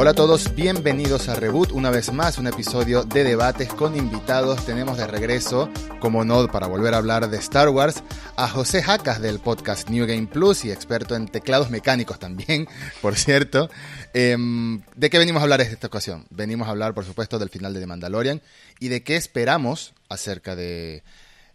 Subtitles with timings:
[0.00, 4.64] Hola a todos, bienvenidos a Reboot, una vez más un episodio de debates con invitados.
[4.64, 8.02] Tenemos de regreso, como no, para volver a hablar de Star Wars,
[8.34, 12.66] a José Jacas del podcast New Game Plus y experto en teclados mecánicos también,
[13.02, 13.68] por cierto.
[14.14, 16.24] Em, ¿De qué venimos a hablar esta ocasión?
[16.30, 18.40] Venimos a hablar, por supuesto, del final de The Mandalorian
[18.78, 21.02] y de qué esperamos acerca de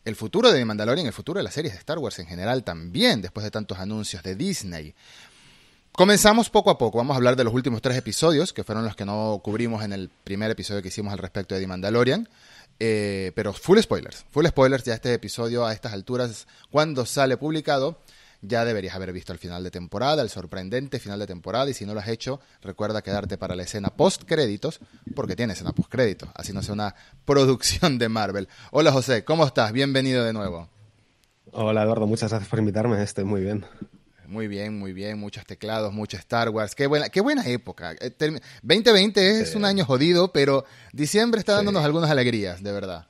[0.03, 2.63] el futuro de The Mandalorian, el futuro de las series de Star Wars en general
[2.63, 4.93] también, después de tantos anuncios de Disney.
[5.95, 6.97] Comenzamos poco a poco.
[6.97, 9.93] Vamos a hablar de los últimos tres episodios, que fueron los que no cubrimos en
[9.93, 12.27] el primer episodio que hicimos al respecto de The Mandalorian.
[12.81, 14.25] Eh, pero full spoilers.
[14.31, 14.83] Full spoilers.
[14.83, 17.97] Ya este episodio a estas alturas, cuando sale publicado,
[18.41, 21.69] ya deberías haber visto el final de temporada, el sorprendente final de temporada.
[21.69, 24.81] Y si no lo has hecho, recuerda quedarte para la escena post créditos,
[25.15, 26.27] porque tiene escena post créditos.
[26.35, 26.93] Así no sea una
[27.23, 28.49] producción de Marvel.
[28.71, 29.71] Hola José, ¿cómo estás?
[29.71, 30.67] Bienvenido de nuevo.
[31.53, 33.01] Hola Eduardo, muchas gracias por invitarme.
[33.01, 33.65] Estoy muy bien.
[34.27, 36.75] Muy bien, muy bien, muchos teclados, mucho Star Wars.
[36.75, 37.95] Qué buena, qué buena época.
[38.63, 43.07] 2020 eh, es un año jodido, pero diciembre está dándonos algunas alegrías, de verdad.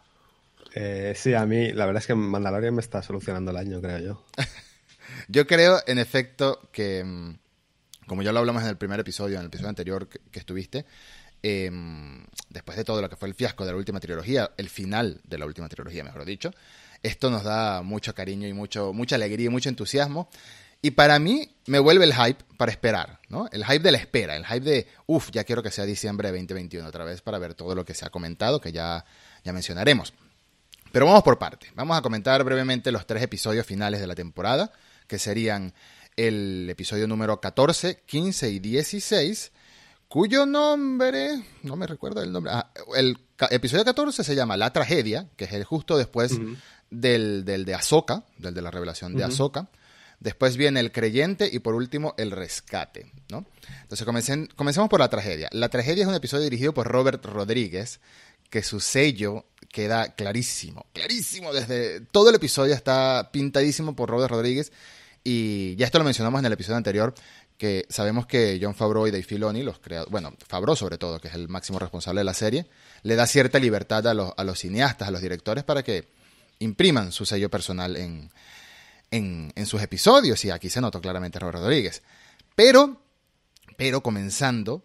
[0.74, 4.00] Eh, sí, a mí la verdad es que Mandalorian me está solucionando el año, creo
[4.00, 4.24] yo.
[5.30, 7.38] yo creo, en efecto, que mm,
[8.08, 10.86] como ya lo hablamos en el primer episodio, en el episodio anterior que, estuviste,
[11.42, 15.22] em, después de todo lo que fue el fiasco de la última trilogía, el final
[15.24, 16.52] de la última trilogía, mejor dicho,
[17.04, 20.30] esto nos da mucho cariño y mucho, mucha alegría y mucho entusiasmo.
[20.86, 23.50] Y para mí me vuelve el hype para esperar, ¿no?
[23.52, 26.38] El hype de la espera, el hype de, uff, ya quiero que sea diciembre de
[26.38, 29.04] 2021 otra vez para ver todo lo que se ha comentado, que ya,
[29.44, 30.14] ya mencionaremos.
[30.92, 31.72] Pero vamos por parte.
[31.74, 34.72] Vamos a comentar brevemente los tres episodios finales de la temporada,
[35.08, 35.74] que serían
[36.18, 39.54] el episodio número 14, 15 y 16,
[40.08, 43.18] cuyo nombre, no me recuerdo el nombre, ah, el
[43.50, 46.40] episodio 14 se llama La Tragedia, que es el justo después
[46.92, 49.68] del, del, de Ahsoka, del de la revelación de Ahsoka.
[50.26, 53.46] Después viene el creyente y por último el rescate, ¿no?
[53.84, 54.08] Entonces
[54.56, 55.50] comencemos por la tragedia.
[55.52, 58.00] La tragedia es un episodio dirigido por Robert Rodríguez,
[58.50, 64.72] que su sello queda clarísimo, clarísimo desde todo el episodio está pintadísimo por Robert Rodríguez
[65.24, 67.14] y ya esto lo mencionamos en el episodio anterior
[67.60, 71.28] que sabemos que John Favreau y Dave Filoni, los creadores, bueno, Favreau sobre todo, que
[71.28, 72.66] es el máximo responsable de la serie,
[73.04, 76.08] le da cierta libertad a los, a los cineastas, a los directores para que
[76.58, 78.32] impriman su sello personal en,
[79.16, 82.04] en, sus episodios, y aquí se notó claramente Robert Rodríguez.
[82.56, 83.02] Pero,
[83.78, 84.84] pero comenzando,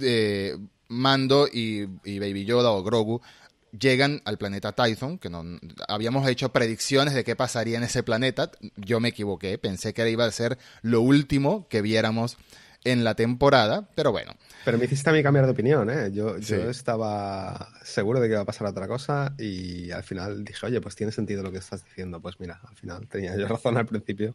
[0.00, 0.56] eh,
[0.88, 3.20] Mando y, Baby Yoda o Grogu
[3.78, 5.44] llegan al planeta Tython, que no,
[5.88, 8.50] habíamos hecho predicciones de qué pasaría en ese planeta.
[8.76, 12.36] Yo me equivoqué, pensé que iba a ser lo último que viéramos
[12.84, 14.34] en la temporada, pero bueno.
[14.64, 16.10] Pero me hiciste a mí cambiar de opinión, ¿eh?
[16.12, 20.66] Yo, yo estaba seguro de que iba a pasar otra cosa y al final dije,
[20.66, 22.20] oye, pues tiene sentido lo que estás diciendo.
[22.20, 24.34] Pues mira, al final tenía yo razón al principio.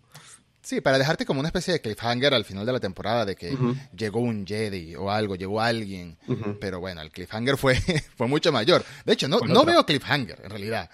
[0.61, 3.57] Sí, para dejarte como una especie de cliffhanger al final de la temporada de que
[3.95, 6.17] llegó un Jedi o algo, llegó alguien.
[6.59, 7.75] Pero bueno, el cliffhanger fue,
[8.17, 8.83] fue mucho mayor.
[9.05, 10.89] De hecho, no, no veo cliffhanger en realidad.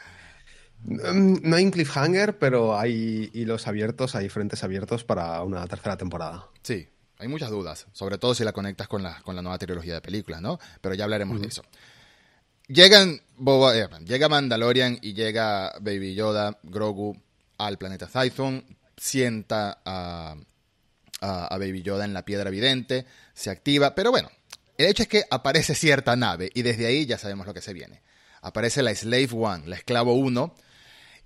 [0.83, 5.97] Mm, no hay un cliffhanger, pero hay hilos abiertos, hay frentes abiertos para una tercera
[5.97, 6.49] temporada.
[6.61, 6.87] Sí,
[7.23, 10.01] hay muchas dudas, sobre todo si la conectas con la, con la nueva trilogía de
[10.01, 10.59] películas, ¿no?
[10.81, 11.63] Pero ya hablaremos de eso.
[12.67, 17.17] Llegan Boba, eh, llega Mandalorian y llega Baby Yoda, Grogu
[17.57, 18.65] al planeta Tython,
[18.97, 20.35] sienta a,
[21.21, 24.29] a, Baby Yoda en la piedra evidente, se activa, pero bueno,
[24.77, 27.73] el hecho es que aparece cierta nave y desde ahí ya sabemos lo que se
[27.73, 28.01] viene.
[28.41, 30.53] Aparece la Slave One, la Esclavo 1,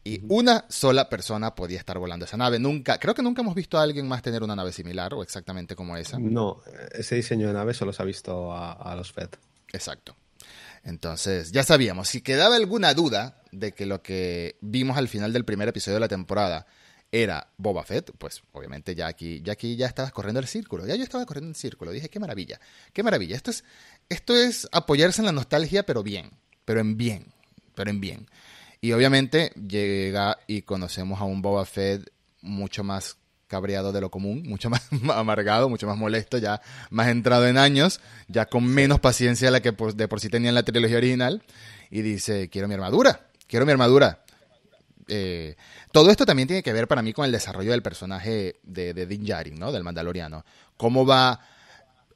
[0.08, 2.60] y una sola persona podía estar volando esa nave.
[2.60, 5.76] Nunca, creo que nunca hemos visto a alguien más tener una nave similar o exactamente
[5.76, 6.18] como esa.
[6.18, 6.62] No,
[6.94, 9.32] ese diseño de nave solo se ha visto a, los FED.
[9.74, 10.16] Exacto.
[10.86, 15.44] Entonces, ya sabíamos, si quedaba alguna duda de que lo que vimos al final del
[15.44, 16.66] primer episodio de la temporada
[17.12, 20.88] era Boba Fett, pues obviamente ya aquí, ya aquí ya estabas corriendo el círculo.
[20.88, 21.92] Ya yo estaba corriendo el círculo.
[21.92, 22.62] Dije, qué maravilla,
[22.94, 23.36] qué maravilla.
[23.36, 23.66] Esto es,
[24.08, 26.32] esto es apoyarse en la nostalgia, pero bien,
[26.64, 27.34] pero en bien,
[27.76, 28.28] pero en bien.
[28.82, 34.44] Y obviamente llega y conocemos a un Boba Fett mucho más cabreado de lo común,
[34.46, 39.48] mucho más amargado, mucho más molesto, ya más entrado en años, ya con menos paciencia
[39.48, 41.44] de la que de por sí tenía en la trilogía original,
[41.90, 44.24] y dice, quiero mi armadura, quiero mi armadura.
[45.10, 45.56] Eh,
[45.94, 49.06] todo esto también tiene que ver para mí con el desarrollo del personaje de, de
[49.06, 49.72] Din Djarin, ¿no?
[49.72, 50.44] Del mandaloriano.
[50.76, 51.40] Cómo va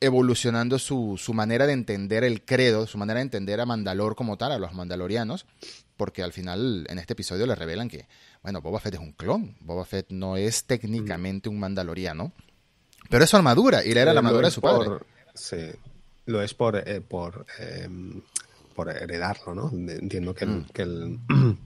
[0.01, 4.35] evolucionando su, su manera de entender el credo, su manera de entender a Mandalor como
[4.37, 5.45] tal, a los mandalorianos,
[5.95, 8.07] porque al final en este episodio le revelan que,
[8.41, 12.33] bueno, Boba Fett es un clon, Boba Fett no es técnicamente un mandaloriano,
[13.09, 14.89] pero es su armadura y le era la armadura de su padre.
[15.35, 15.69] Sí,
[16.25, 18.21] lo es por, eh, por, em,
[18.75, 19.69] por heredarlo, ¿no?
[19.71, 20.65] Entiendo que, mm.
[20.73, 21.19] que el...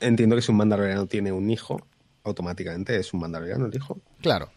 [0.00, 1.86] entiendo que si un mandaloriano tiene un hijo,
[2.24, 4.00] automáticamente es un mandaloriano el hijo.
[4.20, 4.50] Claro.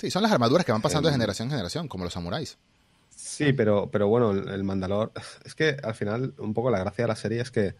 [0.00, 2.56] Sí, son las armaduras que van pasando de em, generación en generación, como los samuráis.
[3.16, 5.12] Sí, pero, pero bueno, el Mandalor.
[5.44, 7.74] Es que al final, un poco la gracia de la serie es que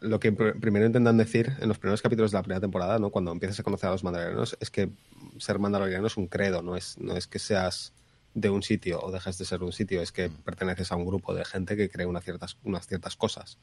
[0.00, 3.10] lo que primero intentan decir en los primeros capítulos de la primera temporada, ¿no?
[3.10, 4.90] Cuando empiezas a conocer a los mandalorianos, es que
[5.38, 7.92] ser mandaloriano es un credo, no es, no es que seas
[8.34, 11.34] de un sitio o dejes de ser un sitio, es que perteneces a un grupo
[11.34, 13.58] de gente que cree unas ciertas, unas ciertas cosas.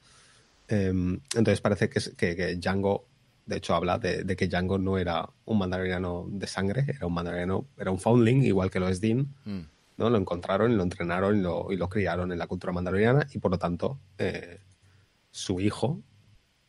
[0.68, 3.06] Em, entonces parece que, que, Django,
[3.45, 7.65] de hecho, habla de, que Django no era un mandaloriano de sangre, era un mandaloriano,
[7.77, 9.33] era un foundling, igual que lo es Dean.
[9.45, 9.61] Mm.
[9.97, 10.09] ¿no?
[10.09, 13.39] Lo encontraron y lo entrenaron y lo, y lo, criaron en la cultura mandaloriana y
[13.39, 14.59] por lo tanto eh,
[15.29, 16.01] su hijo,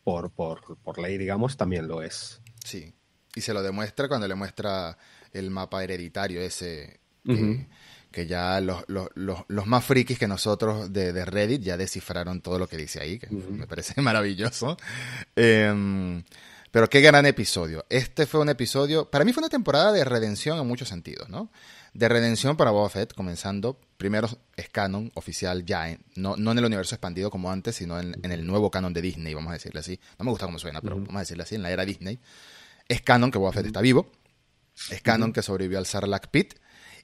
[0.05, 2.43] por, por, por ley, digamos, también lo es.
[2.65, 2.93] Sí,
[3.35, 4.97] y se lo demuestra cuando le muestra
[5.33, 7.01] el mapa hereditario ese
[8.11, 12.69] que, ya los, los, los, más frikis que nosotros de, Reddit ya descifraron todo lo
[12.69, 14.77] que dice ahí, que me parece maravilloso.
[15.35, 16.23] Em,
[16.73, 17.85] pero qué gran episodio.
[17.91, 21.51] Este fue un episodio, para mí fue una temporada de redención en muchos sentidos, ¿no?
[21.93, 24.27] De redención para Boba Fett, comenzando, primero
[24.57, 28.47] es canon oficial ya, no, no en el universo expandido como antes, sino en, el
[28.47, 30.01] nuevo canon de Disney, vamos a decirle así.
[30.19, 32.19] No me gusta cómo suena, pero vamos a decirle así, en la era Disney.
[32.89, 34.11] Es canon que Boba Fett está vivo,
[34.91, 36.55] es canon que sobrevivió al Sarlacc Pit,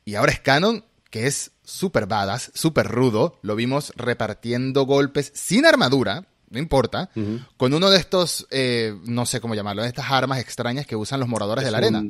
[0.07, 3.39] y ahora es canon que es súper badass, súper rudo.
[3.43, 7.11] Lo vimos repartiendo golpes sin armadura, no importa,
[7.57, 11.21] con uno de estos, eh, no sé cómo llamarlo, de estas armas extrañas que usan
[11.21, 12.05] los moradores de la arena.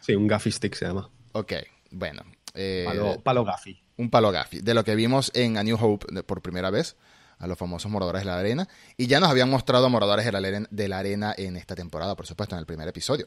[0.00, 1.08] Sí, un gaffy stick se llama.
[1.32, 1.52] Ok,
[1.90, 2.22] bueno.
[2.54, 3.80] Eh, palo, palo gaffy.
[3.96, 6.96] Un palo gaffy, de lo que vimos en A New Hope por primera vez,
[7.38, 8.68] a los famosos moradores de la arena.
[8.96, 11.74] Y ya nos habían mostrado a moradores de la, arena, de la arena en esta
[11.74, 13.26] temporada, por supuesto, en el primer episodio,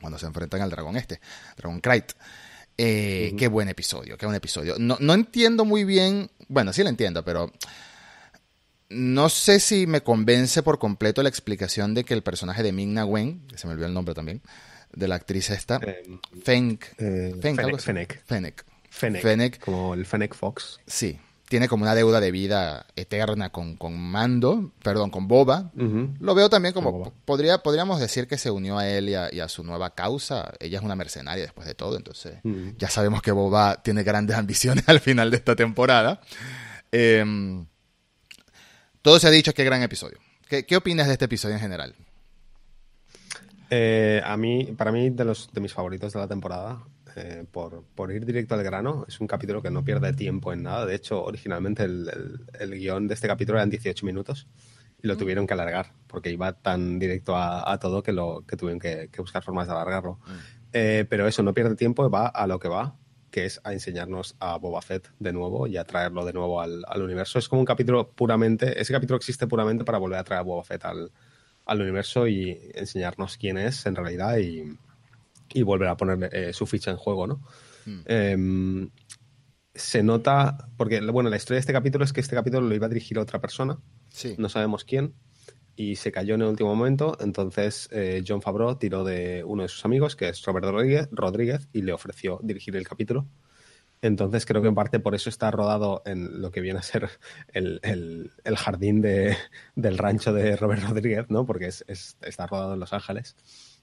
[0.00, 1.20] cuando se enfrentan al dragón este,
[1.56, 2.12] Dragón Krayt.
[2.78, 4.76] Eh, qué buen episodio, qué buen episodio.
[4.78, 7.52] No, no entiendo muy bien, bueno, sí lo entiendo, pero
[8.92, 13.04] no sé si me convence por completo la explicación de que el personaje de Ming-Na
[13.04, 14.42] Wen, se me olvidó el nombre también,
[14.92, 20.80] de la actriz esta, eh, eh, Fennec, Fennec, Fennec, como el Fennec Fox.
[20.86, 21.18] Sí,
[21.52, 25.70] tiene como una deuda de vida eterna con, con Mando, perdón, con Boba.
[26.18, 29.62] Lo veo también como, podría, podríamos decir que se unió a él y a, su
[29.62, 30.52] nueva causa.
[30.60, 32.38] Ella es una mercenaria después de todo, entonces
[32.78, 36.22] ya sabemos que Boba tiene grandes ambiciones al final de esta temporada.
[36.90, 37.66] Em,
[39.02, 40.18] todo se ha dicho, qué gran episodio.
[40.48, 41.94] ¿Qué, qué opinas de este episodio en general?
[43.74, 46.84] Eh, a mí, para mí, de, los, de mis favoritos de la temporada,
[47.16, 50.84] eh, por, ir directo al grano, es un capítulo que no pierde tiempo en nada.
[50.84, 54.46] De hecho, originalmente el, guion de este capítulo eran 18 minutos
[55.02, 55.18] y lo mm.
[55.18, 59.42] tuvieron que alargar porque iba tan directo a, todo que, lo, que tuvieron que, buscar
[59.42, 60.18] formas de alargarlo.
[60.26, 60.30] Mm.
[60.74, 62.94] Eh, pero eso no pierde tiempo, va a lo que va,
[63.32, 66.84] que es a enseñarnos a Boba Fett de nuevo y a traerlo de nuevo al,
[67.02, 67.38] universo.
[67.40, 70.62] Es como un capítulo puramente, ese capítulo existe puramente para volver a traer a Boba
[70.62, 71.10] Fett al,
[71.64, 74.78] al universo y enseñarnos quién es en realidad y,
[75.54, 77.42] y volver a poner eh, su ficha en juego, ¿no?
[77.86, 78.00] Hmm.
[78.04, 78.90] Em,
[79.74, 82.86] se nota, porque bueno, la historia de este capítulo es que este capítulo lo iba
[82.86, 83.78] a dirigir otra persona,
[84.10, 84.34] sí.
[84.36, 85.14] no sabemos quién,
[85.76, 89.68] y se cayó en el último momento, entonces eh, John Favreau tiró de uno de
[89.68, 93.26] sus amigos, que es Robert Rodríguez, Rodríguez, y le ofreció dirigir el capítulo.
[94.00, 97.08] Entonces creo que en parte por eso está rodado en lo que viene a ser
[97.52, 99.36] el, jardín de,
[99.76, 101.46] del rancho de Robert Rodríguez, ¿no?
[101.46, 103.36] Porque es, está rodado en Los Ángeles,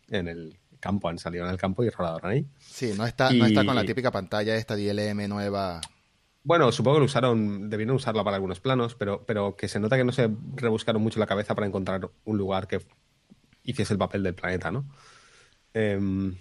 [0.10, 2.46] en el, campo, han salido en el campo y rodaron ahí.
[2.58, 5.82] Sí, no está, no está con la típica pantalla esta DLM nueva.
[6.50, 9.98] Bueno, supongo que lo usaron, debieron usarla para algunos planos, pero, pero que se nota
[9.98, 12.82] que no se rebuscaron mucho la cabeza para encontrar un lugar que
[13.62, 14.90] hiciese el papel del planeta, ¿no?
[15.76, 16.36] Em,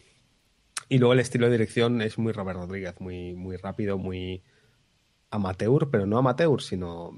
[0.88, 4.42] y luego el estilo de dirección es muy Robert Rodríguez, muy, muy rápido, muy
[5.28, 7.12] amateur, pero no amateur, sino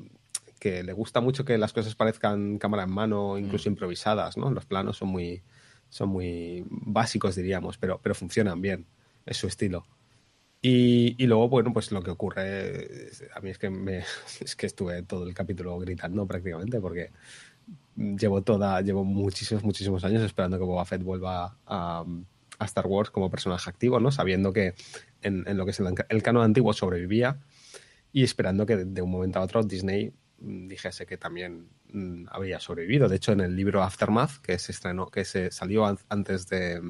[0.58, 3.74] que le gusta mucho que las cosas parezcan cámara en mano, incluso mm.
[3.74, 4.50] improvisadas, ¿no?
[4.50, 5.44] Los planos son muy,
[5.90, 8.88] son muy básicos, diríamos, pero, pero funcionan bien,
[9.26, 9.86] es su estilo.
[10.62, 13.98] Y, luego, bueno, pues lo que ocurre, a mí es que, me,
[14.40, 17.12] es que estuve todo el capítulo gritando prácticamente, porque
[17.96, 22.04] llevo toda, llevo muchísimos, muchísimos años esperando que Boba Fett vuelva a,
[22.62, 24.10] Star Wars como personaje activo, ¿no?
[24.10, 24.74] Sabiendo que
[25.22, 27.40] en, lo que es el, el canon antiguo sobrevivía
[28.12, 33.08] y esperando que de un momento a otro Disney dijese que también mm, había sobrevivido.
[33.08, 36.82] De hecho, en el libro Aftermath, que se estrenó, que se salió antes de,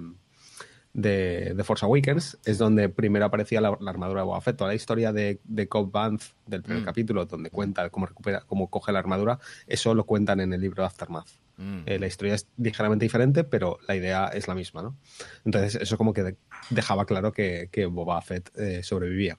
[0.93, 4.57] de, de, Force Awakens, es donde primero aparecía la, armadura de Boba Fett.
[4.57, 6.87] Toda la historia de, de Cobb Vanth del primer mm.
[6.87, 10.85] capítulo, donde cuenta cómo recupera, cómo coge la armadura, eso lo cuentan en el libro
[10.85, 11.29] Aftermath.
[11.57, 11.83] Mm.
[11.87, 14.97] Eh, la historia es ligeramente diferente, pero la idea es la misma, ¿no?
[15.45, 16.37] Entonces, eso como que
[16.71, 19.39] dejaba claro que, que Boba Fett eh, sobrevivía.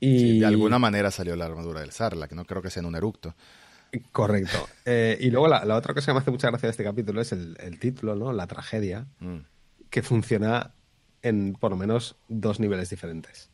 [0.00, 0.38] Y...
[0.38, 1.90] de alguna manera salió la armadura del
[2.28, 3.34] que no creo que sea en un eructo.
[4.12, 4.68] Correcto.
[4.84, 7.32] Eh, y luego la, otra cosa que me hace mucha gracia de este capítulo es
[7.32, 8.32] el, título, ¿no?
[8.32, 9.38] La tragedia, mm.
[9.90, 10.74] Que funciona
[11.22, 13.50] en por lo menos dos niveles diferentes.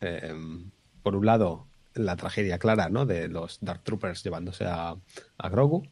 [0.00, 0.70] Em,
[1.02, 3.06] por un lado, la tragedia clara ¿no?
[3.06, 4.96] de los Dark Troopers llevándose a,
[5.38, 5.82] a Grogu.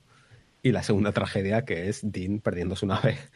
[0.63, 3.19] Y la segunda tragedia que es Dean perdiendo su nave.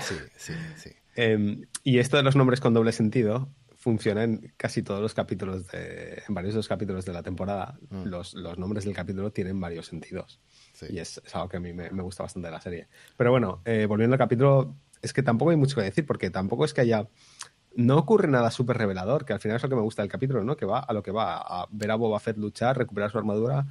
[0.00, 0.90] Sí, sí, sí.
[1.16, 5.66] Em, y esto de los nombres con doble sentido funciona en casi todos los capítulos,
[5.68, 7.78] de, en varios de los capítulos de la temporada.
[7.90, 8.04] Mm.
[8.04, 10.40] Los, los nombres del capítulo tienen varios sentidos.
[10.78, 10.86] Sí.
[10.90, 12.86] Y es, es algo que a mí me, me gusta bastante de la serie.
[13.16, 16.64] Pero bueno, eh, volviendo al capítulo, es que tampoco hay mucho que decir, porque tampoco
[16.64, 17.08] es que haya.
[17.74, 20.42] No ocurre nada súper revelador, que al final es lo que me gusta del capítulo,
[20.44, 20.56] ¿no?
[20.56, 23.66] Que va a lo que va, a ver a Boba Fett luchar, recuperar su armadura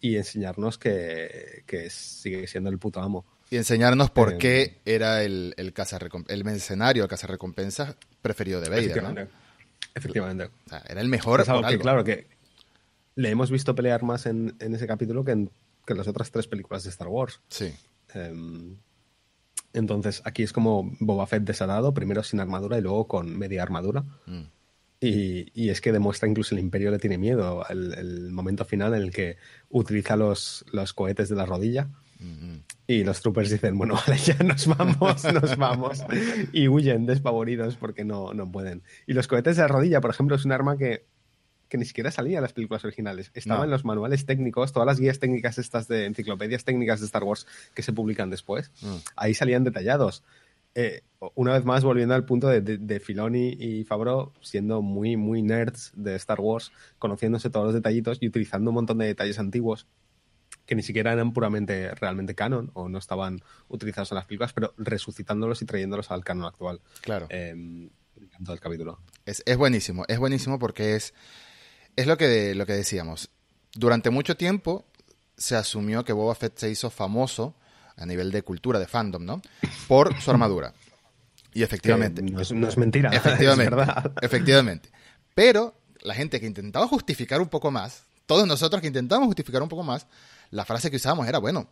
[0.00, 3.24] y enseñarnos que, que sigue siendo el puto amo.
[3.50, 8.68] Y enseñarnos por Eh, qué era el, el, cazarrecomp- el mercenario, el cazarrecompensas preferido de
[8.68, 9.10] Vader, ¿no?
[9.10, 9.32] Efectivamente.
[9.94, 10.44] Efectivamente.
[10.66, 11.82] O sea, era el mejor Es algo por que, algo.
[11.82, 12.28] claro, que
[13.16, 15.50] le hemos visto pelear más en, en ese capítulo que en,
[15.94, 17.40] que las otras tres películas de Star Wars.
[17.48, 17.72] Sí,
[18.14, 18.76] Em,
[19.72, 24.04] entonces, aquí es como Boba Fett desatado, primero sin armadura y luego con media armadura.
[24.26, 24.42] Mm.
[25.00, 27.64] Y, y es que demuestra incluso el Imperio le tiene miedo.
[27.68, 29.36] El, el momento final en el que
[29.68, 31.88] utiliza los, los cohetes de la rodilla
[32.20, 32.64] Mm, mm.
[32.86, 36.04] y los troopers dicen, bueno, vale, ya nos vamos, nos vamos.
[36.52, 38.82] Y huyen despavoridos porque no, no pueden.
[39.06, 41.06] Y los cohetes de la rodilla, por ejemplo, es un arma que,
[41.70, 43.30] que ni siquiera salía en las películas originales.
[43.32, 43.64] Estaba No.
[43.64, 47.46] en los manuales técnicos, todas las guías técnicas estas de enciclopedias técnicas de Star Wars
[47.74, 48.70] que se publican después.
[48.82, 48.96] Mm.
[49.16, 50.22] Ahí salían detallados.
[50.74, 51.02] Eh,
[51.34, 55.42] una vez más, volviendo al punto de, de, de Filoni y Favreau siendo muy, muy
[55.42, 59.86] nerds de Star Wars, conociéndose todos los detallitos y utilizando un montón de detalles antiguos
[60.66, 64.72] que ni siquiera eran puramente realmente canon o no estaban utilizados en las películas, pero
[64.78, 66.80] resucitándolos y trayéndolos al canon actual.
[67.00, 67.26] Claro.
[67.30, 67.90] Eh, me
[68.26, 69.00] encantó el capítulo.
[69.26, 71.12] Es, es buenísimo, es buenísimo porque es,
[72.00, 73.30] es lo, que, lo que decíamos.
[73.74, 74.84] Durante mucho tiempo
[75.36, 77.54] se asumió que Boba Fett se hizo famoso
[77.96, 79.42] a nivel de cultura, de fandom, ¿no?
[79.86, 80.72] Por su armadura.
[81.52, 82.24] Y efectivamente.
[82.24, 83.10] Que no, es, no es mentira.
[83.12, 83.64] Efectivamente.
[83.64, 84.12] es verdad.
[84.22, 84.90] Efectivamente.
[85.34, 89.68] Pero la gente que intentaba justificar un poco más, todos nosotros que intentábamos justificar un
[89.68, 90.06] poco más,
[90.50, 91.68] la frase que usábamos era, bueno,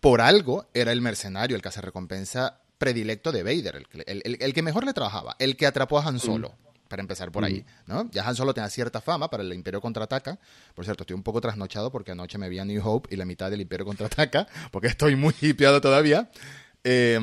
[0.00, 4.62] por algo era el mercenario, el recompensa predilecto de Vader, el, el, el, el, que
[4.62, 6.50] mejor le trabajaba, el que atrapó a Han Solo.
[6.50, 6.65] Mm.
[6.88, 8.08] Para empezar por ahí, ¿no?
[8.12, 10.38] Ya Han Solo tenía cierta fama para el Imperio Contraataca.
[10.74, 13.24] Por cierto, estoy un poco trasnochado porque anoche me vi a New Hope y la
[13.24, 16.30] mitad del Imperio Contraataca, porque estoy muy hipeado todavía.
[16.84, 17.18] Eh,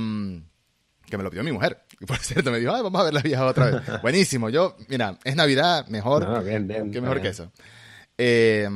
[1.10, 1.84] que me lo pidió mi mujer.
[2.00, 3.82] Y por cierto, me dijo, Ay, vamos a ver la vieja otra vez.
[4.02, 4.50] Buenísimo.
[4.50, 6.28] Yo, mira, es Navidad, mejor.
[6.28, 7.24] No, bien, bien, que mejor bien.
[7.24, 7.52] que eso.
[8.18, 8.68] Eh,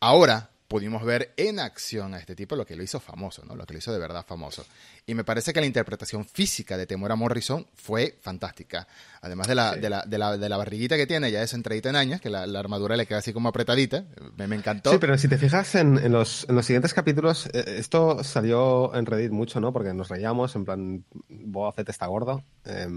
[0.00, 3.54] ahora pudimos ver en acción a este tipo lo que lo hizo famoso, ¿no?
[3.54, 4.64] Lo que lo hizo de verdad famoso.
[5.06, 8.88] Y me parece que la interpretación física de Temora Morrison fue fantástica.
[9.20, 9.80] Además de la, sí.
[9.80, 12.30] de, la, de, la, de la barriguita que tiene, ya es entradita en años, que
[12.30, 14.06] la, la, armadura le queda así como apretadita.
[14.38, 14.92] Me, me encantó.
[14.92, 18.94] Sí, pero si te fijas en, en, los, en los, siguientes capítulos, eh, esto salió
[18.94, 19.74] en Reddit mucho, ¿no?
[19.74, 22.42] Porque nos reíamos, en plan, Boba Fett está gordo.
[22.64, 22.88] Eh,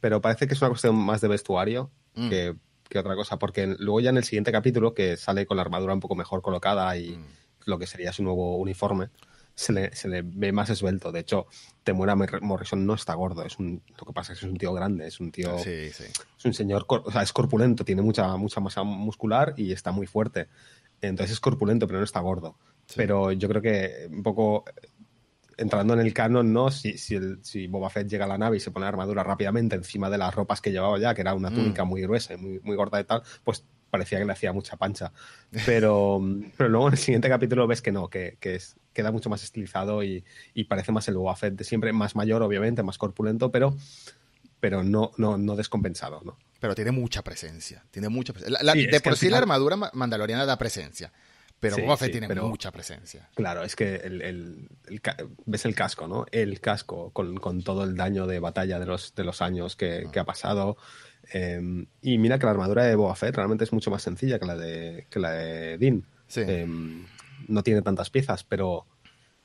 [0.00, 2.28] pero parece que es una cuestión más de vestuario mm.
[2.28, 2.56] que
[2.90, 5.94] que otra cosa, porque luego ya en el siguiente capítulo, que sale con la armadura
[5.94, 7.24] un poco mejor colocada y mm.
[7.66, 9.08] lo que sería su nuevo uniforme,
[9.54, 11.12] se le, se le ve más esbelto.
[11.12, 11.46] De hecho,
[11.84, 14.72] Temuera Morrison no está gordo, es un, lo que pasa es que es un tío
[14.72, 15.58] grande, es un tío...
[15.58, 16.04] Sí, sí.
[16.36, 20.06] Es un señor, o sea, es corpulento, tiene mucha, mucha masa muscular y está muy
[20.06, 20.48] fuerte.
[21.00, 22.56] Entonces es corpulento, pero no está gordo.
[22.86, 22.94] Sí.
[22.96, 24.64] Pero yo creo que un poco
[25.60, 26.70] entrando en el canon, ¿no?
[26.70, 29.22] Si, si, el, si, Boba Fett llega a la nave y se pone la armadura
[29.22, 31.88] rápidamente encima de las ropas que llevaba ya, que era una túnica mm.
[31.88, 35.12] muy gruesa y muy, muy gorda y tal, pues parecía que le hacía mucha pancha.
[35.66, 36.20] Pero,
[36.56, 39.44] pero luego en el siguiente capítulo ves que no, que, que es, queda mucho más
[39.44, 40.24] estilizado y,
[40.54, 43.76] y, parece más el Boba Fett de siempre, más mayor, obviamente, más corpulento, pero,
[44.60, 46.38] pero no, no, no descompensado, ¿no?
[46.58, 48.58] Pero tiene mucha presencia, tiene mucha presencia.
[48.62, 49.32] La, la, sí, de por sí final...
[49.32, 51.12] la armadura mandaloriana da presencia.
[51.60, 53.28] Pero sí, Boba Fett sí, tiene pero, mucha presencia.
[53.34, 55.02] Claro, es que el, el, el,
[55.44, 56.24] ves el casco, ¿no?
[56.32, 60.04] El casco con, con, todo el daño de batalla de los, de los años que,
[60.06, 60.10] Ah.
[60.10, 60.78] que ha pasado.
[61.34, 61.60] Eh,
[62.00, 64.56] y mira que la armadura de Boba Fett realmente es mucho más sencilla que la
[64.56, 66.04] de, que la de Dean.
[66.26, 66.40] Sí.
[66.46, 66.66] Eh,
[67.48, 68.86] no tiene tantas piezas, pero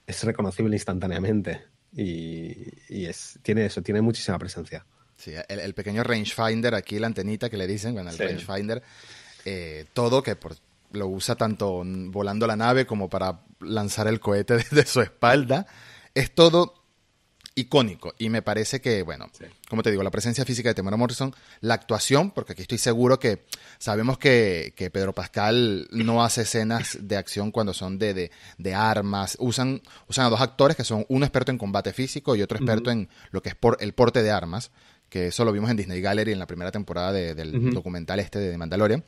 [0.07, 1.63] es reconocible instantáneamente.
[1.93, 2.53] Y,
[2.89, 4.86] y es, tiene eso, tiene muchísima presencia.
[5.17, 8.24] Sí, el, el, pequeño rangefinder aquí, la antenita que le dicen, bueno, el Sí.
[8.24, 8.84] rangefinder,
[9.45, 10.55] eh, todo que por,
[10.91, 15.65] lo usa tanto volando la nave como para lanzar el cohete desde su espalda.
[16.13, 16.73] Es todo
[17.57, 19.45] icónico y me parece que, bueno, Sí.
[19.69, 23.17] como te digo, la presencia física de Temora Morrison, la actuación, porque aquí estoy seguro
[23.17, 23.45] que
[23.77, 28.73] sabemos que, que Pedro Pascal no hace escenas de acción cuando son de, de, de
[28.75, 32.57] armas, usan, usan a dos actores que son uno experto en combate físico y otro
[32.57, 34.71] experto en lo que es por, el porte de armas,
[35.07, 38.39] que eso lo vimos en Disney Gallery en la primera temporada de- del documental este
[38.39, 39.05] de Mandalorian.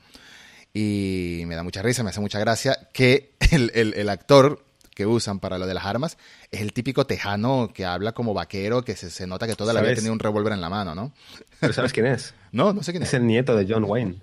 [0.73, 5.05] Y me da mucha risa, me hace mucha gracia que el, el- el actor que
[5.05, 6.17] usan para lo de las armas
[6.49, 9.81] es el típico tejano que habla como vaquero, que se, se nota que toda la
[9.81, 11.11] vida tenía un revólver en la mano, ¿no?
[11.59, 12.33] ¿Pero sabes quién es?
[12.51, 13.09] No, no sé quién es.
[13.09, 14.15] Es el nieto de John Wayne.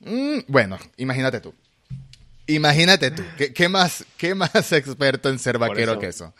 [0.00, 1.52] Mm, bueno, imagínate tú.
[2.46, 3.22] Imagínate tú.
[3.36, 6.00] ¿Qué, qué más, ¿Qué más experto en ser vaquero eso.
[6.00, 6.34] que eso?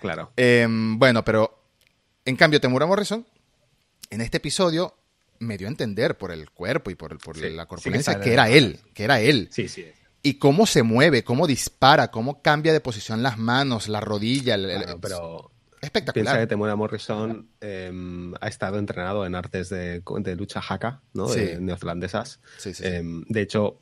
[0.00, 0.30] Claro.
[0.36, 1.58] Eh, bueno, pero
[2.24, 3.24] en cambio, Temura Morrison,
[4.10, 4.94] en este episodio,
[5.42, 7.66] me dio a entender por el cuerpo y por, el- por Sí, la sí que
[7.66, 9.48] corpulencia que era él, que era él.
[9.50, 9.84] Sí, sí.
[10.22, 14.54] Y cómo se mueve, cómo dispara, cómo cambia de posición las manos, la rodilla.
[14.54, 16.38] el- el- Claro, pero piensa espectacular.
[16.38, 17.92] que Temuera Morrison eh,
[18.40, 21.26] ha estado entrenado en artes de, de lucha haka, ¿no?
[21.28, 21.60] De Sí.
[21.60, 22.38] neozelandesas.
[22.58, 22.84] Sí, sí, sí.
[22.86, 23.80] Eh, de hecho,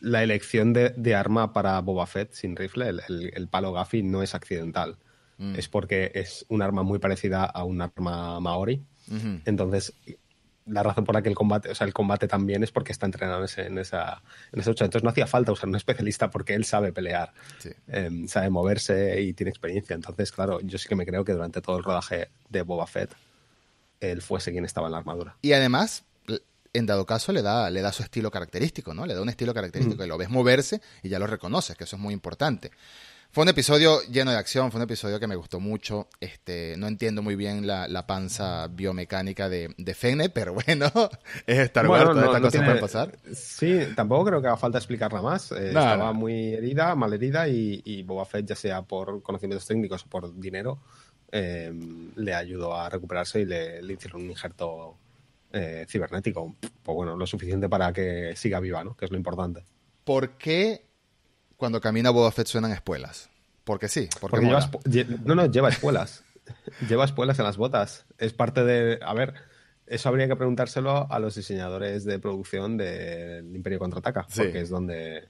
[0.00, 4.34] la elección de, de arma para Boba Fett sin rifle, el, palo Gaffy, no es
[4.34, 4.96] accidental.
[5.38, 5.54] Mm.
[5.56, 8.82] Es porque es un arma muy parecida a un arma maori.
[9.44, 9.92] Entonces,
[10.66, 13.04] la razón por la que el combate, o sea, el combate también es porque está
[13.06, 14.84] entrenado en, ese- en esa, en esa lucha.
[14.86, 17.70] Entonces no hacía falta usar un especialista porque él sabe pelear, Sí.
[17.88, 19.94] eh, sabe moverse y tiene experiencia.
[19.94, 23.14] Entonces, claro, yo sí que me creo que durante todo el rodaje de Boba Fett,
[24.00, 25.36] él fuese quien estaba en la armadura.
[25.42, 26.04] Y además,
[26.72, 29.06] en dado caso, le da, le da su estilo característico, ¿no?
[29.06, 30.06] Le da un estilo característico Mm.
[30.06, 32.70] y lo ves moverse y ya lo reconoces, que eso es muy importante.
[33.34, 36.06] Fue un episodio lleno de acción, fue un episodio que me gustó mucho.
[36.20, 40.86] Este, no entiendo muy bien la, la panza biomecánica de, de Fene, pero bueno,
[41.46, 43.18] es Star Wars, todas estas cosas tiene- pueden pasar.
[43.34, 45.50] Sí, tampoco creo que haga falta explicarla más.
[45.50, 46.14] Eh, No, estaba no.
[46.14, 50.32] muy herida, mal herida, y, y Boba Fett, ya sea por conocimientos técnicos o por
[50.38, 50.78] dinero,
[51.32, 51.72] eh,
[52.14, 54.96] le ayudó a recuperarse y le, le hicieron un injerto
[55.52, 56.54] eh, cibernético.
[56.84, 58.96] Pues bueno, lo suficiente para que siga viva, ¿no?
[58.96, 59.64] Que es lo importante.
[60.04, 60.84] ¿Por qué
[61.56, 63.30] cuando camina Boba Fett suenan espuelas?
[63.64, 64.46] Porque sí, porque, Porque
[64.90, 66.24] lleva, no, no, lleva espuelas.
[66.88, 68.04] lleva espuelas en las botas.
[68.18, 69.00] Es parte de.
[69.02, 69.34] A ver,
[69.86, 74.42] eso habría que preguntárselo a los diseñadores de producción del Imperio Contraataca, Sí.
[74.42, 75.28] porque es donde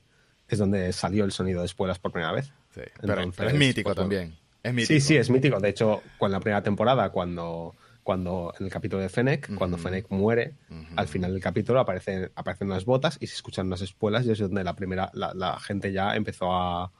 [0.49, 2.47] es donde salió el sonido de espuelas por primera vez.
[2.75, 4.37] Sí, pero, Entonces, pero es mítico pues, también.
[4.63, 4.89] Es mítico.
[4.95, 5.59] Sí, sí, es mítico.
[5.61, 10.11] De hecho, con la primera temporada, cuando, cuando en el capítulo de Fennec, cuando Fennec
[10.11, 10.55] muere,
[10.95, 14.39] al final del capítulo aparecen, aparecen unas botas y se escuchan unas espuelas y es
[14.39, 16.93] donde la primera, la, la gente ya empezó a,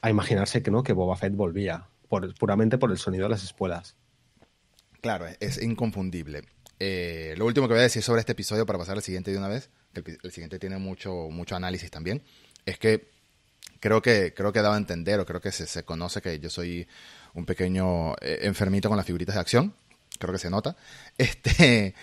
[0.00, 3.44] a imaginarse que no, que Boba Fett volvía, por, puramente por el sonido de las
[3.44, 3.96] espuelas.
[5.00, 6.42] Claro, es, inconfundible.
[6.80, 9.38] Eh, lo último que voy a decir sobre este episodio para pasar al siguiente de
[9.38, 12.22] una vez, que el, el siguiente tiene mucho, mucho análisis también,
[12.66, 13.08] es que
[13.78, 16.38] creo que creo que he dado a entender o creo que se, se conoce que
[16.38, 16.88] yo soy
[17.34, 19.74] un pequeño eh, enfermito con las figuritas de acción,
[20.22, 20.76] creo que se nota.
[21.18, 21.94] Este,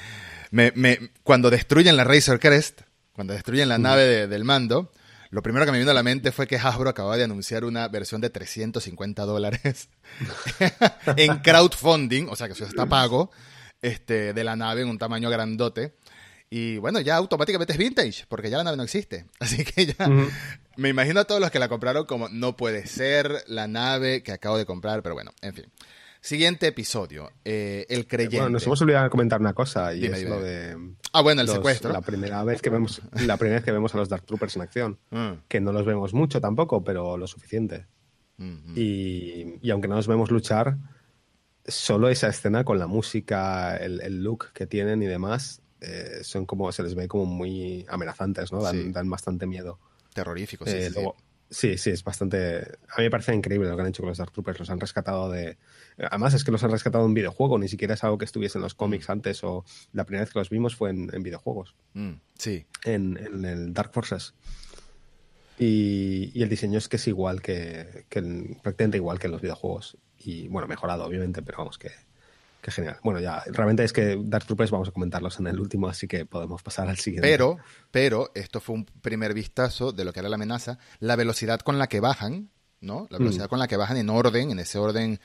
[0.51, 2.81] me, me- cuando destruyen la Razor Crest,
[3.13, 4.91] cuando destruyen la nave de- del mando,
[5.31, 7.87] lo primero que me vino a la mente fue que Hasbro acababa de anunciar una
[7.87, 9.89] versión de 350 dólares
[11.17, 13.31] en crowdfunding, o sea que eso está pago,
[13.81, 15.95] este, de la nave en un tamaño grandote.
[16.51, 19.25] Y bueno, ya automáticamente es vintage, porque ya la nave no existe.
[19.39, 20.07] Así que ya
[20.77, 24.31] me imagino a todos los que la compraron como no puede ser la nave que
[24.31, 25.65] acabo de comprar, pero bueno, en fin.
[26.21, 28.37] Siguiente episodio, eh, el creyente.
[28.37, 30.35] Bueno, nos hemos olvidado de comentar una cosa y Dime, es dime.
[30.35, 30.77] lo de
[31.13, 31.93] ah, bueno, el los- secuestro.
[31.93, 34.61] La primera vez que vemos, la primera vez que vemos a los Dark Troopers en
[34.61, 37.87] acción, Mm, que no los vemos mucho tampoco, pero lo suficiente.
[38.37, 38.73] mm, mm.
[38.75, 40.77] Y, y aunque no los vemos luchar,
[41.65, 46.45] solo esa escena con la música, el, el look que tienen y demás, eh, son
[46.45, 48.61] como, se les ve como muy amenazantes, ¿no?
[48.61, 48.91] Dan, Sí.
[48.91, 49.79] dan bastante miedo.
[50.13, 50.93] Terrorífico, sí, Eh, sí, sí.
[50.95, 51.23] luego- sí,
[51.77, 52.77] sí, es bastante.
[52.89, 54.59] A mí me parece increíble lo que han hecho con los Dark Troopers.
[54.59, 55.57] Los han rescatado de.
[55.97, 58.63] Además, es que los han rescatado en videojuego, ni siquiera es algo que estuviese en
[58.63, 62.13] los cómics antes o la primera vez que los vimos fue en, en videojuegos, Mm,
[62.37, 64.33] sí, en, en el Dark Forces.
[65.57, 68.21] Y, y el diseño es que es igual que, que
[68.63, 69.97] prácticamente igual que en los videojuegos.
[70.17, 71.91] Y bueno, mejorado, obviamente, pero vamos, que,
[72.61, 72.97] que genial.
[73.03, 76.25] Bueno, ya, realmente es que Dark Troopers vamos a comentarlos en el último, así que
[76.25, 77.27] podemos pasar al siguiente.
[77.27, 77.57] Pero,
[77.91, 80.77] pero, esto fue un primer vistazo de lo que era la amenaza.
[80.99, 82.49] La velocidad con la que bajan,
[82.81, 83.07] ¿no?
[83.09, 83.49] La velocidad Mm.
[83.49, 85.19] con la que bajan en orden, en ese orden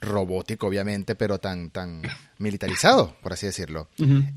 [0.00, 2.02] robótico, obviamente, pero tan, tan
[2.38, 3.88] militarizado, por así decirlo.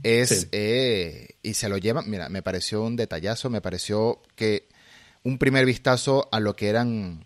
[0.04, 0.48] Es, Sí.
[0.52, 4.68] eh, y se lo llevan, mira, me pareció un detallazo, me pareció que
[5.24, 7.26] un primer vistazo a lo que eran,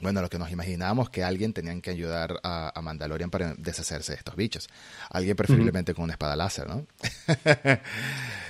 [0.00, 4.12] bueno, lo que nos imaginábamos que alguien tenían que ayudar a, a Mandalorian para deshacerse
[4.12, 4.68] de estos bichos.
[5.10, 6.86] Alguien preferiblemente con una espada láser, ¿no?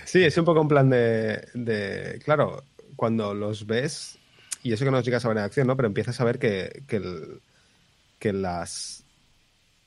[0.05, 2.65] Sí, es un poco un plan de, de- Claro,
[2.97, 4.19] cuando los ves,
[4.63, 5.77] y eso que no los llegas a ver en acción, ¿no?
[5.77, 7.41] Pero empiezas a ver que, que, el-
[8.19, 9.05] que las.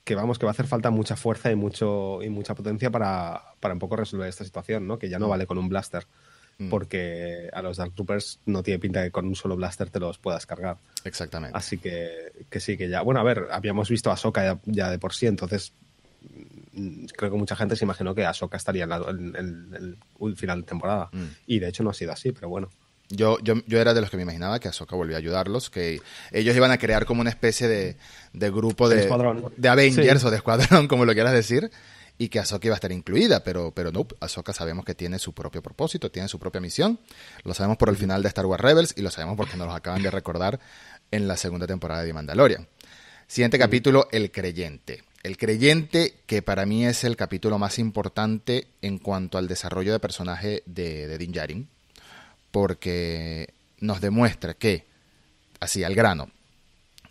[0.05, 3.41] Que vamos, que va a hacer falta mucha fuerza y mucho y mucha potencia para,
[3.61, 4.99] para un poco resolver esta situación, ¿no?
[4.99, 6.05] Que ya no vale con un blaster.
[6.59, 6.69] Mm.
[6.69, 10.17] Porque a los Dark Troopers no tiene pinta que con un solo blaster te los
[10.19, 10.77] puedas cargar.
[11.03, 11.57] Exactamente.
[11.57, 13.01] Así que, que sí, que ya.
[13.01, 15.73] Bueno, a ver, habíamos visto a Ahsoka ya, ya de por sí, entonces
[16.73, 20.35] mm, creo que mucha gente se imaginó que Ahsoka estaría en, la- en- en el,
[20.37, 21.09] final de temporada.
[21.11, 21.23] Mm.
[21.47, 22.69] Y de hecho no ha sido así, pero bueno.
[23.09, 26.01] Yo, yo, yo era de los que me imaginaba que Ahsoka volvía a ayudarlos, que
[26.31, 27.97] ellos iban a crear como una especie de,
[28.31, 29.07] de grupo de,
[29.57, 31.69] de Avengers o de escuadrón, como lo quieras decir,
[32.17, 35.33] y que Ahsoka iba a estar incluida, pero, pero no, Ahsoka sabemos que tiene su
[35.33, 36.99] propio propósito, tiene su propia misión,
[37.43, 39.73] lo sabemos por el final de Star Wars Rebels y lo sabemos porque nos lo
[39.73, 40.59] acaban de recordar
[41.11, 42.67] en la segunda temporada de Mandalorian.
[43.27, 45.03] Siguiente capítulo, El Creyente.
[45.23, 49.99] El Creyente, que para mí es el capítulo más importante en cuanto al desarrollo de
[49.99, 51.69] personaje de, de Din Djarin,
[52.51, 54.85] porque nos demuestra que,
[55.59, 56.29] así al grano,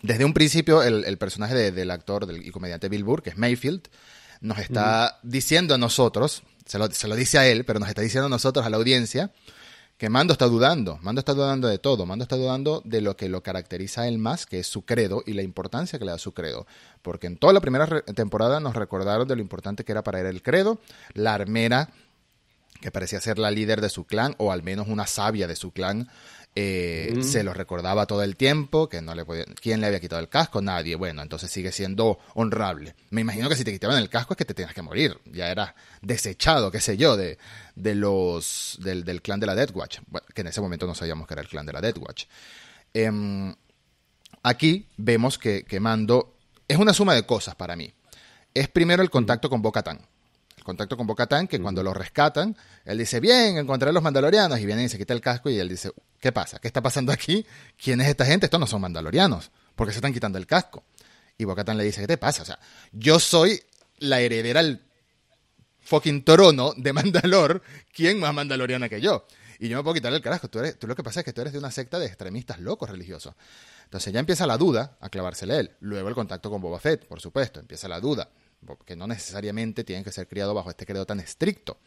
[0.03, 3.87] desde un principio el, personaje del actor del, y comediante Bill Burr, que es Mayfield,
[4.43, 8.01] nos está diciendo a nosotros, se lo, se lo, dice a él, pero nos está
[8.01, 9.31] diciendo a nosotros, a la audiencia,
[9.97, 13.29] que Mando está dudando, Mando está dudando de todo, Mando está dudando de lo que
[13.29, 16.17] lo caracteriza a él más, que es su credo y la importancia que le da
[16.17, 16.67] su credo.
[17.01, 20.25] Porque en toda la primera temporada nos recordaron de lo importante que era para él
[20.25, 20.79] el credo,
[21.13, 21.89] la armera
[22.81, 25.71] que parecía ser la líder de su clan, o al menos una sabia de su
[25.71, 26.09] clan,
[26.55, 29.45] eh, se lo recordaba todo el tiempo, que no le podía...
[29.59, 30.61] ¿Quién le había quitado el casco?
[30.61, 30.95] Nadie.
[30.95, 32.95] Bueno, entonces sigue siendo honrable.
[33.09, 35.17] Me imagino que si te quitaban el casco es que te tenías que morir.
[35.25, 37.39] Ya era desechado, qué sé yo, de,
[37.75, 39.99] de los del, clan de la Death Watch.
[40.33, 42.25] que en ese momento no sabíamos que era el clan de la Death Watch.
[42.93, 43.55] Em,
[44.43, 46.37] aquí vemos que, que Mando
[46.67, 47.91] es una suma de cosas para mí.
[48.53, 50.07] Es primero el contacto con Bo-Katan
[50.63, 54.65] contacto con Bocatán, que cuando lo rescatan, él dice, bien, encontré a los mandalorianos, y
[54.65, 55.91] vienen y se quita el casco, y él dice,
[56.23, 56.57] ¿qué pasa?
[56.59, 57.45] ¿Qué está pasando aquí?
[57.77, 58.45] ¿Quién es esta gente?
[58.45, 60.85] Estos no son mandalorianos, porque se están quitando el casco.
[61.37, 62.43] Y Bocatán le dice, ¿qué te pasa?
[62.43, 62.57] O sea,
[62.93, 63.61] yo soy
[63.97, 64.81] la heredera al
[65.81, 67.61] fucking trono de Mandalor,
[67.93, 69.27] ¿quién más mandaloriana que yo?
[69.59, 70.47] Y yo me puedo quitar el casco.
[70.47, 72.89] Tú, tú lo que pasa es que tú eres de una secta de extremistas locos
[72.89, 73.35] religiosos.
[73.83, 75.71] Entonces ya empieza la duda a clavársele él.
[75.81, 78.29] Luego el contacto con Boba Fett, por supuesto, empieza la duda
[78.85, 81.79] que no necesariamente tienen que ser criados bajo este credo tan estricto.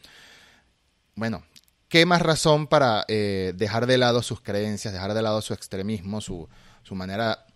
[1.15, 1.43] Bueno,
[1.89, 6.21] ¿qué más razón para eh, dejar de lado sus creencias, dejar de lado su extremismo,
[6.21, 6.49] su,
[6.83, 7.47] su manera,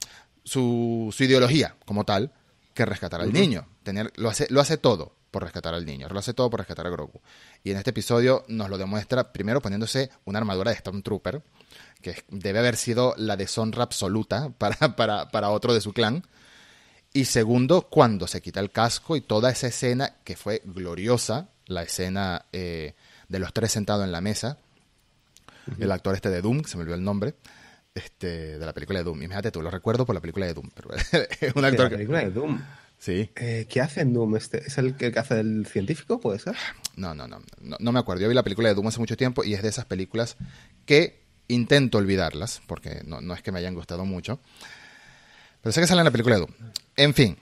[0.44, 2.32] su, su, ideología como tal,
[2.74, 3.66] que rescatar al niño?
[3.82, 6.86] Tener, lo, hace, lo hace todo por rescatar al niño, lo hace todo por rescatar
[6.86, 7.20] a Grogu.
[7.62, 11.42] Y en este episodio nos lo demuestra primero poniéndose una armadura de Stormtrooper,
[12.02, 16.24] que debe haber sido la deshonra absoluta para, para, para otro de su clan
[17.12, 21.82] y segundo, cuando se quita el casco y toda esa escena que fue gloriosa, la
[21.82, 22.94] escena eh,
[23.30, 24.58] de los tres sentados en la mesa,
[25.78, 27.34] el actor este de Doom, se me olvidó el nombre,
[27.94, 29.22] este, de la película de Doom.
[29.22, 30.68] Imagínate tú, lo recuerdo por la película de Doom.
[30.74, 30.90] Pero
[31.40, 32.60] es un actor ¿De la película de Doom?
[32.98, 33.30] Sí.
[33.36, 34.36] Eh, ¿Qué hace en Doom?
[34.36, 34.66] Este?
[34.66, 36.56] ¿Es el que hace del científico, puede ser?
[36.96, 38.22] No, no, no, no, no me acuerdo.
[38.22, 40.36] Yo vi la película de Doom hace mucho tiempo y es de esas películas
[40.84, 44.40] que intento olvidarlas, porque no, no es que me hayan gustado mucho.
[45.62, 46.52] Pero sé que sale en la película de Doom.
[46.96, 47.36] En fin.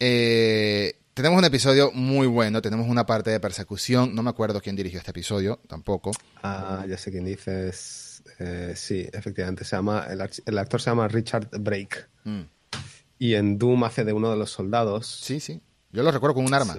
[0.00, 2.62] Eh, tenemos un episodio muy bueno.
[2.62, 4.14] Tenemos una parte de persecución.
[4.14, 6.12] No me acuerdo quién dirigió este episodio, tampoco.
[6.44, 8.22] Ah, ya sé quién dices.
[8.38, 9.64] Eh, sí, efectivamente.
[9.64, 12.06] Se llama, el, actor se llama Richard Brake.
[12.22, 12.42] Mm.
[13.18, 15.08] Y en Doom hace de uno de los soldados.
[15.08, 15.60] Sí, sí.
[15.90, 16.78] Yo lo recuerdo con un arma.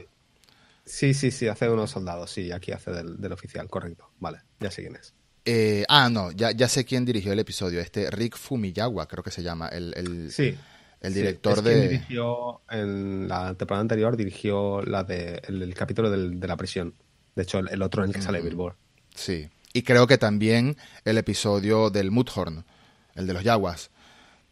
[0.85, 2.31] Sí, sí, sí, hace de uno de los soldados.
[2.31, 4.09] Sí, aquí hace del, del oficial, correcto.
[4.21, 5.13] Vale, ya sé quién es.
[5.43, 7.81] Eh, ah, no, ya, ya sé quién dirigió el episodio.
[7.81, 9.67] Este Rick Fumiyawa, creo que se llama.
[9.67, 10.57] El, el, sí.
[11.01, 11.87] El director de.
[11.87, 16.93] dirigió en la temporada anterior, dirigió la de, el, capítulo de la prisión.
[17.35, 18.75] De hecho, el, otro en el que sale Billboard.
[19.15, 19.49] Sí.
[19.71, 22.65] Y creo que también el episodio del Mudhorn,
[23.15, 23.91] el de los Yaguas.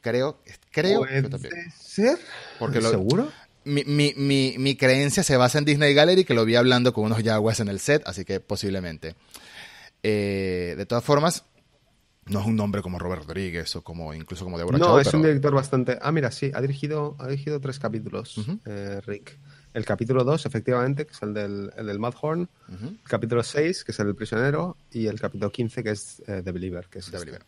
[0.02, 0.40] Creo,
[0.72, 2.18] creo ¿Puede ser?
[2.60, 3.30] Porque ¿Seguro?
[3.66, 7.04] Mi, mi, mi, mi, creencia se basa en Disney Gallery, que lo vi hablando con
[7.04, 9.16] unos Yaguas en el set, así que posiblemente.
[10.04, 11.44] Eh, de todas formas,
[12.30, 15.22] no es un nombre como Robert Rodríguez o como incluso como Deborah No, es un
[15.22, 15.98] director bastante.
[16.02, 18.36] Ah, mira, sí, ha dirigido, ha dirigido tres capítulos,
[18.66, 19.38] eh, Rick.
[19.74, 22.50] El capítulo 2, efectivamente, que es el del, el del Madhorn.
[22.68, 24.78] El capítulo 6, que es el del prisionero.
[24.92, 26.88] Y el capítulo 15, que es eh, The Believer.
[26.90, 27.20] Que es The este.
[27.20, 27.46] Believer.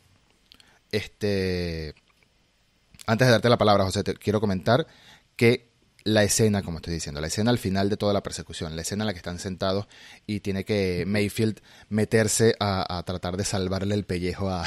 [0.92, 1.96] Este.
[3.08, 4.86] Antes de darte la palabra, José, te quiero comentar
[5.36, 5.69] que
[6.04, 9.04] la escena, como estoy diciendo, la escena al final de toda la persecución, la escena
[9.04, 9.88] en la que están sentados
[10.26, 14.66] y tiene que Mayfield meterse a, tratar de salvarle el pellejo a,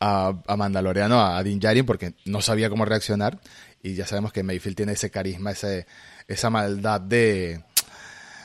[0.00, 3.40] a, Mandaloriano, a Din Djarin, porque no sabía cómo reaccionar.
[3.82, 5.86] Y ya sabemos que Mayfield tiene ese carisma, ese,
[6.26, 7.62] esa maldad de,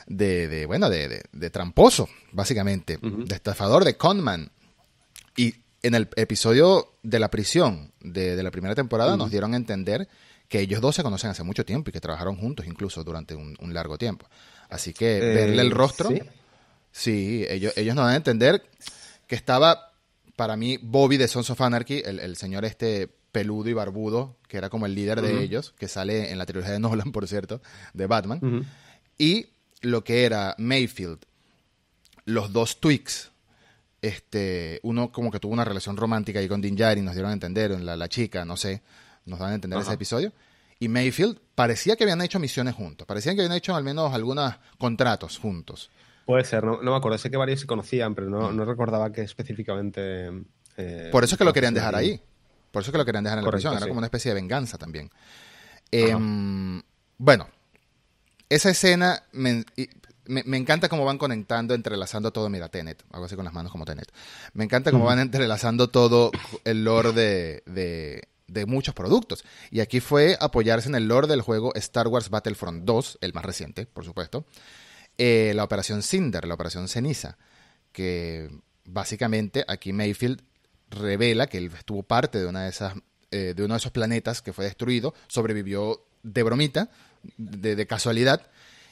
[0.06, 4.50] de, bueno, de, de, tramposo, básicamente, de estafador, de conman.
[5.36, 10.08] Y en el episodio de la prisión de, la primera temporada nos dieron a entender
[10.50, 13.56] que ellos dos se conocen hace mucho tiempo y que trabajaron juntos incluso durante un,
[13.72, 14.26] largo tiempo.
[14.68, 16.10] Así que eh, verle el rostro,
[16.90, 18.60] sí, ellos, ellos nos dan a entender
[19.28, 19.92] que estaba,
[20.34, 24.70] para mí, Bobby de Sons of Anarchy, el, señor este peludo y barbudo, que era
[24.70, 27.62] como el líder de ellos, que sale en la trilogía de Nolan, por cierto,
[27.94, 28.66] de Batman,
[29.16, 29.50] y
[29.82, 31.20] lo que era Mayfield,
[32.24, 33.30] los dos Twix,
[34.02, 37.34] este, uno como que tuvo una relación romántica ahí con Din Djarin, nos dieron a
[37.34, 38.82] entender, la, la chica, no sé,
[39.30, 40.32] nos dan a entender ese episodio.
[40.78, 44.54] Y Mayfield parecía que habían hecho misiones juntos, parecían que habían hecho al menos algunos
[44.78, 45.90] contratos juntos.
[46.24, 48.60] Puede ser, no, me acuerdo, sé que varios se conocían, pero no, mm.
[48.60, 50.28] recordaba que específicamente...
[50.76, 52.20] Eh, Por eso es que lo querían dejar ahí.
[52.70, 54.34] Por eso es que lo querían dejar en la prisión, era como una especie de
[54.36, 55.10] venganza también.
[55.90, 56.80] Em,
[57.18, 57.48] bueno,
[58.48, 59.64] esa escena me,
[60.26, 62.48] me, encanta cómo van conectando, entrelazando todo.
[62.48, 64.10] Mira, Tenet, hago así con las manos como Tenet.
[64.54, 66.30] Me encanta cómo van entrelazando todo
[66.64, 68.28] el lore de, de,
[68.66, 69.44] muchos productos.
[69.70, 73.44] Y aquí fue apoyarse en el lore del juego Star Wars Battlefront 2, el más
[73.44, 74.44] reciente, por supuesto.
[75.18, 77.36] Eh, la operación Cinder, la operación Ceniza,
[77.92, 78.50] que
[78.84, 80.42] básicamente aquí Mayfield
[80.90, 82.94] revela que él estuvo parte de una de esas
[83.30, 86.90] eh, de uno de esos planetas que fue destruido, sobrevivió de bromita,
[87.36, 88.50] de casualidad,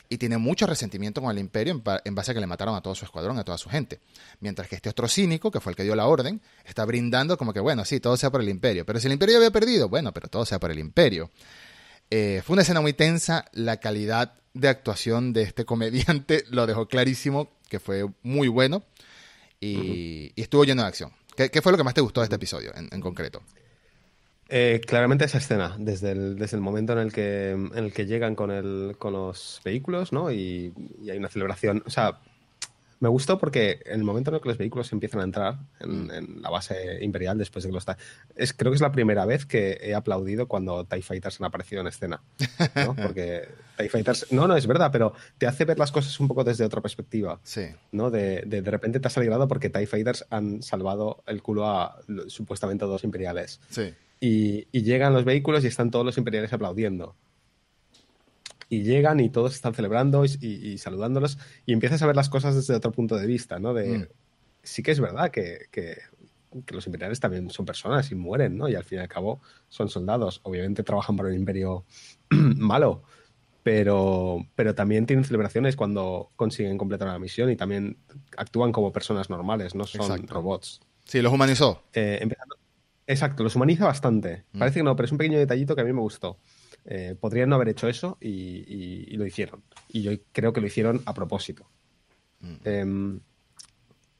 [0.08, 2.94] y tiene mucho resentimiento con el imperio en, base a que le mataron a todo
[2.94, 4.00] su escuadrón, a toda su gente.
[4.40, 7.52] Mientras que este otro cínico, que fue el que dio la orden, está brindando como
[7.52, 8.86] que, bueno, sí, todo sea por el imperio.
[8.86, 11.30] Pero si el imperio había perdido, bueno, pero todo sea por el imperio.
[12.10, 16.88] Eh, fue una escena muy tensa, la calidad de actuación de este comediante lo dejó
[16.88, 18.82] clarísimo, que fue muy bueno
[19.60, 21.12] y, estuvo lleno de acción.
[21.36, 23.42] ¿Qué, fue lo que más te gustó de este episodio en concreto?
[24.50, 28.06] Eh, claramente esa escena, desde el, desde el momento en el que, en el que
[28.06, 30.32] llegan con, el, con los vehículos, ¿no?
[30.32, 31.82] Y, hay una celebración.
[31.86, 32.20] O sea,
[33.00, 36.42] me gustó porque en el momento en el que los vehículos empiezan a entrar en,
[36.42, 37.84] la base imperial después de que los
[38.36, 41.80] es creo que es la primera vez que he aplaudido cuando TIE Fighters han aparecido
[41.80, 42.22] en escena
[42.74, 42.94] ¿no?
[43.02, 46.44] porque TIE Fighters no, no, es verdad pero te hace ver las cosas un poco
[46.44, 47.66] desde otra perspectiva sí.
[47.92, 48.10] ¿no?
[48.10, 52.00] de, de, de repente te has alegrado porque TIE Fighters han salvado el culo a
[52.28, 57.14] supuestamente dos imperiales sí y, llegan los vehículos y están todos los imperiales aplaudiendo.
[58.68, 62.74] Y llegan y todos están celebrando y, saludándolos y empiezas a ver las cosas desde
[62.74, 63.72] otro punto de vista, ¿no?
[63.72, 64.06] De, mm.
[64.62, 65.68] Sí que es verdad que,
[66.68, 68.68] los imperiales también son personas y mueren, ¿no?
[68.68, 70.40] Y al fin y al cabo son soldados.
[70.44, 71.84] Obviamente trabajan para un imperio
[72.30, 73.02] malo,
[73.62, 77.98] pero, pero también tienen celebraciones cuando consiguen completar la misión y también
[78.36, 80.80] actúan como personas normales, no son robots.
[81.04, 81.84] Sí, los humanizó.
[81.94, 82.58] Eh, empezando,
[83.08, 84.44] Exacto, los humaniza bastante.
[84.52, 84.58] Mm.
[84.58, 86.38] Parece que no, pero es un pequeño detallito que a mí me gustó.
[86.90, 89.62] Eh, podrían no haber hecho eso y, lo hicieron.
[89.88, 91.68] Y yo creo que lo hicieron a propósito.
[92.40, 92.54] Mm.
[92.64, 93.20] Em,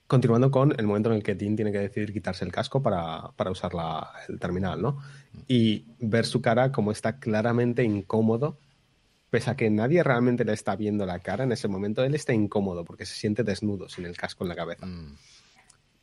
[0.07, 3.33] continuando con el momento en el que Dean tiene que decidir quitarse el casco para,
[3.51, 3.73] usar
[4.29, 4.93] el terminal, ¿no?
[5.33, 5.39] Mm.
[5.49, 8.59] Y ver su cara como está claramente incómodo,
[9.31, 12.35] pese a que nadie realmente le está viendo la cara en ese momento, él está
[12.35, 14.87] incómodo porque se siente desnudo sin el casco en la cabeza.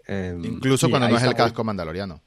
[0.07, 2.21] Em, Incluso cuando no es el casco mandaloriano.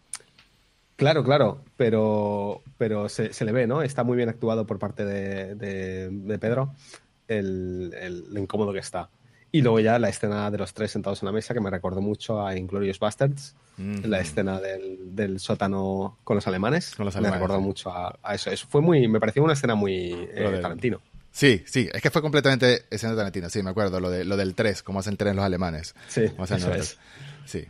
[0.98, 3.82] Claro, claro, pero, pero se, le ve, ¿no?
[3.82, 6.74] Está muy bien actuado por parte de, Pedro
[7.28, 9.08] el, lo incómodo que está.
[9.52, 12.00] Y luego ya la escena de los tres sentados en la mesa, que me recordó
[12.00, 16.96] mucho a Inglorious Bastards, la escena del, sótano con los alemanes.
[16.96, 18.50] Con los alemanes me recordó mucho a, eso.
[18.50, 21.00] Eso fue muy, me pareció una escena muy eh, Tarantino.
[21.30, 24.36] Sí, sí, es que fue completamente escena de Tarantino, sí, me acuerdo, lo, de, lo
[24.36, 25.94] del 3, cómo hacen tres los alemanes.
[26.08, 26.98] Sí, eso es.
[27.44, 27.68] Sí.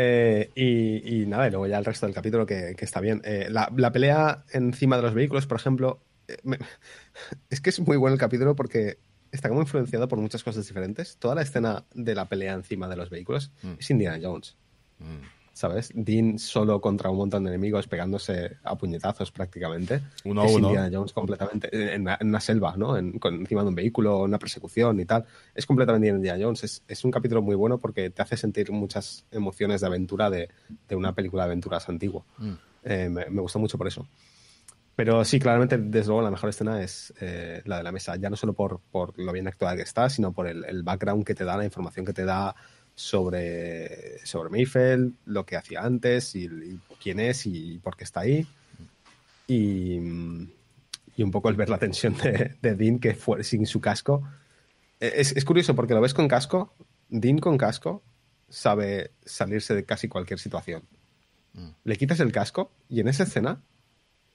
[0.00, 3.20] Eh, y, nada, y luego ya el resto del capítulo que, está bien.
[3.24, 6.36] Eh, la, pelea encima de los vehículos, por ejemplo, eh,
[7.50, 8.98] es que es muy bueno el capítulo porque
[9.32, 11.16] está como influenciado por muchas cosas diferentes.
[11.16, 13.72] Toda la escena de la pelea encima de los vehículos mm.
[13.80, 14.56] es Indiana Jones.
[15.00, 15.37] Mm.
[15.58, 15.90] ¿Sabes?
[15.92, 20.00] Dean solo contra un montón de enemigos pegándose a puñetazos prácticamente.
[20.24, 20.68] Uno a uno.
[20.68, 22.96] Indiana Jones completamente en, una selva, ¿no?
[22.96, 25.24] encima de un vehículo, una persecución y tal.
[25.52, 26.82] Es completamente Indiana Jones.
[26.86, 30.48] Es, un capítulo muy bueno porque te hace sentir muchas emociones de aventura de,
[30.92, 32.24] una película de aventuras antigua.
[32.38, 32.52] Mm.
[32.84, 34.06] Eh, me, me gustó mucho por eso.
[34.94, 38.14] Pero sí, claramente, desde luego, la mejor escena es eh, la de la mesa.
[38.14, 41.24] Ya no solo por, por lo bien actuada que está, sino por el, el, background
[41.24, 42.54] que te da, la información que te da,
[42.98, 46.50] sobre, sobre Mayfield, lo que hacía antes y,
[47.00, 48.44] quién es y por qué está ahí.
[49.46, 54.28] Y, un poco el ver la tensión de, Dean que fue sin su casco.
[54.98, 56.74] Es, es, curioso porque lo ves con casco,
[57.08, 58.02] Dean con casco
[58.48, 60.82] sabe salirse de casi cualquier situación.
[61.52, 61.68] Mm.
[61.84, 63.60] Le quitas el casco y en esa escena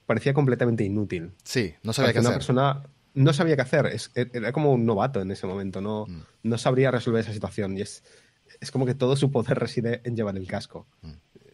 [0.06, 1.32] parecía completamente inútil.
[1.42, 2.82] Sí, no sabía qué una persona
[3.14, 6.22] no sabía qué hacer, es, era como un novato en ese momento, no, mm.
[6.42, 8.02] no sabría resolver esa situación y es,
[8.60, 10.86] es como que todo su poder reside en llevar el casco.
[11.02, 11.12] Mm.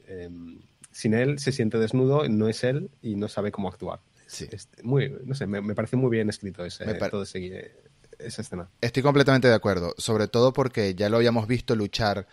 [0.08, 4.00] Em, sin él se siente desnudo, no es él y no sabe cómo actuar.
[4.26, 4.48] Sí.
[4.84, 8.68] muy, no sé, me, parece muy bien escrito ese, todo esa escena.
[8.80, 12.28] Estoy completamente de acuerdo, sobre todo porque ya lo habíamos visto luchar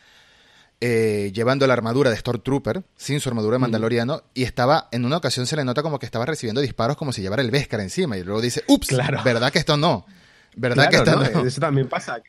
[0.79, 5.17] eh, llevando la armadura de Stormtrooper, sin su armadura de Mandaloriano, y estaba, en una
[5.17, 8.15] ocasión se le nota como que estaba recibiendo disparos como si llevara el Beskar encima,
[8.15, 9.23] y luego dice, ups, claro.
[9.23, 10.05] ¿verdad que esto no?
[10.55, 11.45] ¿Verdad que esto no?
[11.45, 12.21] Eso también pasa,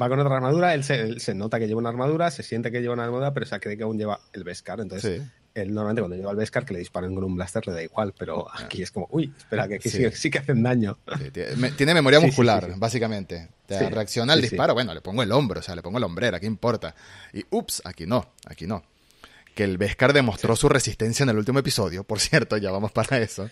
[0.00, 2.94] va con otra armadura, él se, nota que lleva una armadura, se siente que lleva
[2.94, 4.80] una armadura, pero se cree que aún lleva el Beskar.
[4.80, 5.22] Entonces,
[5.54, 8.14] él normalmente cuando lleva el Beskar que le disparen con un blaster le da igual,
[8.18, 10.98] pero aquí es como, uy, espera, que aquí sí, que hacen daño.
[11.76, 13.48] tiene memoria muscular, básicamente.
[13.68, 16.46] reacciona al disparo, bueno, le pongo el hombro, o sea, le pongo la hombrera, ¿qué
[16.46, 16.94] importa?
[17.32, 18.82] Y ups, aquí no, aquí no
[19.56, 23.18] que el Beskar demostró su resistencia en el último episodio, por cierto, ya vamos para
[23.18, 23.48] eso.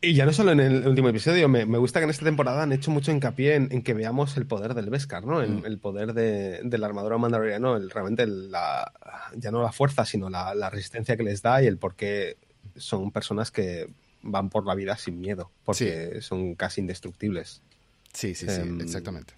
[0.00, 2.72] Y ya no solo en el último episodio, me, gusta que en esta temporada han
[2.72, 5.40] hecho mucho hincapié en, que veamos el poder del Beskar, ¿no?
[5.42, 5.78] El, mm.
[5.80, 8.92] poder de, la armadura mandaloriana, el, realmente la,
[9.36, 12.36] ya no la fuerza, sino la, resistencia que les da y el por qué
[12.76, 13.88] son personas que
[14.22, 17.62] van por la vida sin miedo, porque son casi indestructibles.
[18.12, 19.34] Sí, sí, sí, em, exactamente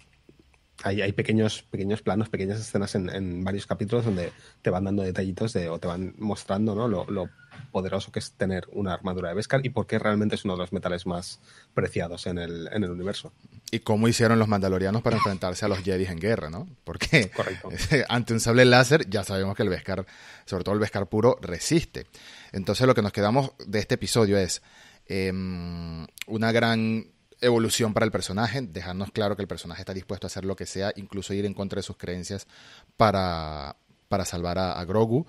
[0.83, 4.31] hay, pequeños, pequeños planos, pequeñas escenas en, varios capítulos donde
[4.61, 6.87] te van dando detallitos de, o te van mostrando ¿no?
[6.87, 7.29] lo,
[7.71, 10.59] poderoso que es tener una armadura de Beskar y por qué realmente es uno de
[10.59, 11.39] los metales más
[11.73, 13.31] preciados en el, en el universo.
[13.71, 16.67] Y cómo hicieron los mandalorianos para enfrentarse a los Jedi en guerra, ¿no?
[16.83, 17.31] Porque
[18.09, 20.05] ante un sable láser ya sabemos que el Beskar,
[20.45, 22.07] sobre todo el Beskar puro, resiste.
[22.51, 24.61] Entonces lo que nos quedamos de este episodio es
[25.07, 27.05] em, una gran
[27.41, 30.65] evolución para el personaje, dejarnos claro que el personaje está dispuesto a hacer lo que
[30.65, 32.47] sea, incluso ir en contra de sus creencias
[32.95, 33.75] para,
[34.07, 35.25] para salvar a, Grogu.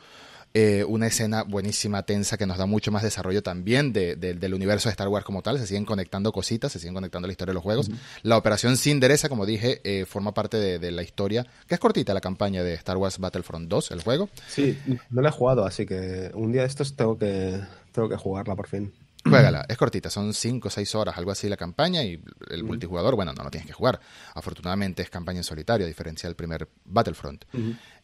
[0.54, 4.92] Eh, una escena buenísima, tensa, que nos da mucho más desarrollo también del universo de
[4.92, 5.58] Star Wars como tal.
[5.58, 7.90] Se siguen conectando cositas, se siguen conectando la historia de los juegos.
[8.22, 12.20] La operación Cinderesa, como dije, eh, forma parte de, la historia, que es cortita la
[12.20, 14.28] campaña de Star Wars Battlefront 2, el juego.
[14.46, 17.58] Sí, no la he jugado, así que un día de estos tengo que,
[17.92, 18.92] tengo que jugarla por fin.
[19.24, 23.14] Juégala, es cortita, son 5 o 6 horas, algo así la campaña y el multijugador,
[23.14, 24.00] bueno, no lo tienes que jugar.
[24.34, 27.44] Afortunadamente es campaña en solitario, a diferencia del primer Battlefront.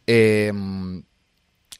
[0.06, 1.02] Em,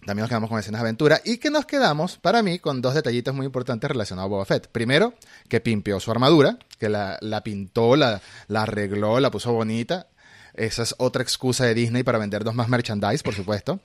[0.05, 2.95] también nos quedamos con escenas de aventura y que nos quedamos, para mí, con dos
[2.95, 4.69] detallitos muy importantes relacionados a Boba Fett.
[4.69, 5.15] Primero,
[5.49, 10.09] que pimpeó su armadura, que la, pintó, la, la arregló, la puso bonita.
[10.55, 13.81] Esa es otra excusa de Disney para vendernos más merchandise, por supuesto.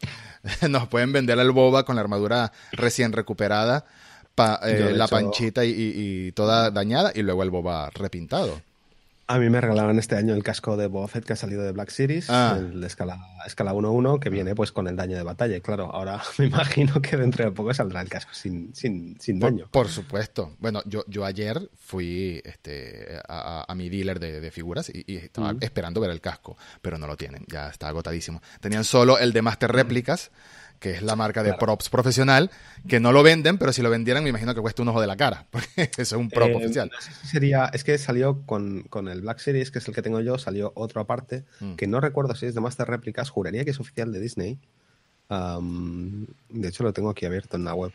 [0.69, 3.85] Nos pueden vender al Boba con la armadura recién recuperada
[4.37, 8.61] eh, la panchita y, toda dañada y luego el boba repintado.
[9.25, 11.71] A mí me regalaban este año el casco de Boba Fett que ha salido de
[11.71, 12.57] Black Series, ah.
[12.59, 15.55] el de escala, escala 1-1, que viene pues con el daño de batalla.
[15.55, 19.39] Y claro, ahora me imagino que dentro de poco saldrá el casco sin, sin, sin
[19.39, 19.69] daño.
[19.71, 20.57] Por, supuesto.
[20.59, 26.11] Bueno, yo, yo ayer fui este, a, mi dealer de, figuras y, estaba esperando ver
[26.11, 28.41] el casco, pero no lo tienen, ya está agotadísimo.
[28.59, 30.31] Tenían solo el de Master Réplicas
[30.83, 32.51] que es la marca de props profesional,
[32.89, 35.07] que no lo venden, pero si lo vendieran me imagino que cuesta un ojo de
[35.07, 36.91] la cara, porque eso es un prop eh, oficial.
[37.23, 40.73] sería, es que salió con, el Black Series, que es el que tengo yo, salió
[40.75, 41.75] otro aparte, mm.
[41.75, 44.59] que no recuerdo si es de Master Réplicas, juraría que es oficial de Disney.
[45.29, 47.93] de hecho lo tengo aquí abierto en la web.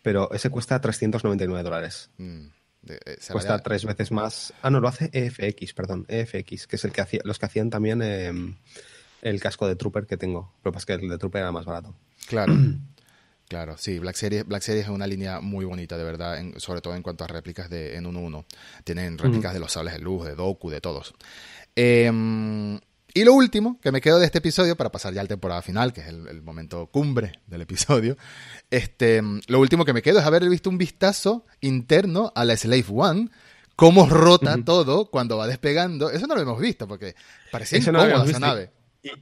[0.00, 2.08] Pero ese cuesta 399 dólares.
[2.16, 2.46] Mm.
[2.88, 4.54] Eh, cuesta tres veces más.
[4.62, 7.68] Ah, no, lo hace EFX, perdón, EFX, que es el que hacía, los que hacían
[7.68, 8.56] también em,
[9.22, 10.52] el casco de Trooper que tengo.
[10.62, 11.94] Lo que pasa es que el de Trooper era más barato.
[12.26, 12.54] Claro.
[13.48, 16.94] Claro, sí, Black Series, Black Series es una línea muy bonita, de verdad, sobre todo
[16.94, 18.46] en cuanto a réplicas de en 1-1.
[18.82, 21.12] Tienen réplicas de los sables de luz, de Doku, de todos.
[21.76, 22.80] Em,
[23.12, 25.92] y lo último que me quedo de este episodio, para pasar ya al temporada final,
[25.92, 28.16] que es el, momento cumbre del episodio,
[28.70, 32.86] este, lo último que me quedo es haber visto un vistazo interno a la Slave
[32.88, 33.28] One,
[33.76, 36.08] cómo rota todo cuando va despegando.
[36.08, 37.14] Eso no lo hemos visto, porque
[37.50, 38.70] parecía incómoda esa nave.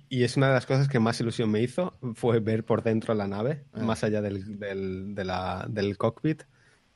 [0.09, 3.15] Y, es una de las cosas que más ilusión me hizo, fue ver por dentro
[3.15, 3.83] la nave, ah.
[3.83, 6.43] más allá del, del, del cockpit,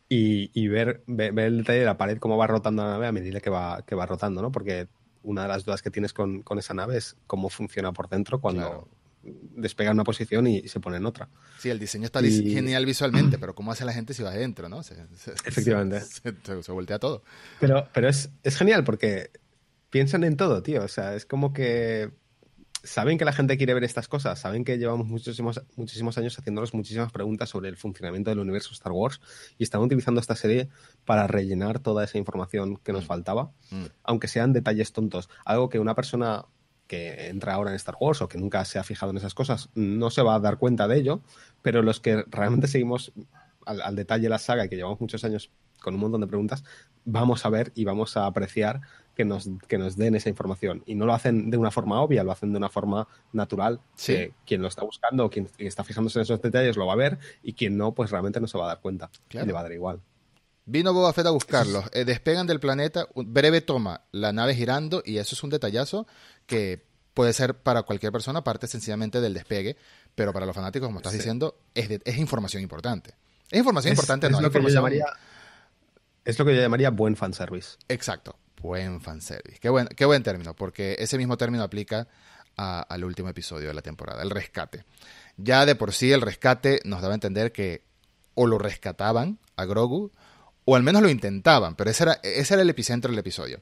[0.09, 3.41] y, ver, ver, el detalle de la pared, cómo va rotando la nave a medida
[3.41, 4.53] que va, que va rotando, ¿no?
[4.53, 4.87] Porque
[5.23, 8.41] una de las dudas que tienes con, con esa nave es cómo funciona por dentro
[8.41, 8.89] cuando
[9.25, 11.29] despega en una posición y se pone en otra.
[11.59, 14.81] Sí, el diseño está genial visualmente, pero ¿cómo hace la gente si va adentro, no?
[14.81, 16.01] Efectivamente.
[16.63, 17.23] Se, voltea todo.
[17.59, 19.31] Pero, pero es, es genial porque
[19.91, 20.85] piensan en todo, tío.
[20.85, 22.13] O sea, es como que
[22.85, 26.75] saben que la gente quiere ver estas cosas, saben que llevamos muchísimos, muchísimos años haciéndonos
[26.75, 29.21] muchísimas preguntas sobre el funcionamiento del universo Star Wars
[29.59, 30.69] y están utilizando esta serie
[31.05, 33.07] para rellenar toda esa información que nos mm.
[33.07, 33.85] faltaba, mm.
[34.05, 35.29] aunque sean detalles tontos.
[35.45, 36.45] Algo que una persona
[36.87, 39.71] que entra ahora en Star Wars o que nunca se ha fijado en esas cosas
[39.75, 41.23] no se va a dar cuenta de ello,
[41.63, 43.13] pero los que realmente seguimos
[43.67, 45.51] al, al detalle la saga y que llevamos muchos años
[45.81, 46.65] con un montón de preguntas,
[47.05, 48.81] vamos a ver y vamos a apreciar
[49.15, 50.83] que nos, que nos den esa información.
[50.87, 53.81] Y no lo hacen de una forma obvia, lo hacen de una forma natural.
[54.05, 57.19] Que quien lo está buscando, quien está fijándose en esos detalles, lo va a ver
[57.43, 59.11] y quien no, pues realmente no se va a dar cuenta.
[59.31, 60.01] le va a dar igual.
[60.67, 61.85] Vino Boba Fett a buscarlos.
[61.93, 66.07] Eh, despegan del planeta, breve toma, la nave girando y eso es un detallazo
[66.47, 69.77] que puede ser para cualquier persona, parte sencillamente del despegue,
[70.15, 73.15] pero para los fanáticos, como estás diciendo, es, es información importante.
[73.55, 75.07] Es información importante, no es lo que yo llamaría
[76.25, 77.77] es lo que yo llamaría buen fanservice.
[77.89, 79.59] Exacto, buen fanservice.
[79.61, 82.09] Qué buen, qué buen término, porque ese mismo término aplica
[82.57, 84.85] al último episodio de la temporada, el rescate.
[85.37, 87.83] Ya de por sí el rescate nos daba a entender que
[88.35, 90.13] o lo rescataban a Grogu,
[90.65, 93.61] o al menos lo intentaban, pero ese era, ese era el epicentro del episodio.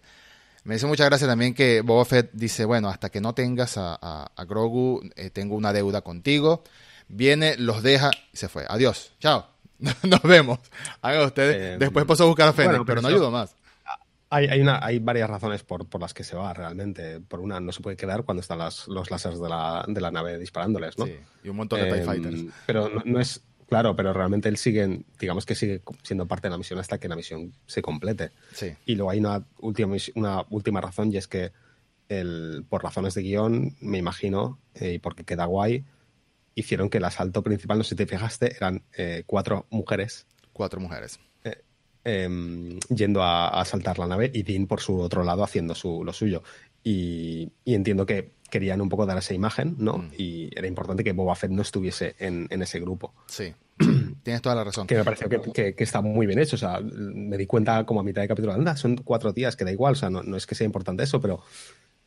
[0.64, 4.30] Me dice muchas gracias también que Boba Fett dice, bueno, hasta que no tengas a,
[4.46, 6.62] Grogu, eh, tengo una deuda contigo.
[7.08, 8.64] Viene, los deja y se fue.
[8.68, 9.51] Adiós, chao.
[10.02, 10.58] Nos vemos.
[11.00, 11.56] Hagan ustedes.
[11.56, 13.54] Eh, Después puedo buscar a Fennec, pero, no ayudo más.
[14.30, 17.20] Hay, hay, una, hay varias razones por, por, las que se va realmente.
[17.20, 20.10] Por una, no se puede quedar cuando están las, los láseres de la, de la
[20.10, 21.04] nave disparándoles, ¿no?
[21.04, 22.44] Sí, y un montón de TIE em, Fighters.
[22.64, 26.58] Pero no, es, Claro, pero realmente él sigue, digamos que sigue siendo parte de la
[26.58, 28.30] misión hasta que la misión se complete.
[28.52, 28.74] Sí.
[28.84, 31.52] Y luego hay una última, una última razón y es que
[32.10, 35.86] el, por razones de guion, me imagino, eh, y porque queda guay,
[36.54, 40.26] hicieron que el asalto principal, no sé si te fijaste, eran eh, cuatro mujeres.
[40.52, 41.18] Cuatro mujeres.
[41.44, 41.62] Eh,
[42.04, 46.12] em, yendo a, asaltar la nave y Dean por su otro lado haciendo su, lo
[46.12, 46.42] suyo.
[46.84, 49.98] Y, entiendo que querían un poco dar esa imagen, ¿no?
[49.98, 50.10] Mm.
[50.18, 53.14] Y era importante que Boba Fett no estuviese en, ese grupo.
[53.26, 53.54] Sí,
[54.22, 54.86] tienes toda la razón.
[54.86, 56.56] Que me pareció que, está muy bien hecho.
[56.56, 59.64] O sea, me di cuenta como a mitad de capítulo, anda, son cuatro días, que
[59.64, 59.92] da igual.
[59.92, 61.42] O sea, no, no es que sea importante eso, pero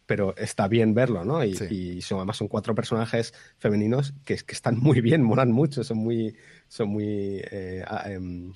[0.06, 1.43] pero está bien verlo, ¿no?
[1.43, 5.97] Y, son, además son cuatro personajes femeninos que, que están muy bien, molan mucho, son
[5.97, 6.36] muy,
[6.68, 8.53] son muy, eh, em,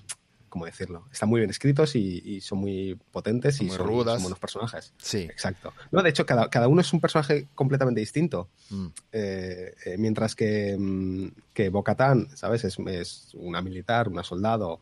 [0.47, 1.08] ¿cómo decirlo?
[1.12, 4.22] Están muy bien escritos y, son muy potentes y son, rudas.
[4.22, 4.93] buenos personajes.
[4.97, 5.22] Sí.
[5.22, 5.74] Exacto.
[5.91, 8.50] No, de hecho, cada, cada uno es un personaje completamente distinto.
[8.70, 8.88] Mm.
[9.12, 12.64] Eh, eh, mientras que, mm, que Bocatán, ¿sabes?
[12.64, 14.82] Es, es, una militar, una soldado.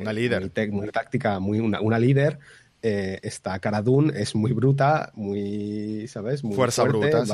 [0.00, 0.50] una líder.
[0.70, 2.38] Muy, táctica, muy una, una líder
[2.86, 3.82] eh, esta Cara
[4.14, 6.44] es muy bruta, muy, ¿sabes?
[6.44, 7.32] Muy fuerza bruta, sí.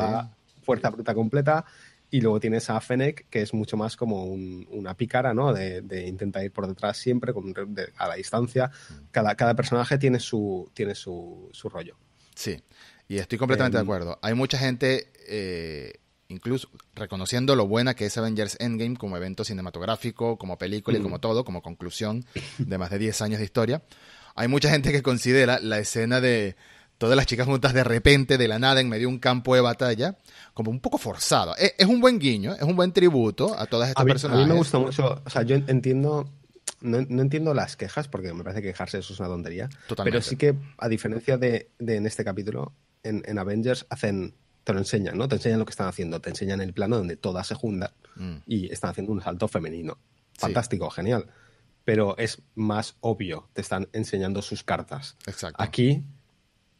[0.63, 1.65] Fuerza bruta completa.
[2.09, 5.53] Y luego tienes a Fennec, que es mucho más como una pícara, ¿no?
[5.53, 7.53] De, de intentar ir por detrás siempre, con,
[7.97, 8.71] a la distancia.
[9.11, 11.97] Cada, cada personaje tiene su, tiene su, su rollo.
[12.37, 12.63] Sí,
[13.09, 14.21] y estoy completamente de em, acuerdo.
[14.23, 15.95] Hay mucha gente, eh,
[16.29, 21.19] incluso reconociendo lo buena que es Avengers Endgame como evento cinematográfico, como película y como
[21.19, 22.25] todo, como conclusión
[22.59, 23.83] de más de 10 años de historia
[24.41, 26.57] hay mucha gente que considera la escena de
[26.97, 29.61] todas las chicas juntas de repente, de la nada, en medio de un campo de
[29.61, 30.17] batalla,
[30.55, 31.55] como un poco forzado.
[31.57, 34.39] Es, un buen guiño, es un buen tributo a todas estas personas.
[34.39, 36.31] A mí me gusta mucho, o sea, yo entiendo,
[36.81, 39.69] no, entiendo las quejas, porque me parece que quejarse eso es una tontería.
[39.87, 40.19] Totalmente.
[40.19, 42.73] Pero sí que, a diferencia de, en este capítulo,
[43.03, 44.35] en, Avengers hacen
[44.65, 45.29] te lo enseñan, ¿no?
[45.29, 48.37] Te enseñan lo que están haciendo, te enseñan el plano donde todas se juntan mm.
[48.47, 49.99] y están haciendo un salto femenino.
[50.33, 51.27] Fantástico, genial
[51.85, 55.17] pero es más obvio, te están enseñando sus cartas.
[55.27, 55.63] Exacto.
[55.63, 56.03] Aquí,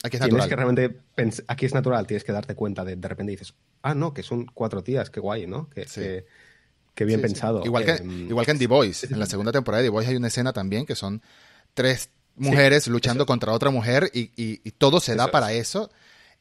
[0.03, 0.49] aquí es natural.
[0.49, 1.01] que realmente
[1.47, 4.47] aquí es natural, tienes que darte cuenta de de repente dices, ah, no, que son
[4.47, 5.69] cuatro tías, qué guay, ¿no?
[5.71, 6.25] Que,
[7.05, 7.65] bien pensado.
[7.65, 10.11] Igual, que, em, igual que en The Voice, en la segunda temporada de The Voice
[10.11, 11.23] hay una escena también que son
[11.73, 15.91] tres mujeres luchando contra otra mujer y, todo se da para eso.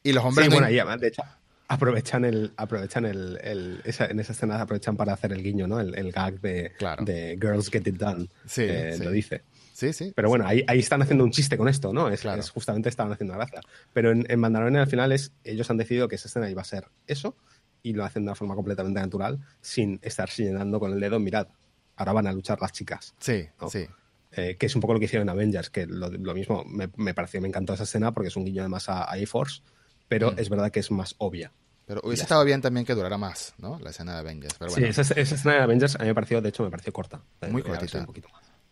[0.02, 0.48] Y los hombres...
[0.48, 1.22] bueno, de hecho,
[1.70, 6.40] aprovechan el aprovechan el, en esa escena aprovechan para hacer el guiño no el, gag
[6.40, 8.66] de, de, girls get it done sí,
[8.98, 9.42] lo dice.
[9.72, 10.12] Sí sí.
[10.14, 13.34] Pero bueno ahí, ahí están haciendo un chiste con esto no es, justamente estaban haciendo
[13.34, 13.60] gracia.
[13.92, 16.64] Pero en, en Mandalorian al final es ellos han decidido que esa escena iba a
[16.64, 17.36] ser eso
[17.84, 21.46] y lo hacen de una forma completamente natural sin estar señalando con el dedo mirad
[21.94, 23.86] ahora van a luchar las chicas sí sí.
[24.32, 27.14] Eh, que es un poco lo que hicieron en Avengers que lo, mismo me, me,
[27.14, 29.62] pareció me encantó esa escena porque es un guiño además a, a A-Force
[30.10, 30.38] pero mm.
[30.38, 31.52] es verdad que es más obvia.
[31.86, 33.78] Pero hubiese estado bien también que durara más, ¿no?
[33.80, 34.54] La escena de Avengers.
[34.58, 34.92] Pero bueno.
[34.92, 37.20] Sí, esa, escena de Avengers a mí me pareció, de hecho, me pareció corta.
[37.48, 38.06] Muy cortita.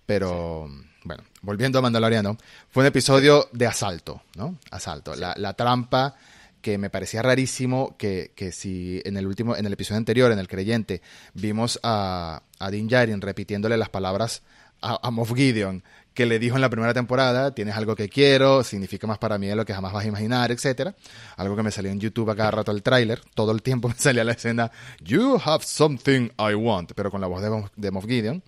[0.04, 0.68] Pero,
[1.04, 2.36] bueno, volviendo a Mandaloriano,
[2.70, 4.58] fue un episodio de asalto, ¿no?
[4.70, 5.14] Asalto.
[5.14, 6.16] La, la, trampa
[6.60, 10.40] que me parecía rarísimo que, que, si en el último, en el episodio anterior, en
[10.40, 11.02] el creyente,
[11.34, 14.42] vimos a, a Din Djarin repitiéndole las palabras
[14.80, 15.84] a, a Moff Gideon
[16.18, 19.46] que le dijo en la primera temporada, tienes algo que quiero, significa más para mí
[19.46, 20.96] de lo que jamás vas a imaginar, etcétera.
[21.36, 23.94] Algo que me salió en YouTube a cada rato el tráiler, todo el tiempo me
[23.94, 28.42] salía la escena You have something I want, pero con la voz de, Moff Gideon.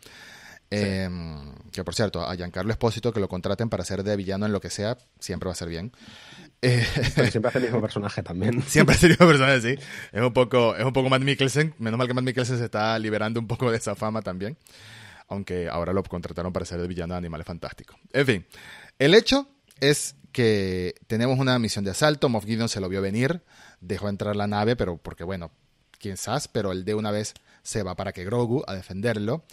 [0.68, 4.53] Em, que por cierto, a Giancarlo Espósito que lo contraten para ser de villano en
[4.53, 5.93] lo que sea, siempre va a ser bien.
[6.61, 8.62] siempre hace el mismo personaje también.
[8.66, 9.83] Siempre hace el mismo personaje, sí.
[10.11, 11.73] Es un poco, es un poco Matt Mikkelsen.
[11.79, 14.59] Menos mal que Matt Mikkelsen se está liberando un poco de esa fama también
[15.31, 17.97] aunque ahora lo contrataron para ser el villano de Animales Fantásticos.
[18.12, 18.47] En fin,
[18.99, 19.49] el hecho
[19.81, 23.43] es que tenemos una misión de asalto, Moff Gideon se lo vio venir,
[23.81, 25.51] dejó entrar la nave, pero porque bueno,
[25.99, 29.45] quién sabe, pero él de una vez se va para que Grogu a defenderlo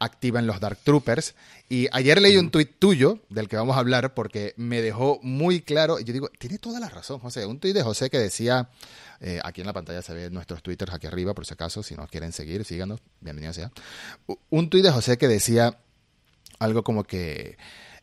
[0.00, 1.36] activan los Dark Troopers.
[1.68, 5.60] Y ayer leí un tuit tuyo, del que vamos a hablar, porque me dejó muy
[5.60, 6.00] claro.
[6.00, 7.46] Yo digo, tiene toda la razón, José.
[7.46, 8.70] Un tuit de José que decía,
[9.20, 11.94] eh, aquí en la pantalla se ven nuestros twitters aquí arriba, por si acaso, si
[11.94, 13.70] nos quieren seguir, síganos, bienvenido sea.
[14.48, 15.78] Un tuit de José que decía
[16.58, 17.56] algo como que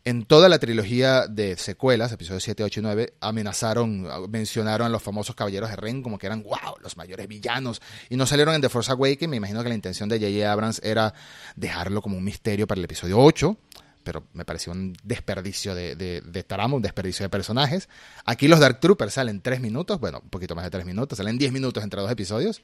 [0.07, 5.03] En toda la trilogía de secuelas, episodios 7, 8 y 9, amenazaron, mencionaron a los
[5.03, 7.81] famosos caballeros de Ren como que eran, wow, los mayores villanos.
[8.09, 9.29] Y no salieron en The Force Awakens.
[9.29, 10.49] Me imagino que la intención de J.J.
[10.49, 11.13] Abrams era
[11.57, 13.57] dejarlo como un misterio para el episodio 8
[14.01, 17.89] pero me pareció un desperdicio de, de, trama, un desperdicio de personajes.
[18.23, 21.37] Aquí los Dark Troopers salen tres minutos, bueno, un poquito más de tres minutos, salen
[21.37, 22.61] diez minutos entre dos episodios.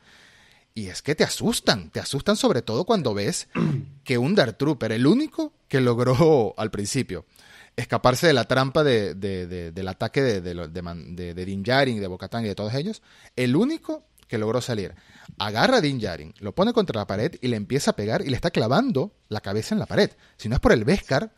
[0.76, 3.48] Y es que te asustan, te asustan sobre todo cuando ves
[4.04, 7.26] que un Dark Trooper, el único que logró al principio
[7.76, 12.48] escaparse de la trampa de, del ataque de, de, de, Din Djarin, de Bocatán y
[12.48, 13.02] de todos ellos,
[13.36, 14.96] el único que logró salir,
[15.38, 18.30] agarra a Din Djarin, lo pone contra la pared y le empieza a pegar y
[18.30, 20.12] le está clavando la cabeza en la pared.
[20.38, 21.32] Si no es por el Beskar,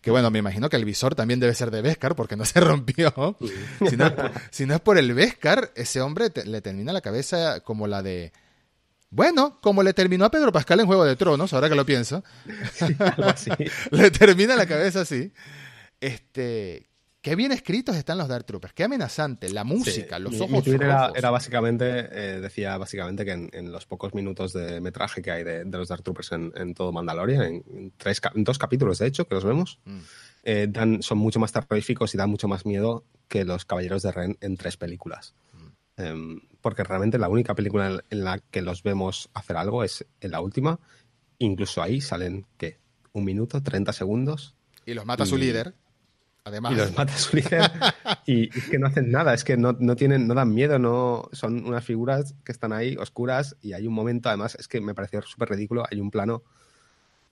[0.00, 2.60] que bueno, me imagino que el visor también debe ser de Beskar porque no se
[2.60, 3.36] rompió.
[4.50, 8.32] Si no, es por el Beskar, ese hombre le termina la cabeza como la de...
[9.16, 12.22] Bueno, como le terminó a Pedro Pascal en Juego de Tronos, ahora que lo pienso.
[13.90, 15.32] le termina la cabeza así.
[15.98, 16.86] Este,
[17.22, 20.64] Qué bien escritos están los Dark Troopers, qué amenazante, la música, los ojos.
[20.64, 25.42] Mi, era, básicamente, eh, decía básicamente que en, los pocos minutos de metraje que hay
[25.42, 29.44] de, los Dark Troopers en, todo Mandalorian, en, tres, dos capítulos de hecho, que los
[29.44, 29.98] vemos, mm.
[30.44, 34.12] eh, dan, son mucho más terroríficos y dan mucho más miedo que los Caballeros de
[34.12, 35.34] Ren en tres películas.
[35.52, 36.02] Mm.
[36.02, 40.32] Em, porque realmente la única película en la que los vemos hacer algo es en
[40.32, 40.80] la última.
[41.38, 42.80] Incluso ahí salen, ¿qué?
[43.12, 44.56] Un minuto, 30 segundos.
[44.84, 45.76] Y los mata su líder.
[46.42, 46.72] Además.
[46.72, 47.70] Y los mata su líder.
[48.26, 51.64] y es que no hacen nada, es que no, tienen, no dan miedo, no son
[51.64, 55.22] unas figuras que están ahí oscuras y hay un momento, además, es que me pareció
[55.22, 56.42] súper ridículo, hay un plano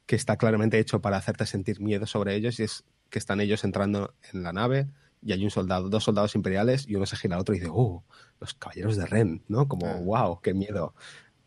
[0.07, 3.64] que está claramente hecho para hacerte sentir miedo sobre ellos y es que están ellos
[3.64, 4.87] entrando en la nave
[5.25, 7.70] y hay un soldado, dos soldados imperiales y uno se gira al otro y dice,
[7.72, 8.05] oh,
[8.41, 9.66] los caballeros de Ren, ¿no?
[9.66, 10.95] Como, wow, qué miedo.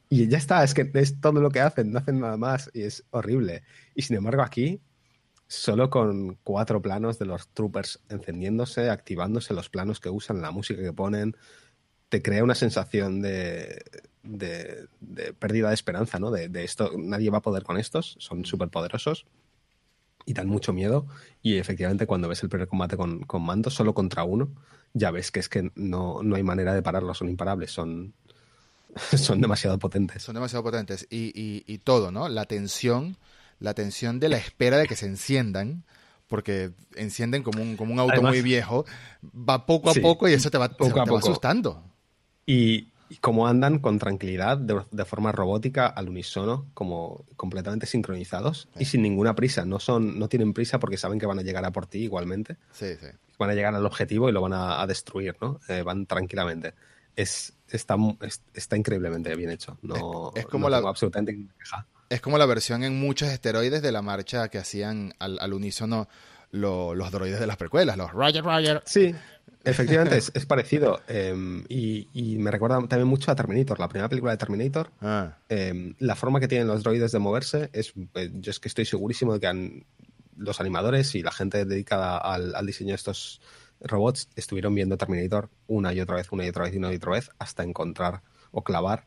[0.09, 2.83] Y ya está, es que es todo lo que hacen, no hacen nada más y
[2.83, 3.63] es horrible.
[3.93, 4.81] Y sin embargo aquí
[5.47, 10.81] solo con cuatro planos de los troopers encendiéndose, activándose los planos que usan, la música
[10.81, 11.35] que ponen,
[12.09, 13.81] te crea una sensación de,
[14.23, 14.87] de,
[15.39, 16.31] pérdida de esperanza, ¿no?
[16.31, 19.25] De, esto, nadie va a poder con estos, son súper poderosos
[20.27, 21.07] y dan mucho miedo.
[21.41, 24.51] Y efectivamente, cuando ves el primer combate con, con Mando, solo contra uno,
[24.93, 28.13] ya ves que es que no, no hay manera de pararlos, son imparables, son,
[29.15, 30.21] son demasiado potentes.
[30.21, 31.07] Son demasiado potentes.
[31.09, 32.29] Y, y, y todo, ¿no?
[32.29, 33.17] La tensión
[33.59, 35.83] la tensión de la espera de que se enciendan,
[36.27, 38.85] porque encienden como un, como un auto muy viejo,
[39.23, 41.17] va poco a poco y eso te va, poco a poco.
[41.17, 41.83] asustando.
[42.45, 42.89] Y,
[43.21, 49.35] como andan con tranquilidad, de, forma robótica, al unísono, como completamente sincronizados y sin ninguna
[49.35, 49.65] prisa.
[49.65, 52.57] No, son, no tienen prisa porque saben que van a llegar a por ti igualmente.
[52.71, 53.07] Sí, sí.
[53.39, 55.59] Van a llegar al objetivo y lo van a, destruir, ¿no?
[55.69, 56.73] Eh, van tranquilamente.
[57.15, 57.95] Es, está,
[58.53, 59.77] está increíblemente bien hecho.
[59.81, 61.37] No, es, como la, absolutamente
[62.09, 66.07] es como la versión en muchos esteroides de la marcha que hacían al, al unísono
[66.51, 68.81] los droides de las precuelas, los Roger Roger.
[68.85, 69.13] Sí,
[69.63, 71.01] efectivamente es, parecido.
[71.07, 74.91] Em, y, me recuerda también mucho a Terminator, la primera película de Terminator.
[75.01, 75.37] Ah.
[75.49, 77.93] Em, la forma que tienen los droides de moverse es.
[78.15, 79.85] Eh, yo es que estoy segurísimo de que
[80.37, 83.41] los animadores y la gente dedicada al, al, diseño de estos
[83.81, 86.97] robots estuvieron viendo Terminator una y otra vez, una y otra vez y una y
[86.97, 88.21] otra vez hasta encontrar
[88.51, 89.05] o clavar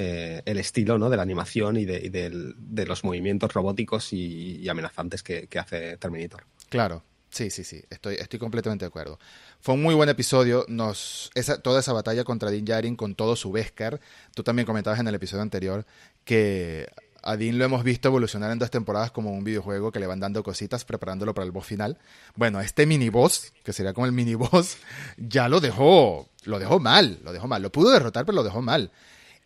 [0.00, 1.10] eh, el estilo ¿no?
[1.10, 6.44] de la animación y, de, los movimientos robóticos y, amenazantes que, hace Terminator.
[6.68, 9.18] Claro, sí, sí, sí, estoy, estoy completamente de acuerdo.
[9.58, 13.34] Fue un muy buen episodio, nos, esa, toda esa batalla contra Din Djarin con todo
[13.34, 14.00] su Beskar.
[14.36, 15.84] Tú también comentabas en el episodio anterior
[16.24, 16.86] que
[17.24, 20.20] a Dean lo hemos visto evolucionar en dos temporadas como un videojuego que le van
[20.20, 21.98] dando cositas preparándolo para el boss final.
[22.36, 24.76] Bueno, este mini boss, que sería como el mini boss,
[25.16, 27.62] ya lo dejó, lo dejó mal, lo dejó mal.
[27.62, 28.92] Lo pudo derrotar, pero lo dejó mal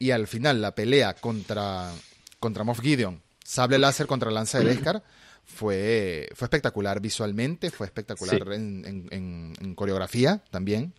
[0.02, 1.92] y al final la pelea contra,
[2.40, 5.04] contra Moff Gideon, sable láser contra lanza de Beskar,
[5.44, 10.92] fue, fue espectacular visualmente, fue espectacular en, coreografía también.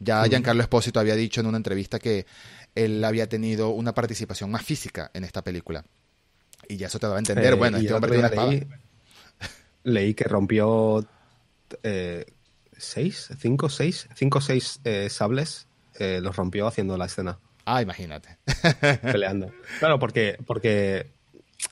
[0.00, 2.26] Ya Giancarlo Espósito había dicho en una entrevista que
[2.74, 5.84] él había tenido una participación más física en esta película.
[6.68, 7.52] Y ya eso te va a entender.
[7.52, 8.66] Eh, bueno, este hombre tiene una leí,
[9.84, 11.06] leí, que rompió
[11.84, 12.26] eh,
[12.76, 15.68] seis, cinco, seis, cinco, seis eh, sables.
[16.00, 17.38] Los rompió haciendo la escena.
[17.70, 18.38] Ah, imagínate.
[19.02, 19.52] Peleando.
[19.78, 21.06] Claro, porque, porque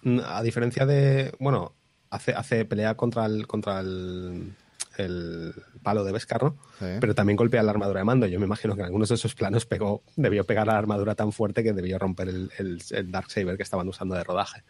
[0.03, 1.33] mm, a diferencia de.
[1.39, 1.75] Bueno,
[2.11, 4.53] hace, hace pelea contra el, contra el,
[4.99, 6.57] el palo de Vescarro,
[7.01, 8.27] pero también golpea la armadura de mando.
[8.27, 11.33] Yo me imagino que en algunos de esos planos pegó, debió pegar la armadura tan
[11.33, 14.65] fuerte que debió romper el, el, Dark Saber que estaban usando de rodaje.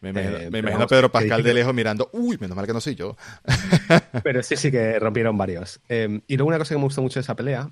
[0.00, 2.94] Me imagino, eh, a Pedro Pascal de lejos mirando, uy, menos mal que no soy
[2.94, 3.16] yo.
[4.22, 5.80] pero sí, sí que rompieron varios.
[5.88, 7.68] Eh, y luego una cosa que me gustó mucho de esa pelea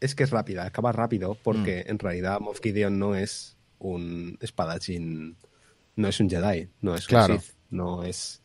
[0.00, 1.90] es que es rápida, acaba rápido, porque mm.
[1.90, 5.36] en realidad Moff Gideon no es un espadachín,
[5.96, 8.42] no es un Jedi, no es un Sith, no es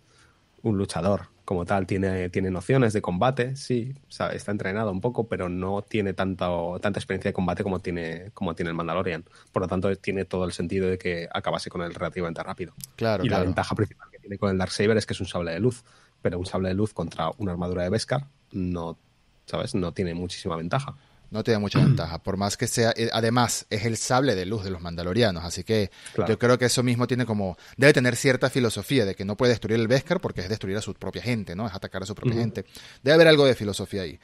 [0.61, 5.49] un luchador como tal, tiene, tiene nociones de combate, sí, está entrenado un poco, pero
[5.49, 6.47] no tiene tanta,
[6.79, 9.25] tanta experiencia de combate como tiene, como tiene el Mandalorian.
[9.51, 12.75] Por lo tanto, tiene todo el sentido de que acabase con él relativamente rápido.
[12.95, 15.51] Claro, y la ventaja principal que tiene con el Darksaber es que es un sable
[15.51, 15.83] de luz,
[16.21, 18.99] pero un sable de luz contra una armadura de Beskar no,
[19.47, 19.73] ¿sabes?
[19.73, 20.97] No tiene muchísima ventaja
[21.31, 24.63] no tiene mucha ventaja, por más que sea, eh, además es el sable de luz
[24.63, 25.91] de los mandalorianos, así que
[26.27, 29.51] yo creo que eso mismo tiene como, debe tener cierta filosofía de que no puede
[29.51, 31.67] destruir el Beskar porque es destruir a su propia gente, ¿no?
[31.67, 32.65] Es atacar a su propia gente.
[33.03, 34.19] Debe haber algo de filosofía ahí.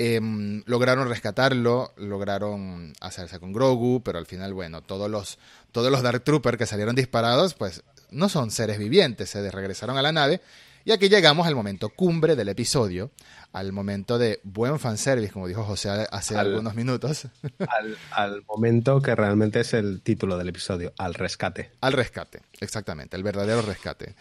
[0.00, 5.38] Em, lograron rescatarlo, lograron hacerse con Grogu, pero al final, bueno, todos los,
[5.72, 10.02] todos los Dark Troopers que salieron disparados, pues no son seres vivientes, se regresaron a
[10.02, 10.40] la nave
[10.88, 13.10] y aquí llegamos al momento cumbre del episodio,
[13.52, 17.28] al momento de buen fanservice, como dijo José hace algunos minutos.
[18.10, 21.72] Al, momento que realmente es el título del episodio, al rescate.
[21.82, 24.14] Al rescate, exactamente, el verdadero rescate.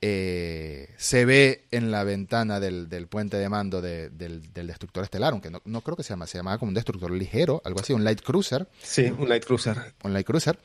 [0.00, 4.16] Eh, se ve en la ventana del, puente de mando del,
[4.52, 7.60] destructor estelar, aunque no, no, creo que se llama, se llamaba como un destructor ligero,
[7.64, 8.68] algo así, un light cruiser.
[8.80, 9.92] Sí, un light cruiser.
[10.04, 10.56] Un light cruiser.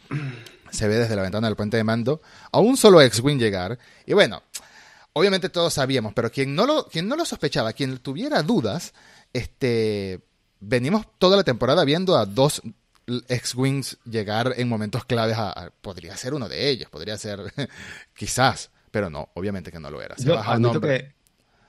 [0.69, 2.21] Se ve desde la ventana del puente de mando
[2.51, 3.79] a un solo X-Wing llegar.
[4.05, 4.43] Y bueno,
[5.13, 8.93] obviamente todos sabíamos, pero quien no lo, quien no lo sospechaba, quien tuviera dudas,
[9.33, 10.21] este,
[10.59, 12.61] venimos toda la temporada viendo a dos
[13.27, 17.39] X-Wings llegar en momentos claves a, Podría ser uno de ellos, podría ser
[18.15, 20.15] quizás, pero no, obviamente que no lo era.
[20.17, 21.13] Se Yo que,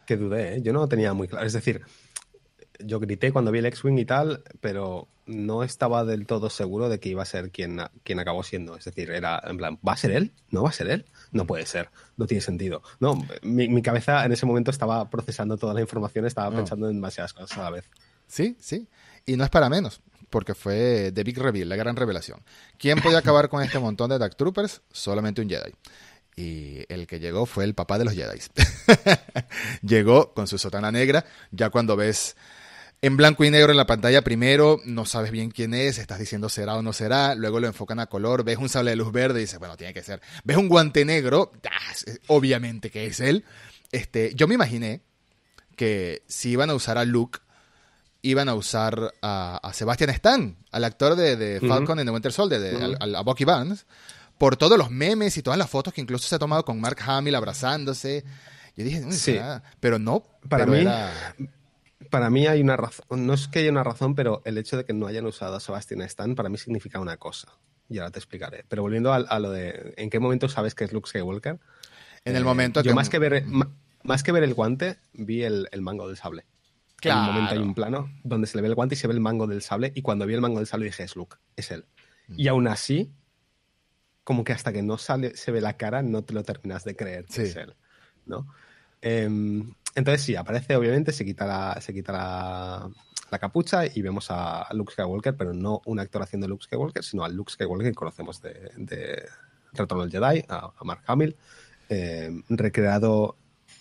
[0.07, 0.63] que dudé, ¿eh?
[0.63, 1.47] yo no lo tenía muy claro.
[1.47, 1.83] Es decir,
[2.79, 7.01] yo grité cuando vi el X-Wing y tal, pero no estaba del todo seguro de
[7.01, 8.77] que iba a ser quien, quien acabó siendo.
[8.77, 10.33] Es decir, era en plan, ¿va a ser él?
[10.51, 11.07] ¿No va a ser él?
[11.33, 12.83] No puede ser, no tiene sentido.
[13.01, 17.33] No, mi, cabeza en ese momento estaba procesando toda la información, estaba pensando en demasiadas
[17.33, 17.85] cosas a la vez.
[18.29, 18.87] Sí, sí.
[19.25, 22.41] Y no es para menos, porque fue The Big Reveal, la gran revelación.
[22.79, 24.83] ¿Quién podía acabar con este montón de Dark Troopers?
[24.93, 25.73] Solamente un Jedi.
[26.37, 28.41] Y el que llegó fue el papá de los Jedi.
[29.83, 32.37] llegó con su sotana negra, ya cuando ves
[33.03, 36.49] en blanco y negro en la pantalla primero, no sabes bien quién es, estás diciendo
[36.49, 39.41] será o no será, luego lo enfocan a color, ves un sable de luz verde
[39.41, 40.23] y dices, bueno, tiene que ser.
[40.45, 41.93] Ves un guante negro, ah,
[42.29, 43.45] obviamente que es él.
[43.91, 45.03] Este, yo me imaginé
[45.75, 47.41] que si iban a usar a Luke,
[48.23, 52.97] iban a usar a, Sebastian Stan, al actor de, Falcon en The Winter Soldier, de,
[53.01, 53.85] a, Bucky Barnes,
[54.39, 56.99] por todos los memes y todas las fotos que incluso se ha tomado con Mark
[57.05, 58.25] Hamill abrazándose.
[58.77, 59.41] Yo dije, sí.
[59.81, 60.87] pero no, para mí
[62.13, 64.85] para mí hay una razón, no es que haya una razón, pero el hecho de
[64.85, 67.49] que no hayan usado a Sebastian Stan para mí significa una cosa.
[67.89, 68.67] Y ahora te explicaré.
[68.69, 71.59] Pero volviendo a, lo de en qué momento sabes que es Luke Skywalker.
[72.27, 73.45] En el momento eh, yo más que ver
[74.03, 76.45] más que ver el guante, vi el, mango del sable.
[76.97, 77.23] Claro.
[77.23, 79.15] En un momento hay un plano donde se le ve el guante y se ve
[79.15, 79.91] el mango del sable.
[79.95, 81.87] Y cuando vi el mango del sable dije, es Luke, es él.
[82.29, 82.35] Mm.
[82.39, 83.11] Y aún así,
[84.23, 86.95] como que hasta que no sale, se ve la cara, no te lo terminas de
[86.95, 87.75] creer que es él.
[88.27, 88.47] ¿no?
[89.01, 92.91] Em, entonces sí, aparece obviamente, se quita la, se quita la,
[93.39, 97.35] capucha y vemos a Luke Skywalker, pero no una actor haciendo Luke Skywalker, sino al
[97.35, 99.23] Luke Skywalker que conocemos de, de
[99.73, 101.35] Retorno del Jedi, a, Mark Hamill,
[101.89, 103.37] em, recreado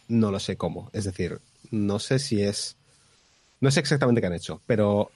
[0.07, 0.89] no lo sé cómo.
[0.93, 1.39] Es decir,
[1.69, 2.77] no sé si es...
[3.59, 5.11] No sé exactamente qué han hecho, pero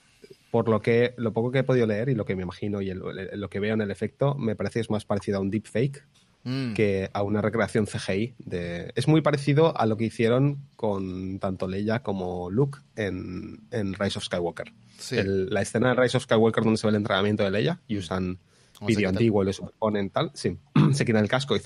[0.50, 2.92] por lo que lo poco que he podido leer y lo que me imagino y
[2.92, 6.04] lo que veo en el efecto, me parece que es más parecido a un deepfake
[6.46, 6.74] Mm.
[6.74, 8.36] que a una recreación CGI.
[8.38, 8.92] De...
[8.94, 14.24] Es muy parecido a lo que hicieron con tanto Leia como Luke en, Rise of
[14.24, 14.72] Skywalker.
[15.10, 18.38] la escena de Rise of Skywalker donde se ve el entrenamiento de Leia y usan
[18.80, 20.56] vídeo antiguo y lo superponen tal, sí,
[20.92, 21.60] se quitan el casco y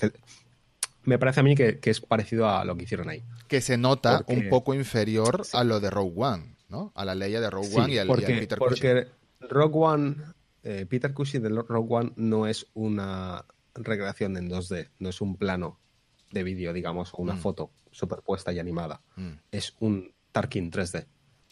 [1.03, 3.23] me parece a mí que, es parecido a lo que hicieron ahí.
[3.47, 6.91] Que se nota un poco inferior a lo de Rogue One, ¿no?
[6.95, 9.07] A la Leia de Rogue One y al, Peter Porque
[9.41, 10.15] Rogue One,
[10.63, 13.45] eh, Peter Cushing de Rogue One no es una
[13.75, 15.79] recreación en 2D, no es un plano
[16.31, 17.39] de vídeo, digamos, o una mm.
[17.39, 19.01] foto superpuesta y animada.
[19.15, 19.31] Mm.
[19.51, 21.05] Es un Tarkin 3D.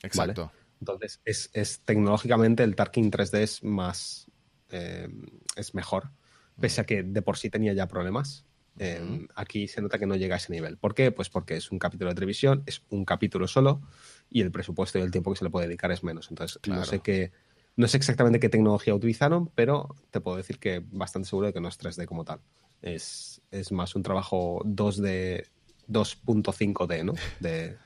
[0.03, 0.51] Exacto.
[0.79, 4.31] Entonces, es, tecnológicamente el Tarkin 3D es más.
[4.69, 5.09] Eh,
[5.55, 6.11] es mejor.
[6.59, 8.45] Pese a que de por sí tenía ya problemas.
[8.77, 10.77] Eh, aquí se nota que no llega a ese nivel.
[10.77, 11.11] ¿Por qué?
[11.11, 13.81] Pues porque es un capítulo de televisión, es un capítulo solo
[14.29, 16.29] y el presupuesto y el tiempo que se le puede dedicar es menos.
[16.29, 17.33] Entonces, no sé qué
[17.79, 21.61] no sé exactamente qué tecnología utilizaron, pero te puedo decir que bastante seguro de que
[21.61, 22.41] no es 3D como tal.
[22.81, 25.45] Es, más un trabajo 2D,
[25.87, 27.13] 2.5D, ¿no?
[27.39, 27.77] De,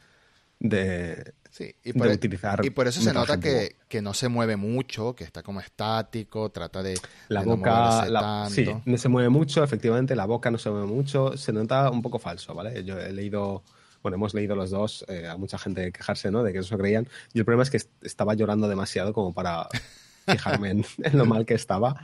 [0.59, 2.65] de, sí, y por, e- utilizar.
[2.65, 6.81] Y por eso se nota que, no se mueve mucho, que está como estático, trata
[6.81, 6.99] de.
[7.29, 8.07] La boca.
[8.09, 11.91] No sí, no se mueve mucho, efectivamente, la boca no se mueve mucho, se nota
[11.91, 12.83] un poco falso, ¿vale?
[12.83, 13.63] Yo he leído
[14.03, 16.43] bueno, hemos leído los dos, eh, a mucha gente quejarse, ¿no?
[16.43, 17.07] De que eso creían.
[17.33, 19.69] Y el problema es que estaba llorando demasiado como para
[20.27, 21.95] fijarme en, lo mal que estaba,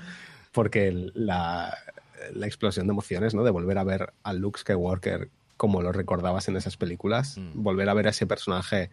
[0.53, 1.77] porque la,
[2.41, 3.43] explosión de emociones, ¿no?
[3.43, 7.61] De volver a ver a Luke Skywalker como lo recordabas en esas películas, mm.
[7.61, 8.89] volver a ver a ese personaje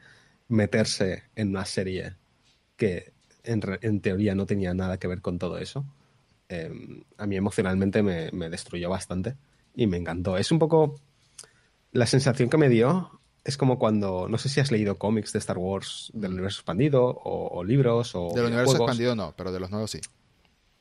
[0.49, 2.15] meterse en una serie
[2.77, 3.13] que
[3.45, 5.85] en, teoría no tenía nada que ver con todo eso,
[6.49, 9.37] em, a mí emocionalmente me, me, destruyó bastante
[9.77, 10.37] y me encantó.
[10.37, 10.97] Es un poco
[11.93, 13.21] la sensación que me dio.
[13.45, 17.05] Es como cuando, no sé si has leído cómics de Star Wars del universo expandido
[17.25, 18.33] o, libros o...
[18.35, 20.01] Del universo expandido no, pero de los nuevos sí.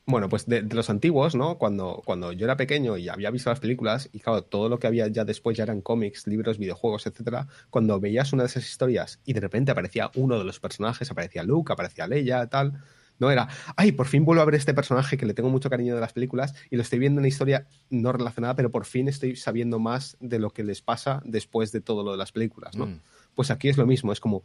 [0.08, 1.58] Bueno, pues de, los antiguos, ¿no?
[1.58, 4.86] Cuando, cuando yo era pequeño y había visto las películas, y claro, todo lo que
[4.86, 9.20] había ya después ya eran cómics, libros, videojuegos, etcétera, cuando veías una de esas historias
[9.24, 12.84] y de repente aparecía uno de los personajes, aparecía Luke, aparecía Leia, tal,
[13.18, 15.94] no era, ay, por fin vuelvo a ver este personaje que le tengo mucho cariño
[15.94, 19.08] de las películas y lo estoy viendo en una historia no relacionada, pero por fin
[19.08, 22.76] estoy sabiendo más de lo que les pasa después de todo lo de las películas,
[22.76, 22.86] ¿no?
[22.86, 23.00] Mm.
[23.34, 24.44] Pues aquí es lo mismo, es como,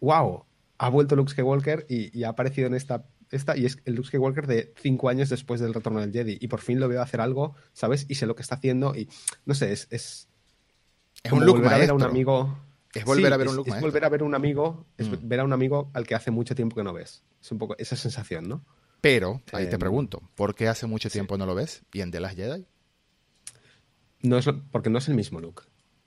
[0.00, 0.44] wow,
[0.78, 4.08] ha vuelto Luke Skywalker y, y ha aparecido en esta esta, y es el Luke
[4.08, 6.38] Skywalker de cinco años después del retorno del Jedi.
[6.40, 8.06] Y por fin lo veo hacer algo, ¿sabes?
[8.08, 8.94] Y sé lo que está haciendo.
[8.94, 9.08] Y
[9.44, 9.86] no sé, es.
[9.90, 10.28] Es,
[11.22, 12.58] es un a ver a un amigo.
[12.94, 14.86] Es volver a ver un look Es volver a ver un amigo.
[14.96, 15.28] Es mm.
[15.28, 17.22] ver a un amigo al que hace mucho tiempo que no ves.
[17.40, 18.64] Es un poco esa sensación, ¿no?
[19.00, 21.82] Pero, ahí te pregunto, ¿por qué hace mucho tiempo no lo ves?
[21.92, 22.66] ¿Y en The Last Jedi?
[24.22, 25.62] No es, porque no es el mismo look.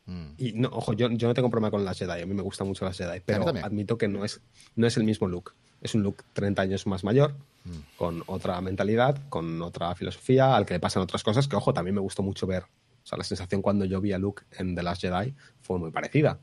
[0.06, 0.32] Mm.
[0.38, 2.68] Y no, ojo, yo, yo, no tengo problema con las Jedi, a mí me gustan
[2.68, 4.42] mucho las Jedi, pero admito que no es,
[4.76, 7.98] no es el mismo look es un look 30 años más mayor, mm.
[7.98, 11.96] con otra mentalidad, con otra filosofía, al que le pasan otras cosas que, ojo, también
[11.96, 12.64] me gustó mucho ver.
[12.64, 15.92] O sea, la sensación cuando yo vi a Luke en The Last Jedi fue muy
[15.92, 16.40] parecida.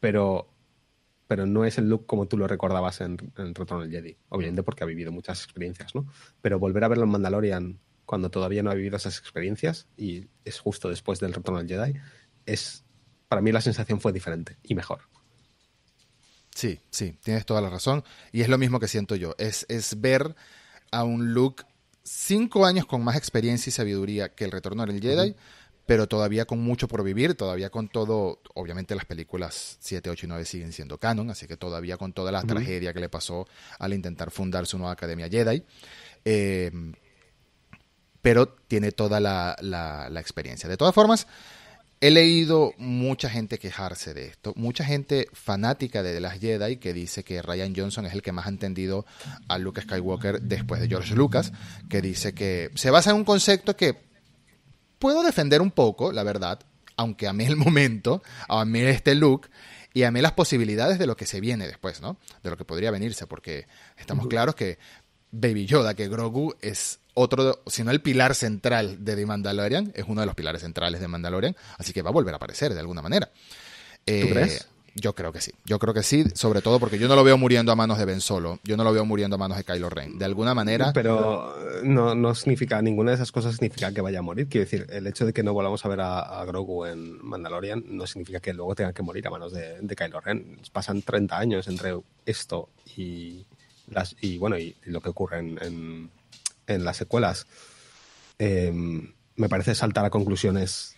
[0.00, 0.48] Pero,
[1.26, 4.16] pero no es el look como tú lo recordabas en, en Retorno del Jedi.
[4.28, 6.06] Obviamente porque ha vivido muchas experiencias, ¿no?
[6.42, 10.60] Pero volver a verlo en Mandalorian cuando todavía no ha vivido esas experiencias y es
[10.60, 11.98] justo después del Retorno del Jedi,
[12.46, 12.84] es,
[13.28, 15.00] para mí la sensación fue diferente y mejor.
[16.54, 18.02] Sí, sí, tienes toda la razón.
[18.32, 19.34] Y es lo mismo que siento yo.
[19.36, 20.34] Es, es ver
[20.90, 21.64] a un Luke
[22.02, 25.34] cinco años con más experiencia y sabiduría que el retorno del Jedi,
[25.86, 30.28] pero todavía con mucho por vivir, todavía con todo, obviamente las películas 7, 8 y
[30.28, 33.46] 9 siguen siendo canon, así que todavía con toda la tragedia que le pasó
[33.78, 35.62] al intentar fundar su nueva academia Jedi.
[36.24, 36.72] Eh,
[38.20, 40.68] pero tiene toda la, la, la experiencia.
[40.68, 41.28] De todas formas,
[41.98, 46.92] He leído mucha gente quejarse de esto, mucha gente fanática de The Last Jedi que
[46.92, 49.06] dice que Ryan Johnson es el que más ha entendido
[49.48, 51.54] a Luke Skywalker después de George Lucas,
[51.88, 53.96] que dice que se basa en un concepto que
[54.98, 56.60] puedo defender un poco, la verdad,
[56.96, 59.48] aunque a mí el momento, a mí este look
[59.94, 62.18] y a mí las posibilidades de lo que se viene después, ¿no?
[62.42, 63.66] De lo que podría venirse, porque
[63.96, 64.78] estamos claros que
[65.30, 70.04] Baby Yoda, que Grogu es otro, si no el pilar central de The Mandalorian, es
[70.06, 72.80] uno de los pilares centrales de Mandalorian, así que va a volver a aparecer de
[72.80, 73.30] alguna manera.
[74.04, 74.68] ¿Tú eh, crees?
[74.98, 77.36] Yo creo que sí, yo creo que sí, sobre todo porque yo no lo veo
[77.36, 79.90] muriendo a manos de Ben Solo, yo no lo veo muriendo a manos de Kylo
[79.90, 80.92] Ren, de alguna manera.
[80.94, 84.86] Pero no, no significa, ninguna de esas cosas significa que vaya a morir, quiero decir,
[84.90, 88.54] el hecho de que no volvamos a ver a, Grogu en Mandalorian no significa que
[88.54, 91.94] luego tenga que morir a manos de, de Kylo Ren, pasan 30 años entre
[92.24, 93.44] esto y,
[93.90, 96.10] las, y bueno, y, lo que ocurre en
[96.66, 97.46] en las secuelas,
[98.38, 100.95] em, me parece saltar a conclusiones.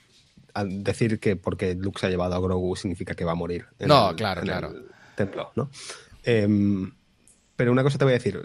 [0.64, 3.66] Decir que porque Luke se ha llevado a Grogu significa que va a morir.
[3.78, 4.74] No, claro, claro.
[5.14, 5.70] templo, ¿no?
[6.24, 6.90] Em,
[7.56, 8.44] pero una cosa te voy a decir.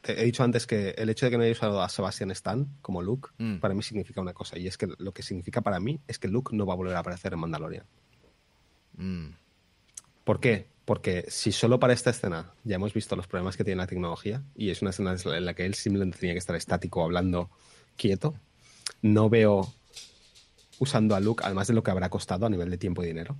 [0.00, 2.66] Te he dicho antes que el hecho de que no haya usado a Sebastian Stan
[2.82, 3.56] como Luke, mm.
[3.56, 4.58] para mí significa una cosa.
[4.58, 6.96] Y es que lo que significa para mí es que Luke no va a volver
[6.96, 7.84] a aparecer en Mandalorian.
[8.96, 9.28] Mm.
[10.24, 10.66] ¿Por qué?
[10.84, 14.42] Porque si solo para esta escena ya hemos visto los problemas que tiene la tecnología,
[14.54, 17.50] y es una escena en la que él simplemente tenía que estar estático, hablando
[17.96, 18.34] quieto,
[19.02, 19.72] no veo
[20.80, 23.36] usando a Luke, además de lo que habrá costado a nivel de tiempo y dinero,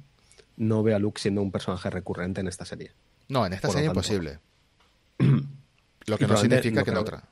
[0.57, 2.93] no veo a Luke siendo un personaje recurrente en esta serie.
[3.29, 4.39] No, en esta serie es imposible.
[5.19, 7.25] lo que no significa que, en otra,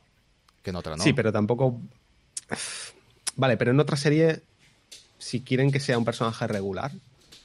[0.63, 1.05] que en otra no.
[1.05, 1.81] Sí, pero tampoco...
[3.37, 4.43] Vale, pero en otra serie,
[5.19, 6.91] si quieren que sea un personaje regular,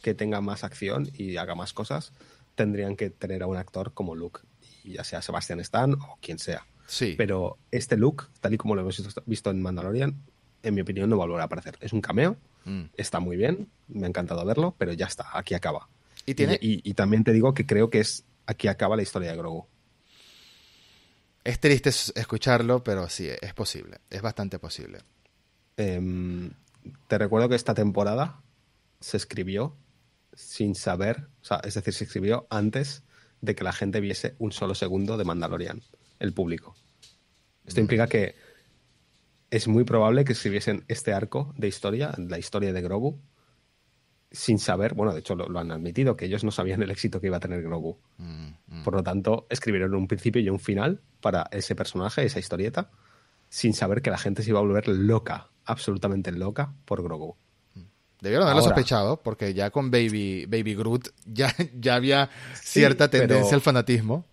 [0.02, 2.14] que tenga más acción y haga más cosas,
[2.56, 4.40] tendrían que tener a un actor como Luke,
[4.86, 6.66] ya sea Sebastian Stan o quien sea.
[6.88, 7.16] Sí.
[7.18, 10.16] Pero este Luke, tal y como lo hemos visto en Mandalorian,
[10.64, 11.78] en mi opinión no va a volver a aparecer.
[11.82, 12.84] Es un cameo, mm.
[12.98, 15.88] está muy bien, me ha encantado verlo, pero ya está, aquí acaba.
[16.26, 16.58] Y, tiene...
[16.62, 19.68] y, también te digo que creo que es aquí acaba la historia de Grogu.
[21.44, 25.00] Es triste escucharlo, pero sí, es posible, es bastante posible.
[25.76, 26.52] Em,
[27.08, 28.42] te recuerdo que esta temporada
[29.00, 29.76] se escribió
[30.34, 33.04] sin saber, o sea, es decir, se escribió antes
[33.42, 35.82] de que la gente viese un solo segundo de Mandalorian,
[36.20, 36.76] el público.
[37.66, 37.84] Esto mm.
[37.84, 38.36] implica que
[39.54, 43.20] es muy probable que escribiesen este arco de historia, la historia de Grogu,
[44.32, 47.28] sin saber, bueno, de hecho lo, han admitido, que ellos no sabían el éxito que
[47.28, 48.00] iba a tener Grogu.
[48.18, 48.84] Mm, mm.
[48.84, 52.90] Por lo tanto, escribieron un principio y un final para ese personaje, esa historieta,
[53.48, 57.36] sin saber que la gente se iba a volver loca, absolutamente loca, por Grogu.
[58.22, 58.76] Debieron haberlo Ahora.
[58.76, 64.26] sospechado, porque ya con Baby, Baby Groot ya, ya había cierta pero- tendencia al fanatismo.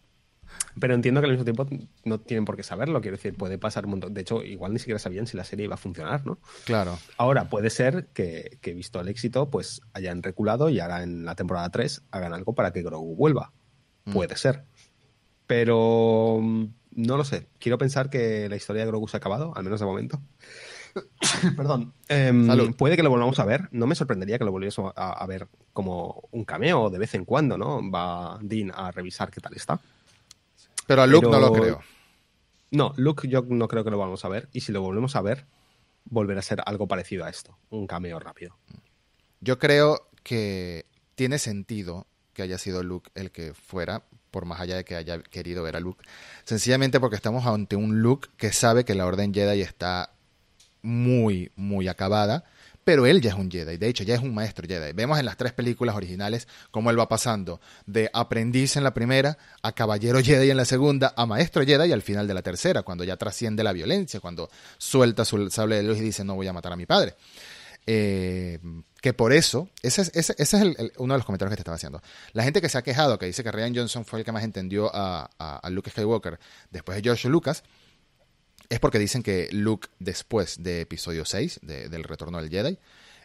[0.79, 1.67] Pero entiendo que al mismo tiempo
[2.05, 3.01] no tienen por qué saberlo.
[3.01, 4.15] Quiero decir, puede pasar un montón.
[4.15, 6.39] De hecho, igual ni siquiera sabían si la serie iba a funcionar, ¿no?
[6.65, 6.99] Claro.
[7.17, 11.35] Ahora, puede ser que, que visto el éxito, pues hayan reculado y ahora en la
[11.35, 13.53] temporada 3 hagan algo para que Grogu vuelva.
[14.05, 14.13] Mm.
[14.13, 14.65] Puede ser.
[15.47, 17.49] Pero mm, no lo sé.
[17.59, 20.21] Quiero pensar que la historia de Grogu se ha acabado, al menos de momento.
[21.57, 21.95] Perdón.
[22.09, 23.69] Em, puede que lo volvamos a ver.
[23.73, 27.25] No me sorprendería que lo volviésemos a, a ver como un cameo de vez en
[27.25, 27.81] cuando, ¿no?
[27.91, 29.81] Va Dean a revisar qué tal está.
[30.91, 31.81] Pero a Luke Pero- no lo creo.
[32.73, 34.49] No, Luke yo no creo que lo vamos a ver.
[34.53, 35.47] Y si lo volvemos a ver,
[36.07, 37.57] volverá a ser algo parecido a esto.
[37.71, 38.57] Un cameo rápido.
[39.41, 44.75] Yo creo que tiene sentido que haya sido Luke el que fuera, por más allá
[44.75, 46.05] de que haya querido ver a Luke.
[46.43, 50.11] Sencillamente porque estamos ante un Luke que sabe que la Orden Jedi está
[50.83, 52.43] muy, muy acabada,
[52.91, 54.93] pero él ya es un Jedi, de hecho ya es un maestro Jedi.
[54.95, 59.39] Vemos en las tres películas originales cómo él va pasando de aprendiz en la primera
[59.63, 63.05] a caballero Jedi en la segunda, a maestro Jedi al final de la tercera, cuando
[63.05, 66.53] ya trasciende la violencia, cuando suelta su sable de luz y dice no voy a
[66.53, 67.15] matar a mi padre.
[67.87, 68.59] Eh,
[69.01, 70.35] que por eso, ese es,
[70.99, 72.03] uno de los comentarios que te estaba haciendo.
[72.33, 74.43] La gente que se ha quejado, que dice que Ryan Johnson fue el que más
[74.43, 76.41] entendió a, a- a Luke Skywalker
[76.73, 77.63] después de George Lucas,
[78.71, 82.79] es porque dicen que Luke después de episodio 6, de- del retorno del Jedi,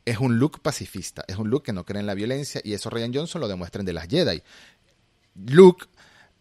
[0.03, 2.89] es un Luke pacifista, es un Luke que no cree en la violencia y eso
[2.89, 4.43] Ryan Johnson lo demuestra en de las Jedi.
[5.47, 5.85] Luke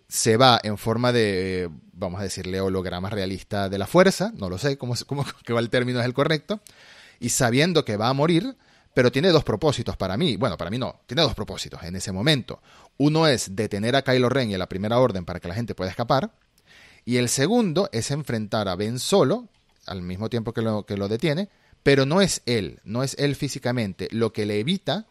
[0.09, 4.59] se va en forma de, vamos a decirle, holograma realista de la fuerza, no lo
[4.59, 6.61] sé cómo, cómo que va el término es el correcto,
[7.21, 8.57] y sabiendo que va a morir,
[8.93, 10.37] pero tiene dos propósitos para mí.
[10.37, 12.61] Bueno, para mí no, tiene dos propósitos en ese momento.
[12.97, 15.75] Uno es detener a Kylo Ren y a la primera orden para que la gente
[15.75, 16.31] pueda escapar,
[17.05, 19.49] y el segundo es enfrentar a Ben Solo
[19.87, 21.49] al mismo tiempo que lo, que lo detiene,
[21.83, 25.07] pero no es él, no es él físicamente, lo que le evita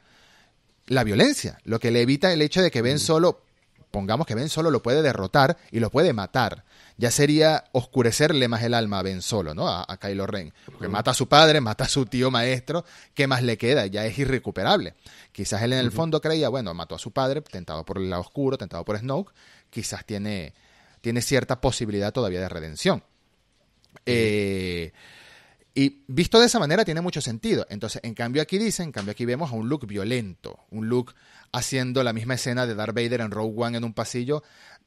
[0.88, 3.44] la violencia, lo que le evita el hecho de que Ben Solo,
[3.92, 6.66] pongamos que Ben Solo lo puede derrotar y lo puede matar.
[6.98, 9.68] Ya sería oscurecerle más el alma a Ben Solo, ¿no?
[9.68, 10.54] A, a Kylo Ren.
[10.66, 13.86] Porque mata a su padre, mata a su tío maestro, ¿qué más le queda?
[13.86, 14.96] Ya es irrecuperable.
[15.32, 18.22] Quizás él en el fondo creía, bueno, mató a su padre, tentado por el lado
[18.22, 19.32] oscuro, tentado por Snoke,
[19.70, 20.54] quizás tiene,
[21.04, 23.04] tiene cierta posibilidad todavía de redención.
[24.06, 24.94] Eh,
[25.76, 27.66] y visto de esa manera tiene mucho sentido.
[27.70, 31.14] Entonces, en cambio aquí dicen, en cambio aquí vemos a un look violento, un look
[31.52, 34.44] haciendo la misma escena de Darth Vader en Rogue One en un pasillo,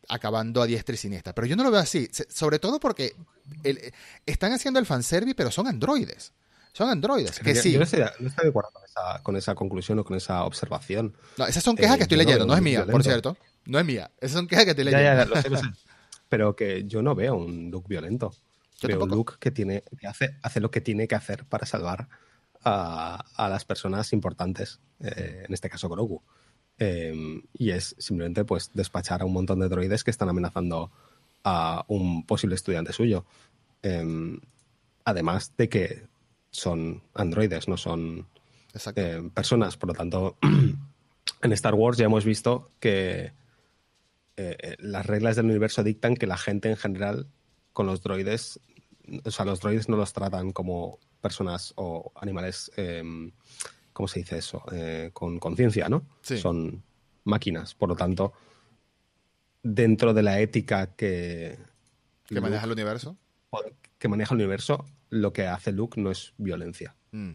[0.08, 1.34] acabando a diestra y siniestra.
[1.34, 3.14] Pero yo no lo veo así, sobre todo porque
[3.62, 3.92] el-
[4.24, 6.32] están haciendo el fanservice, pero son androides.
[6.72, 7.72] Son androides, que Yo- sí.
[7.72, 10.44] Yo no estoy, no estoy de acuerdo con esa, con esa conclusión o con esa
[10.44, 11.14] observación.
[11.36, 13.36] No, esas son quejas Eh, que estoy no leyendo, no es mía, por cierto.
[13.66, 14.10] No es mía.
[14.18, 15.22] Esas son quejas que estoy Ya, leyendo.
[15.22, 15.64] ya, lo sé, lo sé.
[16.28, 18.32] Pero que yo no veo un look violento.
[18.80, 21.66] Yo veo un look que tiene que hace, hace lo que tiene que hacer para
[21.66, 22.08] salvar
[22.62, 26.22] a, a las personas importantes, eh, en este caso Grogu.
[26.78, 30.90] Eh, y es simplemente pues despachar a un montón de droides que están amenazando
[31.44, 33.24] a un posible estudiante suyo.
[33.82, 34.38] Eh,
[35.04, 36.02] además de que
[36.50, 38.26] son androides, no son
[38.96, 39.76] eh, personas.
[39.76, 40.36] Por lo tanto,
[41.42, 43.32] en Star Wars ya hemos visto que
[44.36, 47.28] eh, eh, las reglas del universo dictan que la gente en general
[47.72, 48.60] con los droides,
[49.24, 53.02] o sea, los droides no los tratan como personas o animales, eh,
[53.92, 54.62] ¿cómo se dice eso?
[54.72, 56.06] Eh, con conciencia, ¿no?
[56.22, 56.38] Sí.
[56.38, 56.82] Son
[57.24, 57.74] máquinas.
[57.74, 58.32] Por lo tanto,
[59.62, 61.58] dentro de la ética que,
[62.26, 63.16] que maneja el universo.
[63.98, 66.94] que maneja el universo, lo que hace Luke no es violencia.
[67.12, 67.32] Mm.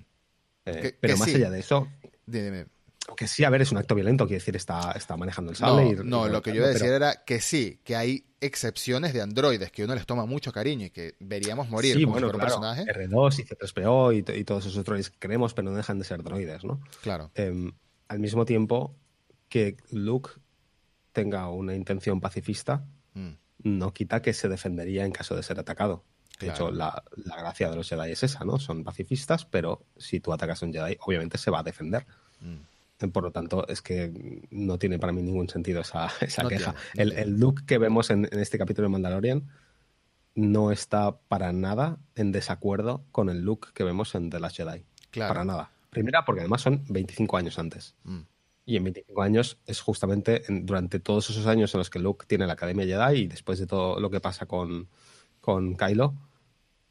[0.64, 1.36] Que- pero que más sí.
[1.36, 1.88] allá de eso,
[2.26, 2.68] Dime.
[3.12, 5.68] Aunque sí, a ver, es un acto violento, quiere decir, está, está manejando el No,
[5.68, 5.90] sable.
[5.90, 8.26] y- no, y lo que yo iba a decir pero- era que sí, que hay
[8.40, 12.14] excepciones de androides que uno les toma mucho cariño y que veríamos morir sí, como
[12.14, 12.86] bueno, claro, personaje.
[12.86, 16.24] R2 y C3PO y, y todos esos droides que queremos, pero no dejan de ser
[16.24, 16.80] droides, ¿no?
[17.02, 17.32] Claro.
[17.36, 17.74] Em,
[18.08, 18.96] al mismo tiempo
[19.50, 20.30] que Luke
[21.12, 23.32] tenga una intención pacifista, Mm,
[23.64, 26.06] no quita que se defendería en caso de ser atacado.
[26.40, 26.68] De Claro.
[26.70, 28.58] hecho, la, la gracia de los Jedi es esa, ¿no?
[28.58, 32.06] Son pacifistas, pero si tú atacas a un Jedi, obviamente se va a defender.
[32.40, 32.71] mm.
[33.10, 36.76] Por lo tanto, es que no tiene para mí ningún sentido esa, esa No queja.
[36.94, 39.48] tiene, no el, look que vemos en, en este capítulo de Mandalorian
[40.36, 44.84] no está para nada en desacuerdo con el look que vemos en The Last Jedi.
[45.10, 45.34] Claro.
[45.34, 45.72] Para nada.
[45.90, 47.96] Primera, porque además son 25 años antes.
[48.04, 48.20] Mm.
[48.66, 52.26] Y en 25 años es justamente en- durante todos esos años en los que Luke
[52.28, 54.88] tiene la Academia Jedi y después de todo lo que pasa con,
[55.42, 56.14] con Kylo,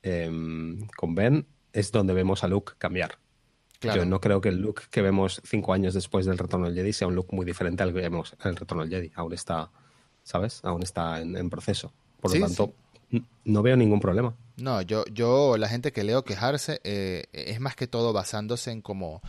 [0.02, 3.18] em, con Ben, es donde vemos a Luke cambiar.
[3.80, 4.02] Claro.
[4.02, 6.92] Yo no creo que el look que vemos cinco años después del retorno del Jedi
[6.92, 9.12] sea un look muy diferente al que vemos en el retorno del Jedi.
[9.14, 9.70] Aún está,
[10.22, 10.60] ¿sabes?
[10.62, 11.90] Aún está en, en proceso.
[12.20, 12.74] Por lo Sí, tanto,
[13.44, 14.34] no veo ningún problema.
[14.56, 18.82] No, yo, yo, la gente que leo quejarse eh, es más que todo basándose en
[18.82, 19.22] como,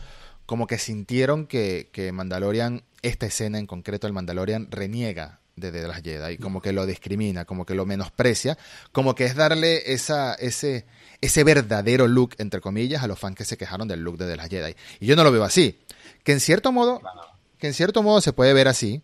[0.46, 5.88] como que sintieron que, que Mandalorian, esta escena en concreto, el Mandalorian reniega de, de
[5.88, 8.58] las Jedi, como que lo discrimina, como que lo menosprecia,
[8.92, 10.84] como que es darle esa, ese,
[11.22, 14.36] ese verdadero look, entre comillas, a los fans que se quejaron del look de, de
[14.36, 14.74] las Jedi.
[15.00, 15.78] Y yo no lo veo así.
[16.24, 17.00] Que en cierto modo,
[17.58, 19.00] que en cierto modo se puede ver así.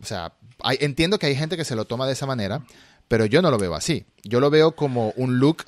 [0.00, 2.64] O sea, hay- entiendo que hay gente que se lo toma de esa manera,
[3.08, 4.06] pero yo no lo veo así.
[4.22, 5.64] Yo lo veo como un look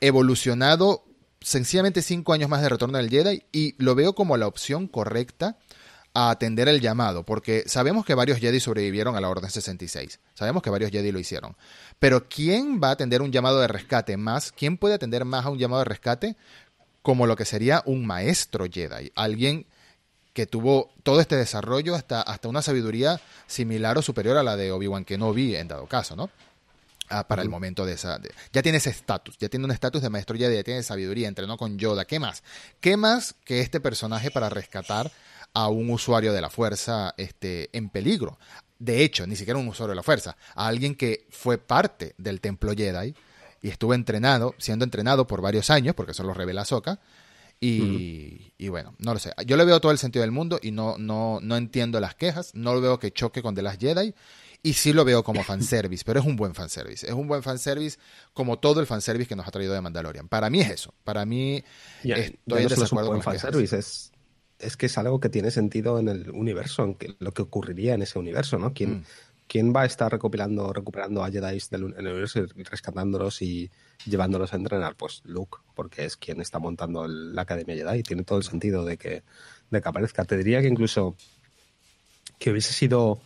[0.00, 1.04] evolucionado
[1.40, 5.56] sencillamente cinco años más de Retorno del Jedi y lo veo como la opción correcta
[6.12, 10.62] a atender el llamado, porque sabemos que varios Jedi sobrevivieron a la Orden 66, sabemos
[10.62, 11.56] que varios Jedi lo hicieron,
[11.98, 14.50] pero ¿quién va a atender un llamado de rescate más?
[14.52, 16.36] ¿Quién puede atender más a un llamado de rescate
[17.02, 19.12] como lo que sería un maestro Jedi?
[19.14, 19.66] Alguien
[20.32, 24.72] que tuvo todo este desarrollo hasta, hasta una sabiduría similar o superior a la de
[24.72, 26.30] Obi-Wan Kenobi en dado caso, ¿no?
[27.08, 28.18] Ah, para el momento de esa...
[28.20, 31.26] de- ya tiene ese estatus, ya tiene un estatus de maestro Jedi, ya tiene sabiduría,
[31.26, 32.04] entrenó con Yoda.
[32.04, 32.44] ¿Qué más?
[32.80, 35.10] ¿Qué más que este personaje para rescatar
[35.54, 38.38] a un usuario de la fuerza este, en peligro?
[38.78, 42.40] De hecho, ni siquiera un usuario de la fuerza, a alguien que fue parte del
[42.40, 43.14] templo Jedi
[43.62, 46.98] y estuvo entrenado, siendo entrenado por varios años, porque eso lo revela Ahsoka,
[47.62, 49.32] y, y bueno, no lo sé.
[49.46, 52.52] Yo le veo todo el sentido del mundo y no, no, no entiendo las quejas.
[52.54, 54.14] No lo veo que choque con The Last Jedi.
[54.62, 57.06] Y sí lo veo como fanservice, pero es un buen fanservice.
[57.06, 57.98] Es un buen fanservice
[58.32, 60.28] como todo el fanservice que nos ha traído de Mandalorian.
[60.28, 60.94] Para mí es eso.
[61.04, 61.62] Para mí
[62.02, 63.50] Ya, estoy ya en es un desacuerdo buen con las quejas.
[63.52, 64.09] fanservice, es,
[64.60, 67.94] es que es algo que tiene sentido en el universo, en que- lo que ocurriría
[67.94, 68.72] en ese universo, ¿no?
[68.72, 69.04] ¿Quién, Mm.
[69.48, 73.70] quién va a estar recopilando, recuperando a Jedi del en el universo y rescatándolos y
[74.06, 74.94] llevándolos a entrenar?
[74.96, 78.02] Pues Luke, porque es quien está montando el- la Academia Jedi.
[78.02, 79.22] Tiene todo el sentido de que,
[79.70, 80.24] de que aparezca.
[80.24, 81.16] Te diría que incluso
[82.38, 83.20] que hubiese sido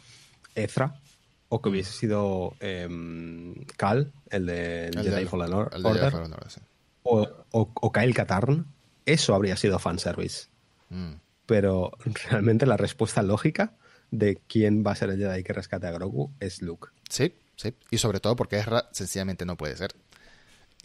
[0.55, 1.01] Ezra
[1.49, 6.61] o que hubiese sido em, Cal, el de El Jedi Fallen Order, Fallen Order, sí.
[7.03, 8.67] o, o, o Kyle Katarn,
[9.07, 10.47] eso habría sido fanservice.
[10.91, 11.13] Mm.
[11.47, 11.93] Pero
[12.31, 13.75] realmente la respuesta lógica
[14.11, 16.89] de quién va a ser el Jedi que rescate a Grogu es Luke.
[17.09, 17.75] Sí, sí.
[17.91, 19.95] Y sobre todo porque Ezra sencillamente no puede ser.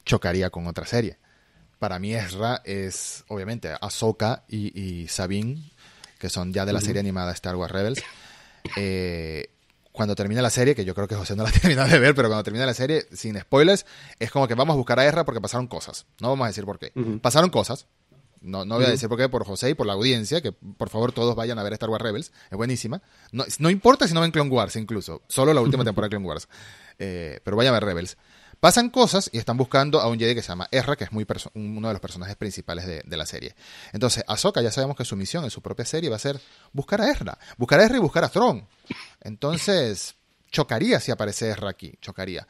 [0.05, 1.17] Chocaría con otra serie.
[1.77, 5.71] Para mí Ezra es, obviamente, Ahsoka y, y Sabine,
[6.17, 8.03] que son ya de la serie animada Star Wars Rebels.
[8.75, 9.49] Eh,
[9.91, 12.15] cuando termine la serie, que yo creo que José no la ha terminado de ver,
[12.15, 13.85] pero cuando termine la serie, sin spoilers,
[14.19, 16.05] es como que vamos a buscar a Ezra porque pasaron cosas.
[16.19, 16.91] No vamos a decir por qué.
[17.21, 17.87] Pasaron cosas.
[18.41, 20.89] No, no voy a decir por qué, por José y por la audiencia, que por
[20.89, 23.01] favor todos vayan a ver Star Wars Rebels, es buenísima.
[23.31, 26.27] No, no importa si no ven Clone Wars incluso, solo la última temporada de Clone
[26.27, 26.47] Wars.
[26.97, 28.17] Eh, pero vayan a ver Rebels.
[28.59, 31.25] Pasan cosas y están buscando a un Jedi que se llama Ezra, que es muy
[31.53, 33.55] uno de los personajes principales de, de la serie.
[33.93, 36.41] Entonces, Ahsoka ya sabemos que su misión en su propia serie va a ser
[36.73, 37.37] buscar a Ezra.
[37.57, 38.67] Buscar a Ezra y buscar a Thrawn.
[39.21, 40.15] Entonces,
[40.51, 42.45] chocaría si aparece Ezra aquí, chocaría.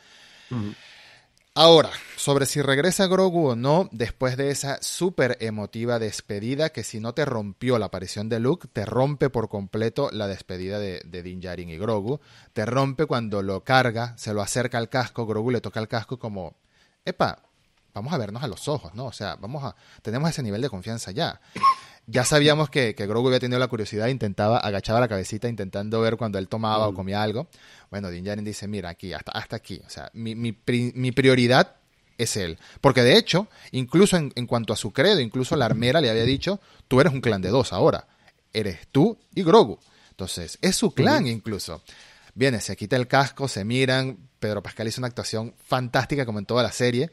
[1.61, 7.01] Ahora, sobre si regresa Grogu o no, después de esa súper emotiva despedida, que si
[7.01, 11.21] no te rompió la aparición de Luke, te rompe por completo la despedida de, de
[11.21, 12.21] Din Djarin y Grogu.
[12.53, 16.17] Te rompe cuando lo carga, se lo acerca al casco, Grogu le toca el casco
[16.17, 16.55] como,
[17.03, 17.43] epa,
[17.93, 19.07] vamos a vernos a los ojos, ¿no?
[19.07, 21.41] O sea, vamos a, tenemos ese nivel de confianza ya.
[22.11, 26.17] Ya sabíamos que, que Grogu había tenido la curiosidad, intentaba, agachaba la cabecita intentando ver
[26.17, 27.47] cuando él tomaba o comía algo.
[27.91, 29.79] Bueno, Din Djarin dice, mira, aquí, hasta, hasta aquí.
[29.85, 31.75] O sea, mi, mi, pri- mi prioridad
[32.17, 32.57] es él.
[32.81, 36.23] Porque de hecho, incluso en, en cuanto a su credo, incluso la armera le había
[36.23, 38.07] dicho, tú eres un clan de dos ahora.
[38.53, 39.77] Eres tú y Grogu.
[40.09, 41.83] Entonces, es su clan incluso.
[42.33, 44.17] Viene, se quita el casco, se miran.
[44.39, 47.11] Pedro Pascal hizo una actuación fantástica como en toda la serie.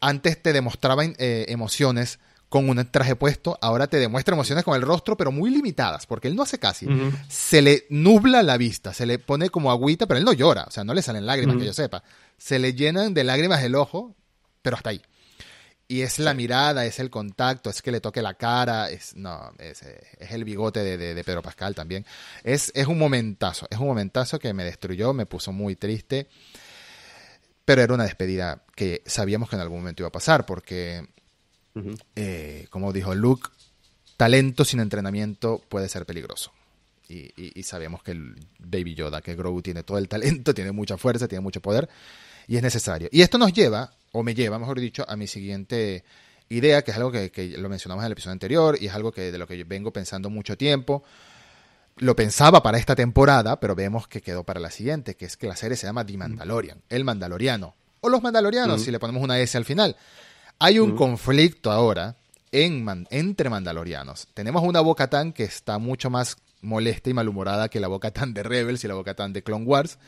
[0.00, 2.18] Antes te demostraba eh, emociones
[2.54, 6.28] con un traje puesto, ahora te demuestra emociones con el rostro, pero muy limitadas, porque
[6.28, 6.86] él no hace casi.
[7.28, 10.70] Se le nubla la vista, se le pone como agüita, pero él no llora, o
[10.70, 12.04] sea, no le salen lágrimas, que yo sepa.
[12.38, 14.14] Se le llenan de lágrimas el ojo,
[14.62, 15.02] pero hasta ahí.
[15.88, 19.50] Y es la mirada, es el contacto, es que le toque la cara, es, no,
[19.58, 22.06] es, eh, es el bigote de, de- de Pedro Pascal también.
[22.44, 26.28] Es, es un momentazo, es un momentazo que me destruyó, me puso muy triste,
[27.64, 31.06] pero era una despedida que sabíamos que en algún momento iba a pasar, porque,
[32.16, 33.48] Eh, como dijo Luke,
[34.16, 36.52] talento sin entrenamiento puede ser peligroso.
[37.08, 40.72] Y, y- y sabemos que el Baby Yoda, que Grogu tiene todo el talento, tiene
[40.72, 41.88] mucha fuerza, tiene mucho poder,
[42.48, 43.08] y es necesario.
[43.12, 46.04] Y esto nos lleva, o me lleva, mejor dicho, a mi siguiente
[46.48, 49.12] idea, que es algo que, que lo mencionamos en el episodio anterior, y es algo
[49.12, 51.02] que de lo que yo vengo pensando mucho tiempo.
[51.96, 55.46] Lo pensaba para esta temporada, pero vemos que quedó para la siguiente, que es que
[55.46, 57.74] la serie se llama The Mandalorian, el Mandaloriano.
[58.00, 59.96] O los Mandalorianos, si le ponemos una S al final.
[60.58, 60.96] Hay un Mm.
[60.96, 62.16] conflicto ahora
[62.52, 64.28] en entre Mandalorianos.
[64.34, 68.84] Tenemos una Bo-Katan que está mucho más molesta y malhumorada que la Bo-Katan de Rebels
[68.84, 69.98] y la Bo-Katan de Clone Wars.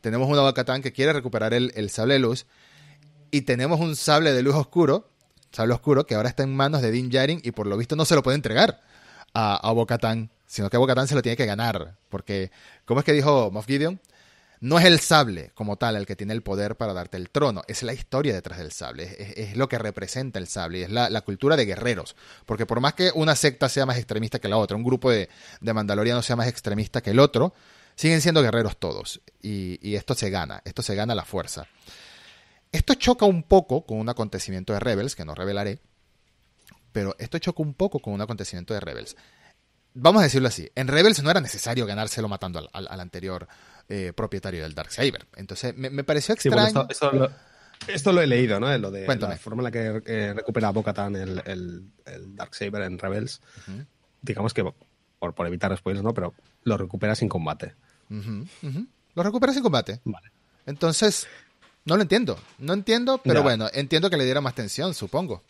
[0.00, 2.46] Tenemos una Bo-Katan que quiere recuperar el, el sable de luz.
[3.30, 5.08] Y tenemos un sable de luz oscuro,
[5.50, 8.04] sable oscuro, que ahora está en manos de Din Djarin y por lo visto no
[8.04, 8.80] se lo puede entregar
[9.32, 11.96] a, a Bo-Katan, sino que Bo-Katan se lo tiene que ganar.
[12.10, 12.52] Porque,
[12.84, 13.98] ¿cómo es que dijo Moff Gideon?
[14.60, 17.62] No es el sable como tal el que tiene el poder para darte el trono,
[17.68, 21.56] es la historia detrás del sable, es, lo que representa el sable, es la, cultura
[21.56, 22.16] de guerreros.
[22.46, 25.28] Porque por más que una secta sea más extremista que la otra, un grupo de,
[25.60, 27.52] mandalorianos sea más extremista que el otro,
[27.94, 29.20] siguen siendo guerreros todos.
[29.42, 31.66] Y, y, esto se gana, esto se gana la fuerza.
[32.72, 35.78] Esto choca un poco con un acontecimiento de Rebels, que no revelaré,
[36.92, 39.16] pero esto choca un poco con un acontecimiento de Rebels.
[39.94, 43.46] Vamos a decirlo así, en Rebels no era necesario ganárselo matando al anterior
[43.88, 45.26] eh, propietario del Darksaber.
[45.36, 46.66] Entonces, me, me pareció extraño.
[46.66, 47.30] Sí, bueno, esto, esto, lo,
[47.86, 48.76] esto, lo, he leído, ¿no?
[48.78, 49.34] Lo de Cuéntame.
[49.34, 53.40] la forma en la que eh, recupera Bo-Katan el, el, el, Darksaber en Rebels.
[53.68, 53.86] Uh -huh.
[54.22, 54.64] Digamos que,
[55.18, 56.14] por, por, evitar spoilers, ¿no?
[56.14, 57.74] Pero lo recupera sin combate.
[58.10, 58.86] Uh -huh, uh -huh.
[59.14, 60.00] Lo recupera sin combate.
[60.04, 60.30] Vale.
[60.66, 61.26] Entonces,
[61.84, 62.38] no lo entiendo.
[62.58, 63.42] No entiendo, pero ya.
[63.42, 65.42] bueno, entiendo que le diera más tensión, supongo.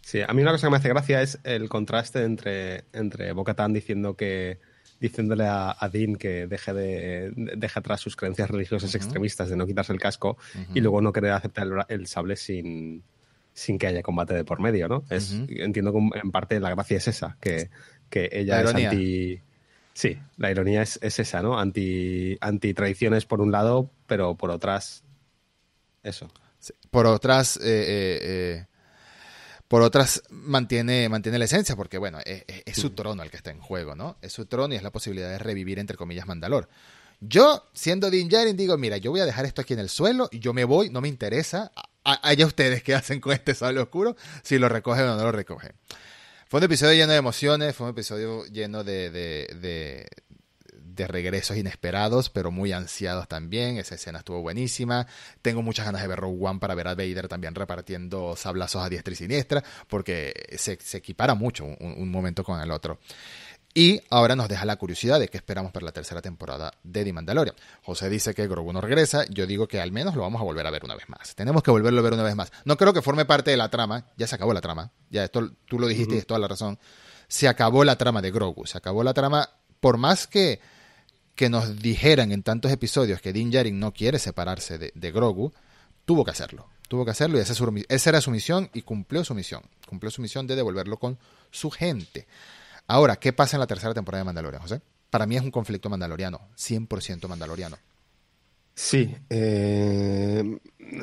[0.00, 3.72] Sí, a mí una cosa que me hace gracia es el contraste entre, entre Bo-Katan
[3.72, 4.58] diciendo que
[5.00, 8.96] diciéndole a, a, Dean que deje, de, deje atrás sus creencias religiosas uh -huh.
[8.96, 10.76] extremistas de no quitarse el casco uh -huh.
[10.76, 13.02] y luego no querer aceptar el, el, sable sin,
[13.52, 15.04] sin que haya combate de por medio, ¿no?
[15.08, 15.64] Es, uh -huh.
[15.64, 17.70] Entiendo que en parte la gracia es esa, que,
[18.10, 19.40] que ella es anti...
[19.92, 21.58] Sí, la ironía es, es esa, ¿no?
[21.58, 25.02] Anti, anti tradiciones por un lado, pero por otras...
[26.02, 26.30] Eso.
[26.58, 26.72] Sí.
[26.90, 27.56] Por otras...
[27.56, 28.69] Eh, eh, eh
[29.70, 33.52] por otras mantiene, mantiene la esencia, porque bueno, es, es, su trono el que está
[33.52, 34.16] en juego, ¿no?
[34.20, 36.68] Es su trono y es la posibilidad de revivir, entre comillas, Mandalor.
[37.20, 40.28] Yo, siendo Din Djarin, digo, mira, yo voy a dejar esto aquí en el suelo
[40.32, 41.70] y yo me voy, no me interesa.
[42.02, 45.70] Allá ustedes qué hacen con este sable oscuro, si lo recogen o no lo recogen.
[46.48, 50.08] Fue un episodio lleno de emociones, fue un episodio lleno de, de, de,
[51.00, 53.76] de regresos inesperados, pero muy ansiados también.
[53.76, 55.06] Esa escena estuvo buenísima.
[55.42, 58.88] Tengo muchas ganas de ver Rogue One para ver a Vader también repartiendo sablazos a
[58.88, 62.98] diestra y siniestra, porque se, se equipara mucho un, un, momento con el otro.
[63.72, 67.12] Y ahora nos deja la curiosidad de qué esperamos para la tercera temporada de The
[67.12, 67.54] Mandalorian.
[67.84, 70.66] José dice que Grogu no regresa, yo digo que al menos lo vamos a volver
[70.66, 71.36] a ver una vez más.
[71.36, 72.52] Tenemos que volverlo a ver una vez más.
[72.64, 75.52] No creo que forme parte de la trama, ya se acabó la trama, ya esto
[75.66, 76.16] tú lo dijiste uh -huh.
[76.16, 76.80] y es toda la razón.
[77.28, 79.48] Se acabó la trama de Grogu, se acabó la trama,
[79.78, 80.60] por más que
[81.40, 85.54] que nos dijeran en tantos episodios que Din Djarin no quiere separarse de, de Grogu,
[86.04, 86.68] tuvo que hacerlo.
[86.86, 89.62] Tuvo que hacerlo y esa, su, esa, era su misión y cumplió su misión.
[89.88, 91.16] Cumplió su misión de devolverlo con
[91.50, 92.26] su gente.
[92.86, 94.82] Ahora, ¿qué pasa en la tercera temporada de Mandalorian, José?
[95.08, 97.78] Para mí es un conflicto mandaloriano, 100% mandaloriano.
[98.74, 100.44] Sí, eh,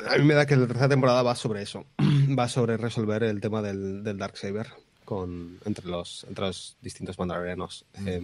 [0.08, 1.84] a mí me da que la tercera temporada va sobre eso.
[2.38, 4.68] Va sobre resolver el tema del, del Darksaber
[5.04, 7.84] con, entre, los, entre los distintos mandalorianos.
[7.98, 8.06] Mm.
[8.06, 8.20] Eh,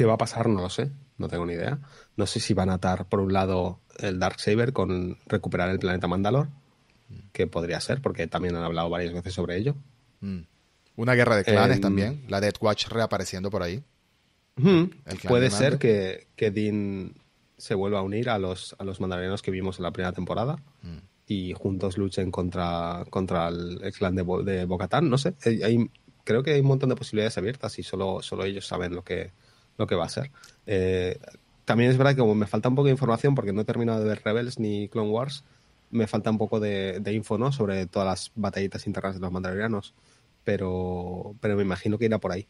[0.00, 0.48] ¿Qué va a pasar?
[0.48, 1.78] No lo sé, no tengo ni idea.
[2.16, 6.08] No sé si van a atar, por un lado, el Darksaber con recuperar el planeta
[6.08, 6.48] Mandalor,
[7.34, 9.74] que podría ser, porque también han hablado varias veces sobre ello.
[10.20, 10.38] Mm.
[10.96, 13.84] Una guerra de clanes eh, también, la Death Watch reapareciendo por ahí.
[14.56, 14.88] Uh
[15.28, 17.12] Puede ser que, que, Dean
[17.58, 20.56] se vuelva a unir a los, a los mandalorianos que vimos en la primera temporada
[20.80, 20.96] mm.
[21.26, 25.10] y juntos luchen contra, contra el, el clan de, Bo de Bocatán.
[25.10, 25.90] No sé, hay,
[26.24, 29.32] creo que hay un montón de posibilidades abiertas y solo, solo ellos saben lo que,
[29.78, 30.30] lo que va a ser.
[30.66, 31.18] Eh,
[31.64, 34.00] también es verdad que como me falta un poco de información porque no he terminado
[34.00, 35.44] de ver Rebels ni Clone Wars,
[35.90, 37.52] me falta un poco de, info ¿no?
[37.52, 39.94] sobre todas las batallitas internas de los mandalorianos,
[40.44, 42.46] pero, pero me imagino que irá por ahí.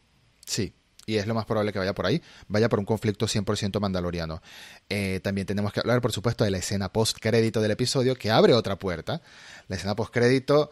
[0.46, 0.74] Sí,
[1.06, 4.42] y es lo más probable que vaya por ahí, vaya por un conflicto 100% mandaloriano.
[4.88, 8.54] Eh, también tenemos que hablar, por supuesto, de la escena post-crédito del episodio, que abre
[8.54, 9.22] otra puerta.
[9.68, 10.70] La escena post-crédito...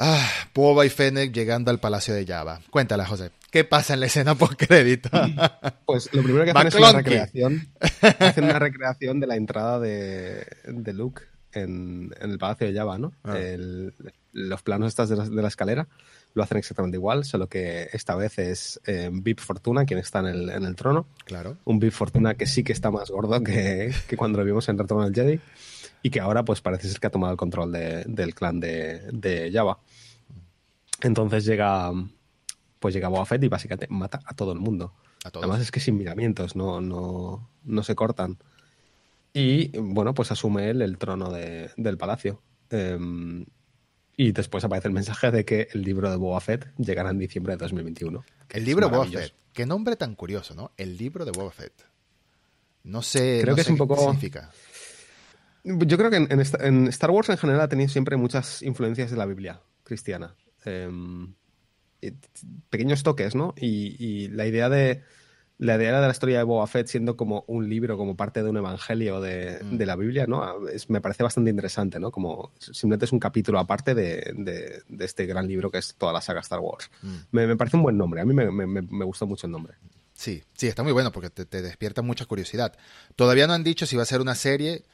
[0.00, 2.60] Ah, Boba y Fennec llegando al Palacio de Java.
[2.70, 3.32] Cuéntala, José.
[3.50, 5.10] ¿Qué pasa en la escena post-crédito?
[5.86, 7.68] Pues lo primero que hacen es una recreación.
[8.18, 11.22] hacen una recreación de la entrada de, de Luke
[11.52, 13.14] en, en, el Palacio de Java, ¿no?
[13.24, 13.38] Ah.
[13.38, 13.94] El,
[14.32, 15.88] los planos estos de la, de la, escalera
[16.34, 20.26] lo hacen exactamente igual, solo que esta vez es eh, Vip Fortuna quien está en
[20.26, 21.06] el, en el, trono.
[21.24, 21.56] Claro.
[21.64, 24.76] Un Vip Fortuna que sí que está más gordo que, que cuando lo vimos en
[24.76, 25.40] Retorno al Jedi
[26.02, 29.00] y que ahora pues parece ser que ha tomado el control de, del clan de,
[29.12, 29.78] de Java.
[31.02, 31.92] Entonces llega
[32.78, 34.92] pues llega Boba Fett y básicamente mata a todo el mundo.
[35.24, 38.38] A Además es que sin miramientos, no, no, no se cortan.
[39.32, 42.40] Y bueno, pues asume él el trono de, del palacio.
[42.70, 43.44] Um,
[44.16, 47.54] y después aparece el mensaje de que el libro de Boba Fett llegará en diciembre
[47.54, 48.24] de 2021.
[48.50, 49.34] El libro de Boba Fett.
[49.52, 50.72] Qué nombre tan curioso, ¿no?
[50.76, 51.72] El libro de Boba Fett.
[52.84, 53.96] No sé, creo no que sé es un poco...
[53.96, 54.50] significa.
[55.64, 59.16] Yo creo que en, en, Star Wars en general ha tenido siempre muchas influencias de
[59.16, 60.34] la Biblia cristiana.
[60.64, 61.34] Um,
[62.70, 63.54] pequeños toques, ¿no?
[63.56, 65.02] Y, y, la idea de,
[65.58, 68.50] la idea de la historia de Boba Fett siendo como un libro, como parte de
[68.50, 69.76] un evangelio de, mm.
[69.76, 70.68] de la Biblia, ¿no?
[70.68, 72.12] Es, me parece bastante interesante, ¿no?
[72.12, 76.20] Como simplemente es un capítulo aparte de, de, este gran libro que es toda la
[76.20, 76.90] saga Star Wars.
[77.02, 77.16] Mm.
[77.32, 79.74] Me, me, parece un buen nombre, a mí me, me, me, gustó mucho el nombre.
[80.14, 82.76] Sí, sí, está muy bueno porque te, te, despierta mucha curiosidad.
[83.16, 84.84] Todavía no han dicho si va a ser una serie,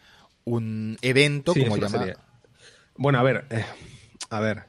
[0.45, 2.19] un evento, como llamar.
[2.97, 3.65] Bueno, a ver, eh,
[4.31, 4.65] a ver,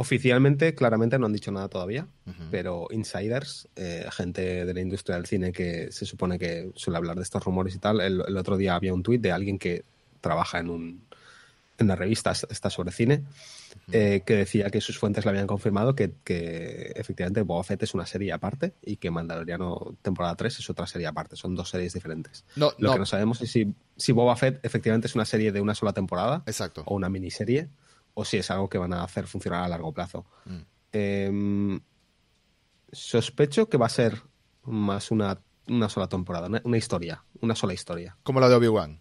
[0.00, 2.06] Oficialmente, claramente no han dicho nada todavía,
[2.52, 7.16] pero insiders, eh, gente de la industria del cine que se supone que suele hablar
[7.16, 9.84] de estos rumores y tal, el, otro día había un tuit de alguien que
[10.20, 11.02] trabaja en, un,
[11.78, 13.24] en una revista, está sobre cine,
[13.92, 16.12] eh, que decía que sus fuentes le habían confirmado que,
[16.96, 21.06] efectivamente Boba Fett es una serie aparte y que Mandaloriano temporada 3 es otra serie
[21.06, 22.44] aparte, son dos series diferentes.
[22.56, 25.74] Lo que no sabemos es si, si Boba Fett efectivamente es una serie de una
[25.74, 26.82] sola temporada Exacto.
[26.86, 27.68] o una miniserie
[28.14, 30.26] o si es algo que van a hacer funcionar a largo plazo.
[30.44, 30.58] Mm.
[30.92, 31.80] Em,
[32.90, 34.22] sospecho que va a ser
[34.64, 35.40] más una,
[35.88, 38.16] sola temporada, una, historia, una sola historia.
[38.22, 39.00] Como la de Obi-Wan.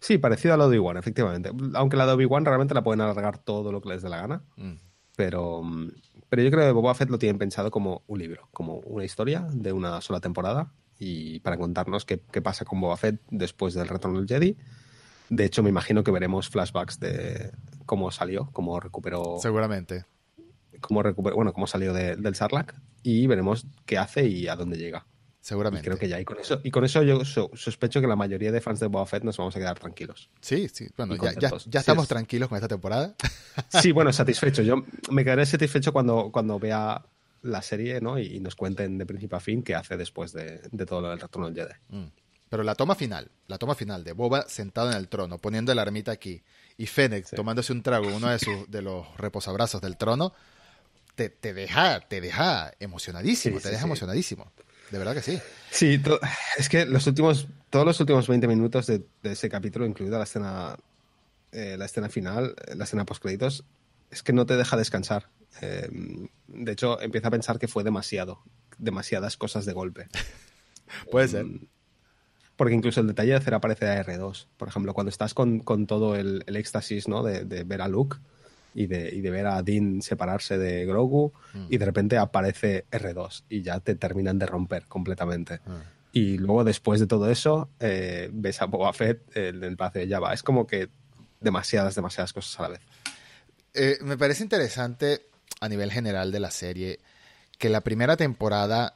[0.00, 1.50] Sí, parecido a la de Obi-Wan, efectivamente.
[1.74, 4.42] Aunque la de Obi-Wan realmente la pueden alargar todo lo que les dé la gana.
[4.56, 4.74] Mm.
[5.16, 5.62] Pero,
[6.28, 9.46] pero yo creo que Boba Fett lo tienen pensado como un libro, como una historia
[9.52, 13.88] de una sola temporada y para contarnos qué, qué pasa con Boba Fett después del
[13.88, 14.56] retorno del Jedi
[15.32, 17.52] de hecho, me imagino que veremos flashbacks de
[17.86, 19.38] cómo salió, cómo recuperó.
[19.40, 20.04] Seguramente.
[20.82, 25.06] Cómo recuperó, bueno, cómo salió del Sarlacc y veremos qué hace y a dónde llega.
[25.42, 25.84] Seguramente.
[25.84, 26.20] creo que ya.
[26.20, 29.04] Y con eso, y con eso yo sospecho que la mayoría de fans de Boba
[29.06, 30.30] Fett nos vamos a quedar tranquilos.
[30.40, 30.86] Sí, sí.
[30.96, 31.32] Bueno, ya,
[31.66, 33.16] ya, estamos tranquilos con esta temporada.
[33.68, 34.62] Sí, bueno, satisfecho.
[34.62, 37.04] Yo me quedaré satisfecho cuando, cuando vea
[37.42, 38.20] la serie ¿no?
[38.20, 41.50] y, nos cuenten de principio a fin qué hace después de, todo lo del retorno
[41.50, 41.74] del Jedi.
[41.88, 42.12] Mm.
[42.48, 45.82] Pero la toma final, la toma final de Boba sentado en el trono, poniendo la
[45.82, 46.42] ermita aquí,
[46.76, 50.34] y Fennec tomándose un trago, uno de, sus, de los reposabrazos del trono,
[51.16, 54.52] te, te deja, te deja emocionadísimo, te deja emocionadísimo.
[54.92, 55.40] De verdad que sí.
[55.70, 56.00] Sí,
[56.58, 60.76] es que los últimos, todos los últimos 20 minutos de, ese capítulo, incluida la escena,
[61.50, 63.64] eh, la escena final, eh, la escena post créditos,
[64.10, 65.30] es que no te deja descansar.
[65.62, 65.88] Eh,
[66.46, 68.42] de hecho, empieza a pensar que fue demasiado,
[68.76, 70.08] demasiadas cosas de golpe.
[71.10, 71.46] Puede ser.
[71.46, 71.68] Mm,
[72.56, 74.46] porque incluso el detalle de hacer aparecer a R2.
[74.58, 77.22] Por ejemplo, cuando estás con, todo el, éxtasis ¿no?
[77.22, 78.18] De, ver a Luke
[78.74, 81.66] y de, y de, ver a Dean separarse de Grogu mm.
[81.70, 85.60] y de repente aparece R2 y ya te terminan de romper completamente.
[85.66, 85.82] Ah.
[86.12, 90.08] Y luego después de todo eso eh, ves a Boba Fett en el palacio de
[90.08, 90.34] Java.
[90.34, 90.88] Es como que
[91.40, 92.80] demasiadas, demasiadas cosas a la vez.
[93.74, 95.22] Eh, me parece interesante
[95.60, 97.00] a nivel general de la serie
[97.58, 98.94] que la primera temporada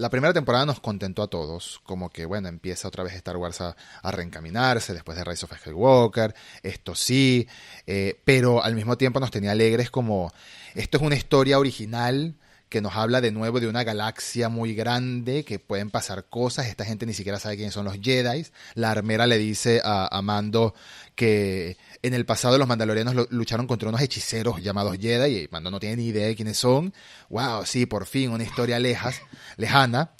[0.00, 3.60] la primera temporada nos contentó a todos, como que, bueno, empieza otra vez Star Wars
[3.60, 7.46] a, reencaminarse después de Rise of Skywalker, esto sí,
[7.86, 10.32] eh, pero al mismo tiempo nos tenía alegres como,
[10.74, 12.34] esto es una historia original
[12.70, 16.84] que nos habla de nuevo de una galaxia muy grande, que pueden pasar cosas, esta
[16.84, 20.74] gente ni siquiera sabe quiénes son los Jedi, la armera le dice a, a Mando
[21.16, 25.80] que en el pasado los mandalorianos lucharon contra unos hechiceros llamados Jedi y Mando no
[25.80, 26.94] tiene ni idea de quiénes son.
[27.28, 29.20] Wow, sí, por fin, una historia lejas,
[29.56, 30.12] lejana.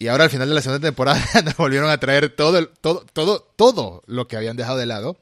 [0.00, 3.52] Y ahora al final de la segunda temporada nos volvieron a traer todo, todo, todo,
[3.54, 5.18] todo lo que habían dejado de lado.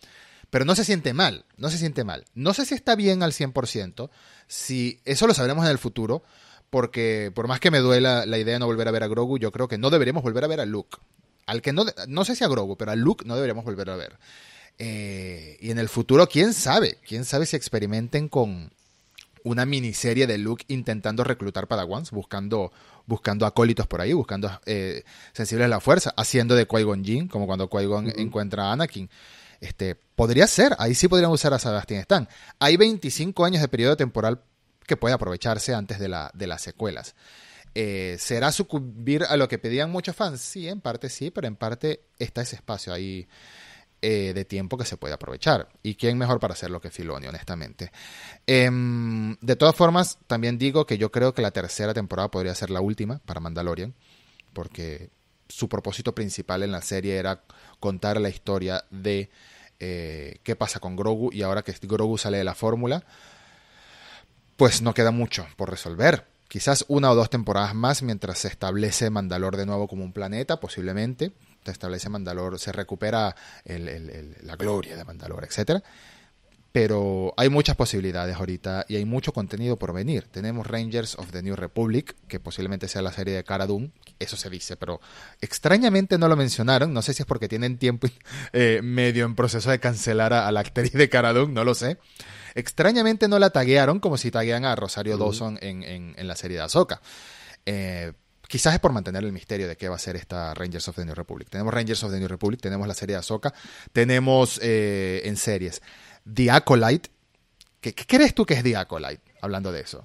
[0.50, 2.24] Pero no se siente mal, no se siente mal.
[2.34, 4.08] No sé si está bien al 100%,
[4.48, 6.22] si eso lo sabremos en el futuro,
[6.70, 9.38] porque por más que me duela la idea de no volver a ver a Grogu,
[9.38, 10.98] yo creo que no deberíamos volver a ver a Luke.
[11.46, 13.96] Al que no, no sé si a Grogu, pero a Luke no deberíamos volver a
[13.96, 14.18] ver.
[14.78, 18.70] Eh, y en el futuro, quién sabe, quién sabe si experimenten con
[19.44, 22.72] una miniserie de Luke intentando reclutar Padawans, buscando,
[23.06, 27.46] buscando acólitos por ahí, buscando eh, sensibles a la fuerza, haciendo de Qui-Gon Jinn, como
[27.46, 29.08] cuando Qui-Gon encuentra a Anakin.
[29.60, 32.28] Este, podría ser, ahí sí podrían usar a Sebastian Stan.
[32.58, 34.42] Hay 25 años de periodo temporal
[34.86, 37.14] que puede aprovecharse antes de las secuelas.
[37.74, 40.40] Eh, ¿Será sucumbir a lo que pedían muchos fans?
[40.40, 43.28] Sí, en parte sí, pero en parte está ese espacio ahí
[44.00, 45.68] eh, de tiempo que se puede aprovechar.
[45.82, 47.92] ¿Y quién mejor para hacerlo que Filoni, honestamente?
[48.46, 52.70] Em, de todas formas, también digo que yo creo que la tercera temporada podría ser
[52.70, 53.94] la última para Mandalorian,
[54.52, 55.10] porque
[55.48, 57.42] su propósito principal en la serie era
[57.80, 59.30] contar la historia de
[59.80, 63.04] eh, qué pasa con Grogu y ahora que Grogu sale de la fórmula,
[64.56, 66.26] pues no queda mucho por resolver.
[66.48, 70.58] Quizás una o dos temporadas más mientras se establece Mandalor de nuevo como un planeta,
[70.60, 71.32] posiblemente,
[71.64, 75.82] se establece Mandalor, se recupera la gloria de Mandalor, etcétera.
[76.80, 80.28] Pero hay muchas posibilidades ahorita y hay mucho contenido por venir.
[80.30, 83.90] Tenemos Rangers of the New Republic, que posiblemente sea la serie de Cara Dune,
[84.20, 85.00] eso se dice, pero
[85.40, 86.92] extrañamente no lo mencionaron.
[86.92, 88.06] No sé si es porque tienen tiempo
[88.52, 91.98] eh, medio en proceso de cancelar a, la actriz de Cara Dune, no lo sé.
[92.54, 96.62] Extrañamente no la taguearon como si taguean a Rosario Dawson en, en, la serie de
[96.62, 97.00] Ahsoka.
[97.66, 98.12] Eh,
[98.46, 101.04] quizás es por mantener el misterio de qué va a ser esta Rangers of the
[101.04, 101.48] New Republic.
[101.50, 103.52] Tenemos Rangers of the New Republic, tenemos la serie de Ahsoka,
[103.92, 105.82] tenemos eh, en series
[106.32, 107.10] The Acolyte.
[107.80, 109.22] ¿Qué, ¿Qué, crees tú que es The Acolyte?
[109.40, 110.04] Hablando de eso.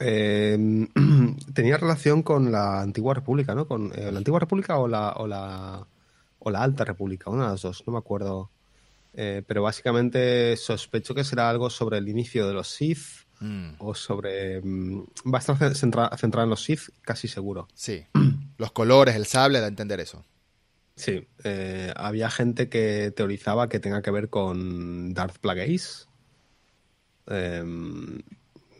[0.00, 0.88] Eh,
[1.54, 3.68] tenía relación con la antigua república, ¿no?
[3.68, 5.86] Con eh, la antigua república o la, o la,
[6.38, 8.50] o la alta república, una de las dos, no me acuerdo.
[9.12, 13.72] Eh, pero básicamente sospecho que será algo sobre el inicio de los Sith mm.
[13.78, 14.60] o sobre...
[14.62, 15.02] Mm,
[15.32, 17.68] va a estar centrado centra en los Sith, casi seguro.
[17.74, 18.06] Sí,
[18.56, 20.24] los colores, el sable, da a entender eso.
[21.00, 26.08] Sí, eh, había gente que teorizaba que tenga que ver con Darth Plagueis.
[27.26, 27.64] Eh,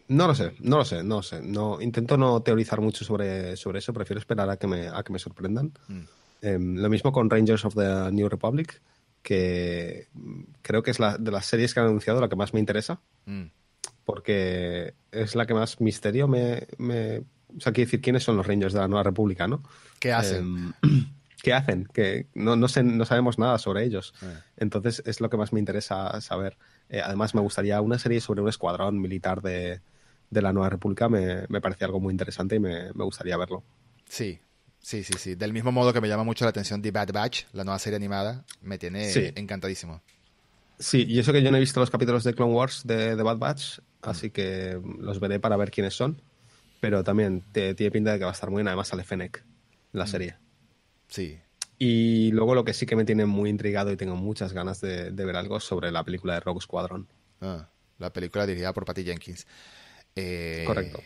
[0.08, 1.40] no lo sé, no lo sé, no lo sé.
[1.40, 5.14] No, intento no teorizar mucho sobre, sobre eso, prefiero esperar a que me, a que
[5.14, 5.72] me sorprendan.
[5.88, 6.00] Mm.
[6.42, 8.82] Eh, lo mismo con Rangers of the New Republic,
[9.22, 10.08] que
[10.60, 13.00] creo que es la de las series que han anunciado la que más me interesa.
[13.24, 13.44] Mm.
[14.04, 17.20] Porque es la que más misterio me, me...
[17.56, 19.62] O sea, quiero decir, ¿quiénes son los Rangers de la Nueva República, no?
[19.98, 20.74] ¿Qué hacen?
[21.42, 21.88] ¿Qué hacen?
[21.92, 24.14] Que no, no, sé, no sabemos nada sobre ellos.
[24.22, 24.38] Eh.
[24.56, 26.56] Entonces es lo que más me interesa saber.
[26.88, 29.80] Eh, además, me gustaría una serie sobre un escuadrón militar de,
[30.30, 33.62] de la Nueva República me, me parece algo muy interesante y me, me, gustaría verlo.
[34.08, 34.38] Sí,
[34.80, 35.34] sí, sí, sí.
[35.34, 37.96] Del mismo modo que me llama mucho la atención The Bad Batch, la nueva serie
[37.96, 39.32] animada, me tiene sí.
[39.34, 40.00] encantadísimo.
[40.78, 43.22] Sí, y eso que yo no he visto los capítulos de Clone Wars de, de
[43.22, 44.30] Bad Batch, así mm.
[44.30, 46.22] que los veré para ver quiénes son.
[46.80, 48.68] Pero también te, tiene pinta de que va a estar muy bien.
[48.68, 49.44] Además sale Fennec
[49.92, 50.08] la mm.
[50.08, 50.36] serie.
[51.10, 51.38] Sí.
[51.78, 55.10] Y luego lo que sí que me tiene muy intrigado y tengo muchas ganas de,
[55.10, 57.08] de ver algo sobre la película de Rogue Squadron.
[57.40, 57.68] Ah,
[57.98, 59.46] la película dirigida por Patty Jenkins.
[60.14, 61.00] Eh, Correcto.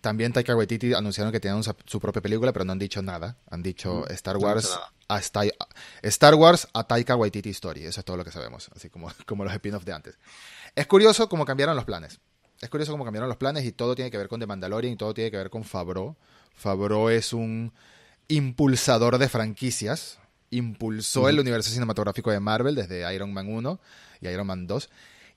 [0.00, 3.36] También Taika Waititi anunciaron que tienen su propia película, pero no han dicho nada.
[3.50, 5.52] Han dicho mm, Star Wars no a Star,
[6.02, 7.84] Star, Wars a Taika Waititi Story.
[7.84, 10.18] Eso es todo lo que sabemos, así como, como los spin-offs de antes.
[10.74, 12.20] Es curioso cómo cambiaron los planes.
[12.60, 14.96] Es curioso cómo cambiaron los planes y todo tiene que ver con The Mandalorian y
[14.96, 16.16] todo tiene que ver con Favreau.
[16.54, 17.72] Favreau es un
[18.30, 20.18] impulsador de franquicias.
[20.50, 23.80] Impulsó el universo cinematográfico de Marvel desde Iron Man 1
[24.22, 24.90] y Iron Man 2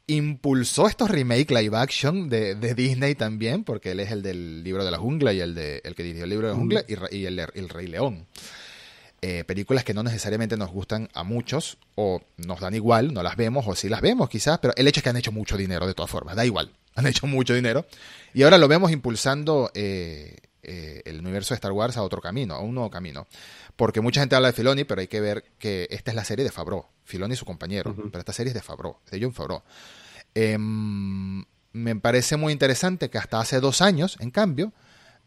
[0.08, 4.84] impulsó estos remake live action de, de, Disney también, porque él es el del libro
[4.84, 7.18] de la jungla y el, de, el que dirigió el libro de la jungla y,
[7.18, 8.26] y el, el, Rey León.
[9.22, 13.38] Eh, películas que no necesariamente nos gustan a muchos, o nos dan igual, no las
[13.38, 15.88] vemos, o sí las vemos quizás, pero el hecho es que han hecho mucho dinero
[15.88, 17.86] de todas formas, da igual, han hecho mucho dinero.
[18.34, 22.56] Y ahora lo vemos impulsando eh, eh, el universo de Star Wars a otro camino,
[22.56, 23.28] a un nuevo camino.
[23.76, 26.46] Porque mucha gente habla de Filoni, pero hay que ver que esta es la serie
[26.46, 26.86] de Favreau.
[27.04, 27.92] Filoni y su compañero.
[27.92, 28.10] Uh -huh.
[28.12, 29.62] Pero esta serie es de Favreau, de John Favreau.
[30.36, 34.74] Eh, me parece muy interesante que hasta hace dos años, en cambio,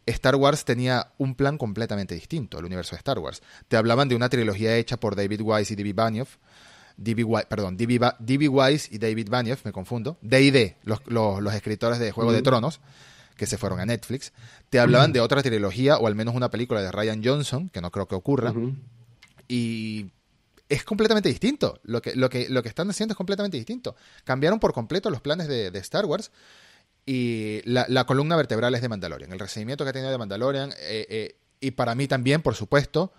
[0.06, 3.42] Star Wars tenía un plan completamente distinto, el universo de Star Wars.
[3.68, 5.92] Te hablaban de una trilogía hecha por David Wise y D.B.
[5.92, 6.36] Benioff.
[6.96, 7.26] D.B.
[7.48, 8.48] Perdón, D.B.
[8.48, 10.16] Wise y David Benioff, me confundo.
[10.22, 12.36] D&D, los, los, los, escritores de Juego uh -huh.
[12.36, 12.80] de Tronos
[13.36, 14.32] que se fueron a Netflix,
[14.70, 15.14] te hablaban uh -huh.
[15.14, 18.14] de otra trilogía o al menos una película de Ryan Johnson, que no creo que
[18.14, 18.74] ocurra, uh -huh.
[19.48, 20.10] y
[20.68, 21.78] es completamente distinto.
[21.84, 23.94] Lo que, lo, que, lo que están haciendo es completamente distinto.
[24.24, 26.30] Cambiaron por completo los planes de, de Star Wars
[27.04, 29.32] y la, la, columna vertebral es de Mandalorian.
[29.32, 33.12] El recibimiento que ha tenido de Mandalorian eh, eh, y para mí también, por supuesto,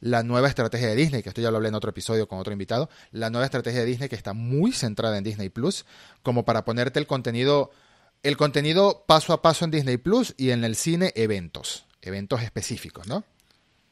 [0.00, 2.52] la nueva estrategia de Disney, que esto ya lo hablé en otro episodio con otro
[2.52, 5.84] invitado, la nueva estrategia de Disney que está muy centrada en Disney Plus,
[6.22, 7.70] como para ponerte el contenido
[8.22, 13.06] el contenido paso a paso en Disney Plus y en el cine eventos, eventos específicos,
[13.06, 13.24] ¿no?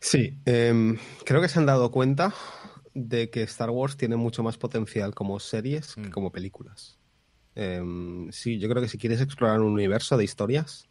[0.00, 2.34] Sí, eh, creo que se han dado cuenta
[2.94, 6.02] de que Star Wars tiene mucho más potencial como series mm.
[6.02, 6.98] que como películas.
[7.54, 7.82] Eh,
[8.30, 10.86] sí, yo creo que si quieres explorar un universo de historias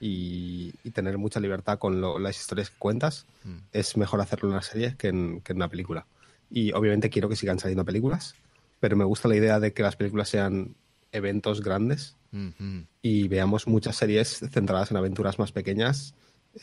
[0.00, 3.56] y, y tener mucha libertad con lo, las historias que cuentas, mm.
[3.72, 6.06] es mejor hacerlo en una serie que en, que en una película.
[6.50, 8.34] Y obviamente quiero que sigan saliendo películas,
[8.80, 10.76] pero me gusta la idea de que las películas sean
[11.16, 12.86] eventos grandes Uh -huh.
[13.02, 16.14] y veamos muchas series centradas en aventuras más pequeñas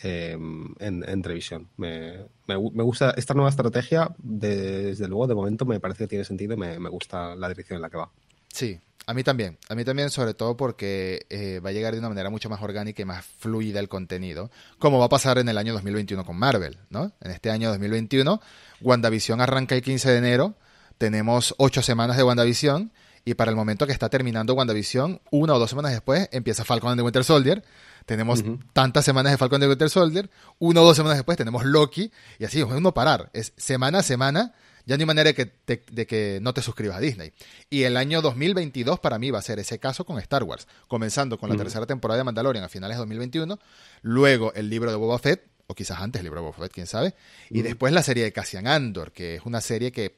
[0.03, 0.31] eh,
[0.79, 1.69] en, en, televisión.
[1.77, 2.17] Me,
[2.47, 6.25] me, me, gusta esta nueva estrategia, de, desde luego, de momento me parece que tiene
[6.25, 8.11] sentido y me, me, gusta la dirección en la que va.
[8.49, 9.57] Sí, a mí también.
[9.69, 12.61] A mí también, sobre todo porque eh, va a llegar de una manera mucho más
[12.61, 16.37] orgánica y más fluida el contenido, como va a pasar en el año 2021 con
[16.37, 17.13] Marvel, ¿no?
[17.21, 18.41] En este año 2021,
[18.81, 20.55] WandaVision arranca el 15 de enero,
[20.97, 22.91] tenemos ocho semanas de WandaVision
[23.25, 26.91] y para el momento que está terminando WandaVision, una o dos semanas después empieza Falcon
[26.91, 27.63] and the Winter Soldier.
[28.05, 28.59] Tenemos uh -huh.
[28.73, 30.29] tantas semanas de Falcon and the Winter Soldier,
[30.59, 33.29] una o dos semanas después tenemos Loki, y así es no parar.
[33.33, 34.53] Es semana a semana,
[34.85, 37.31] ya no hay manera de que, te, de que no te suscribas a Disney.
[37.69, 41.37] Y el año 2022 para mí va a ser ese caso con Star Wars, comenzando
[41.37, 41.63] con la uh -huh.
[41.63, 43.57] tercera temporada de Mandalorian a finales de 2021,
[44.01, 46.87] luego el libro de Boba Fett, o quizás antes el libro de Boba Fett, quién
[46.87, 47.15] sabe,
[47.49, 47.63] y uh -huh.
[47.63, 50.17] después la serie de Cassian Andor, que es una serie que,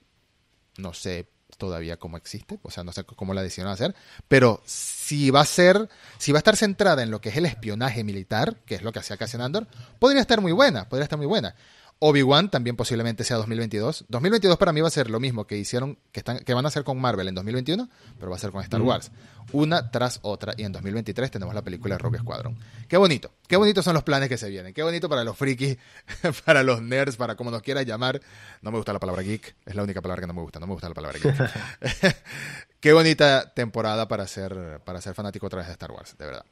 [0.80, 1.28] no sé,
[1.58, 3.96] todavía cómo existe, o sea, no sé cómo la decidieron hacer,
[4.28, 7.46] pero si va a ser, si va a estar centrada en lo que es el
[7.46, 9.68] espionaje militar, que es lo que hacía Cassian Andor,
[10.00, 11.56] podría estar muy buena, podría estar muy buena.
[12.00, 14.06] Obi-Wan también posiblemente sea 2022.
[14.10, 16.68] 2022 para mí va a ser lo mismo que hicieron, que, están, que van a
[16.68, 17.90] hacer con Marvel en 2021,
[18.20, 19.12] pero va a ser con Star Wars.
[19.54, 20.54] Una tras otra.
[20.58, 22.58] Y en 2023 tenemos la película de Rogue Squadron.
[22.88, 23.32] Qué bonito.
[23.48, 24.74] Qué bonitos son los planes que se vienen.
[24.74, 25.78] Qué bonito para los frikis,
[26.46, 28.20] para los nerds, para como nos quieras llamar.
[28.62, 29.56] No me gusta la palabra geek.
[29.66, 30.60] Es la única palabra que no me gusta.
[30.60, 32.16] No me gusta la palabra geek.
[32.82, 36.46] Qué bonita temporada para ser, para ser fanático otra vez de Star Wars, de verdad.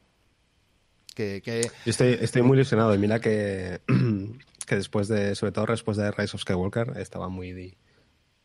[1.14, 1.70] Que, que...
[1.86, 2.96] Yo estoy, estoy muy ilusionado.
[2.96, 3.82] Y mira que
[4.66, 7.78] que después de, sobre todo después de Rise of Skywalker, estaba muy,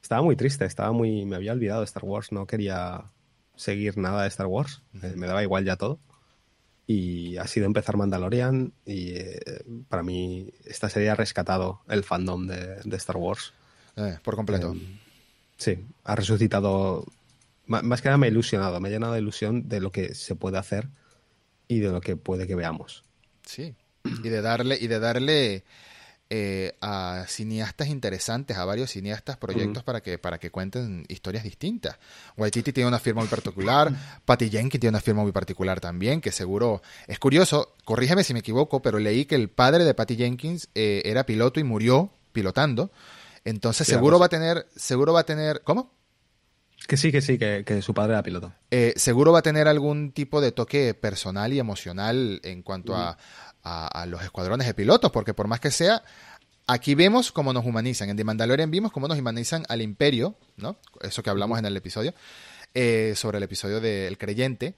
[0.02, 3.04] estaba muy triste, estaba muy, me había olvidado de Star Wars, no quería
[3.56, 5.98] seguir nada de Star Wars, eh, me daba igual ya todo.
[6.86, 9.40] Y ha sido empezar Mandalorian y eh,
[9.90, 13.52] para mí esta serie ha rescatado el fandom de, Star Wars.
[13.96, 14.74] Eh, por completo.
[15.58, 17.04] sí, ha resucitado,
[17.66, 20.34] más que nada me ha ilusionado, me ha llenado de ilusión de lo que se
[20.34, 20.88] puede hacer
[21.66, 23.04] y de lo que puede que veamos.
[23.44, 23.74] Sí,
[24.04, 25.64] y de darle, y de darle
[26.30, 31.98] eh, a cineastas interesantes, a varios cineastas, proyectos para, que, para que cuenten historias distintas.
[32.36, 33.90] Waititi tiene una firma muy particular,
[34.26, 38.40] Patty Jenkins tiene una firma muy particular también, que seguro es curioso, corrígeme si me
[38.40, 42.90] equivoco, pero leí que el padre de Patty Jenkins eh, era piloto y murió pilotando.
[43.44, 45.92] Entonces seguro va a tener, seguro va a tener, ¿cómo?
[46.86, 48.52] Que sí, que sí, que, su padre era piloto.
[48.70, 53.18] Eh, seguro va a tener algún tipo de toque personal y emocional en cuanto a,
[53.68, 56.02] a, los escuadrones de pilotos, porque por más que sea,
[56.66, 58.08] aquí vemos cómo nos humanizan.
[58.10, 60.76] En The Mandalorian vimos cómo nos humanizan al imperio, ¿no?
[61.00, 62.14] Eso que hablamos en el episodio,
[62.74, 64.74] eh, sobre el episodio del creyente.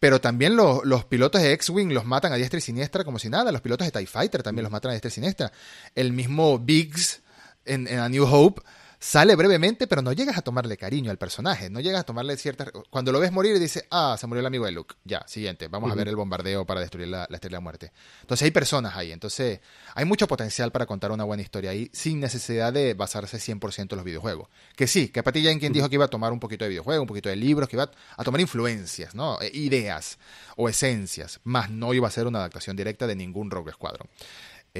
[0.00, 3.28] Pero también los, los pilotos de X-Wing los matan a diestra y siniestra como si
[3.28, 3.50] nada.
[3.50, 5.52] Los pilotos de TIE Fighter también los matan a diestra y siniestra.
[5.96, 7.20] El mismo Biggs
[7.64, 8.62] en, en A New Hope
[8.98, 12.70] sale brevemente, pero no llegas a tomarle cariño al personaje, no llegas a tomarle ciertas...
[12.90, 15.90] Cuando lo ves morir dices, ah, se murió el amigo de Luke, ya, siguiente, vamos
[15.90, 17.92] a ver el bombardeo para destruir la, la estrella de la muerte.
[18.20, 19.60] Entonces hay personas ahí, entonces
[19.94, 23.96] hay mucho potencial para contar una buena historia ahí sin necesidad de basarse 100% en
[23.96, 24.48] los videojuegos.
[24.76, 27.08] Que sí, que Patty quien dijo que iba a tomar un poquito de videojuego, un
[27.08, 29.40] poquito de libros, que iba a tomar influencias, ¿no?
[29.40, 30.18] E, ideas
[30.56, 34.08] o esencias, más no iba a ser una adaptación directa de ningún Rogue Squadron.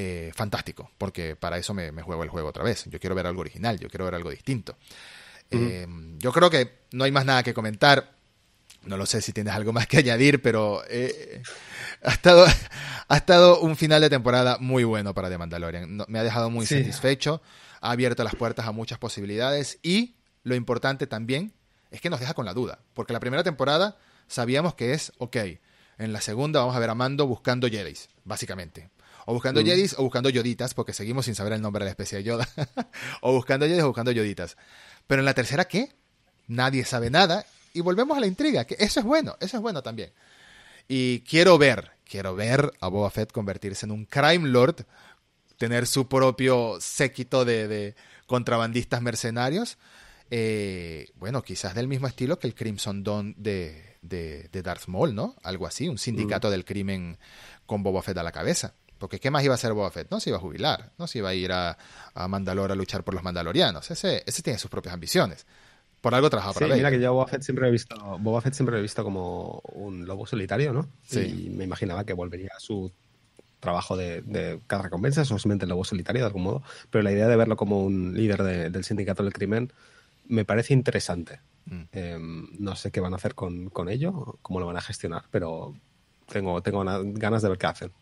[0.00, 2.84] Eh, fantástico, porque para eso me, juego el juego otra vez.
[2.84, 4.76] Yo quiero ver algo original, yo quiero ver algo distinto.
[5.50, 5.88] Eh,
[6.18, 8.14] yo creo que no hay más nada que comentar.
[8.84, 11.42] No lo sé si tienes algo más que añadir, pero eh,
[12.04, 12.46] ha, estado,
[13.08, 16.04] ha estado un final de temporada muy bueno para The Mandalorian.
[16.06, 17.42] me ha dejado muy satisfecho,
[17.80, 20.14] ha abierto las puertas a muchas posibilidades y
[20.44, 21.52] lo importante también
[21.90, 23.98] es que nos deja con la duda, porque la primera temporada
[24.28, 25.38] sabíamos que es, ok,
[25.98, 28.90] en la segunda vamos a ver a Mando buscando Jedi, básicamente.
[29.30, 29.68] O buscando mm.
[29.98, 32.48] o buscando Yoditas, porque seguimos sin saber el nombre de la especie de Yoda.
[33.20, 34.56] o buscando Jedis o buscando Yoditas.
[35.06, 35.92] Pero en la tercera, ¿qué?
[36.46, 37.44] Nadie sabe nada.
[37.74, 40.12] Y volvemos a la intriga, que eso es bueno, eso es bueno también.
[40.88, 44.86] Y quiero ver, quiero ver a Boba Fett convertirse en un crime lord,
[45.58, 49.76] tener su propio séquito de, contrabandistas mercenarios.
[50.30, 55.36] Eh, bueno, quizás del mismo estilo que el Crimson Dawn de, de, Darth Maul, ¿no?
[55.42, 56.50] Algo así, un sindicato mm.
[56.50, 57.18] del crimen
[57.66, 58.72] con Boba Fett a la cabeza.
[58.98, 60.10] Porque ¿qué más iba a hacer Boba Fett?
[60.10, 61.78] No se iba a jubilar, no se iba a ir a,
[62.14, 63.90] a Mandalore a luchar por los mandalorianos.
[63.90, 65.46] Ese, ese tiene sus propias ambiciones.
[66.00, 68.78] Por algo trabajaba sí, Mira que yo Boba Fett siempre he visto, Boba Fett siempre
[68.78, 70.88] he visto como un lobo solitario, ¿no?
[71.02, 71.46] Sí.
[71.46, 72.92] Y me imaginaba que volvería a su
[73.60, 76.62] trabajo de, de cada recompensa, solamente el lobo solitario de algún modo.
[76.90, 79.72] Pero la idea de verlo como un líder del sindicato del crimen
[80.26, 81.40] me parece interesante.
[81.66, 81.82] Mm.
[81.92, 85.24] Em, no sé qué van a hacer con, con ello, cómo lo van a gestionar,
[85.30, 85.74] pero
[86.26, 87.92] tengo, tengo ganas de ver qué hacen.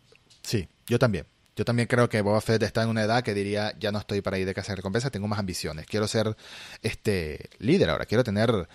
[0.46, 1.26] Sí, yo también.
[1.56, 4.20] Yo también creo que Boba Fett está en una edad que diría, ya no estoy
[4.20, 5.86] para ir de casa de recompensa, tengo más ambiciones.
[5.86, 6.36] Quiero ser
[6.82, 8.68] este líder ahora, quiero tener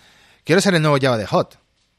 [0.44, 1.58] quiero ser el nuevo Java de Hot.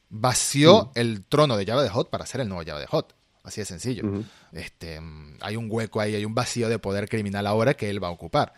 [0.10, 1.00] Vació mm.
[1.00, 3.16] el trono de Java de Hot para ser el nuevo Java de Hot.
[3.44, 4.24] Así de sencillo.
[4.52, 5.02] Este,
[5.41, 8.12] hay un hueco ahí, hay un vacío de poder criminal ahora que él va a
[8.12, 8.54] ocupar.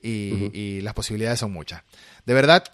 [0.00, 1.82] Y, y las posibilidades son muchas.
[2.24, 2.64] De verdad,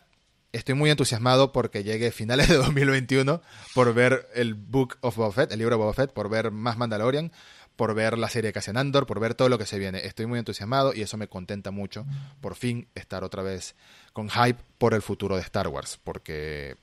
[0.53, 3.43] estoy muy entusiasmado porque llegue finales de 2021
[3.75, 6.77] por ver el Book of Boba Fett, el libro de Boba Fett, por ver más
[6.77, 7.33] Mandalorian,
[7.77, 10.05] por ver la serie de Cassian Andor, por ver todo lo que se viene.
[10.07, 12.07] Estoy muy entusiasmado y eso me contenta mucho.
[12.41, 13.75] Por fin estar otra vez
[14.13, 16.77] con hype por el futuro de Star Wars, porque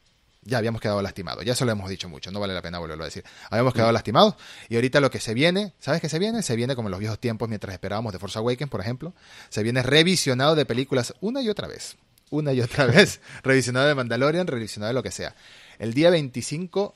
[0.46, 1.44] ya habíamos quedado lastimados.
[1.46, 3.24] Ya eso lo hemos dicho mucho, no vale la pena volverlo a decir.
[3.50, 4.36] Habíamos quedado lastimados
[4.70, 6.44] y ahorita lo que se viene, ¿sabes qué se viene?
[6.44, 9.14] Se viene como en los viejos tiempos mientras esperábamos de Force Awakens, por ejemplo.
[9.50, 11.98] Se viene revisionado de películas una y otra vez.
[12.30, 13.22] Una y otra vez.
[13.42, 15.36] revisionado de Mandalorian, revisionado de lo que sea.
[15.80, 16.96] El día 25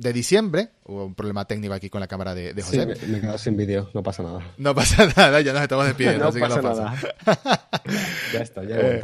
[0.00, 2.96] de diciembre, hubo un problema técnico aquí con la cámara de, José.
[2.96, 4.54] Sí, me, he quedado sin vídeo, no pasa nada.
[4.56, 6.32] No pasa nada, ya nos estamos despidiendo.
[6.32, 6.96] no, pasa nada.
[8.32, 9.02] ya está, ya he eh,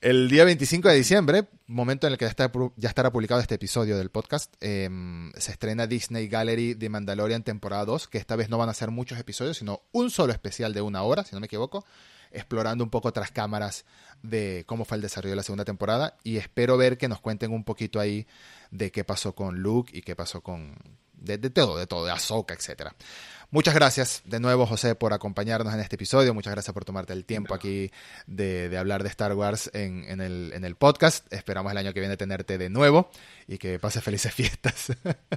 [0.00, 4.10] El día 25 de diciembre, momento en el que ya, estará publicado este episodio del
[4.10, 8.68] podcast, em, se estrena Disney Gallery de Mandalorian temporada 2, que esta vez no van
[8.68, 11.84] a ser muchos episodios, sino un solo especial de una hora, si no me equivoco,
[12.30, 13.84] explorando un poco tras cámaras
[14.22, 17.52] de cómo fue el desarrollo de la segunda temporada y espero ver que nos cuenten
[17.52, 18.26] un poquito ahí
[18.72, 20.74] de qué pasó con Luke y qué pasó con...
[21.12, 22.96] de, de todo, de todo, de Ahsoka, etcétera.
[23.52, 26.32] Muchas gracias de nuevo, José, por acompañarnos en este episodio.
[26.32, 27.90] Muchas gracias por tomarte el tiempo aquí
[28.26, 31.30] de, hablar de Star Wars en, el, podcast.
[31.30, 33.10] Esperamos el año que viene tenerte de nuevo
[33.46, 34.92] y que pases felices fiestas.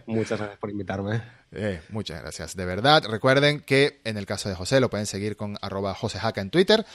[0.06, 1.24] Muchas gracias por invitarme.
[1.52, 2.56] Eh, muchas gracias.
[2.56, 6.40] De verdad, recuerden que en el caso de José lo pueden seguir con arroba josejaca
[6.40, 6.86] en Twitter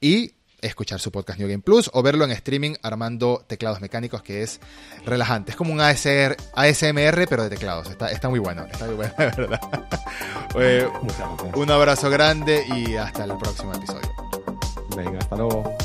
[0.00, 4.42] y escuchar su podcast New Game Plus o verlo en streaming armando teclados mecánicos, que
[4.42, 4.60] es
[5.04, 5.52] relajante.
[5.52, 7.88] Es como un ASR, ASMR, pero de teclados.
[7.88, 9.60] Está, está muy bueno, está muy bueno, de verdad.
[11.54, 14.10] un abrazo grande y hasta el próximo episodio.
[14.96, 15.76] Venga, hasta luego.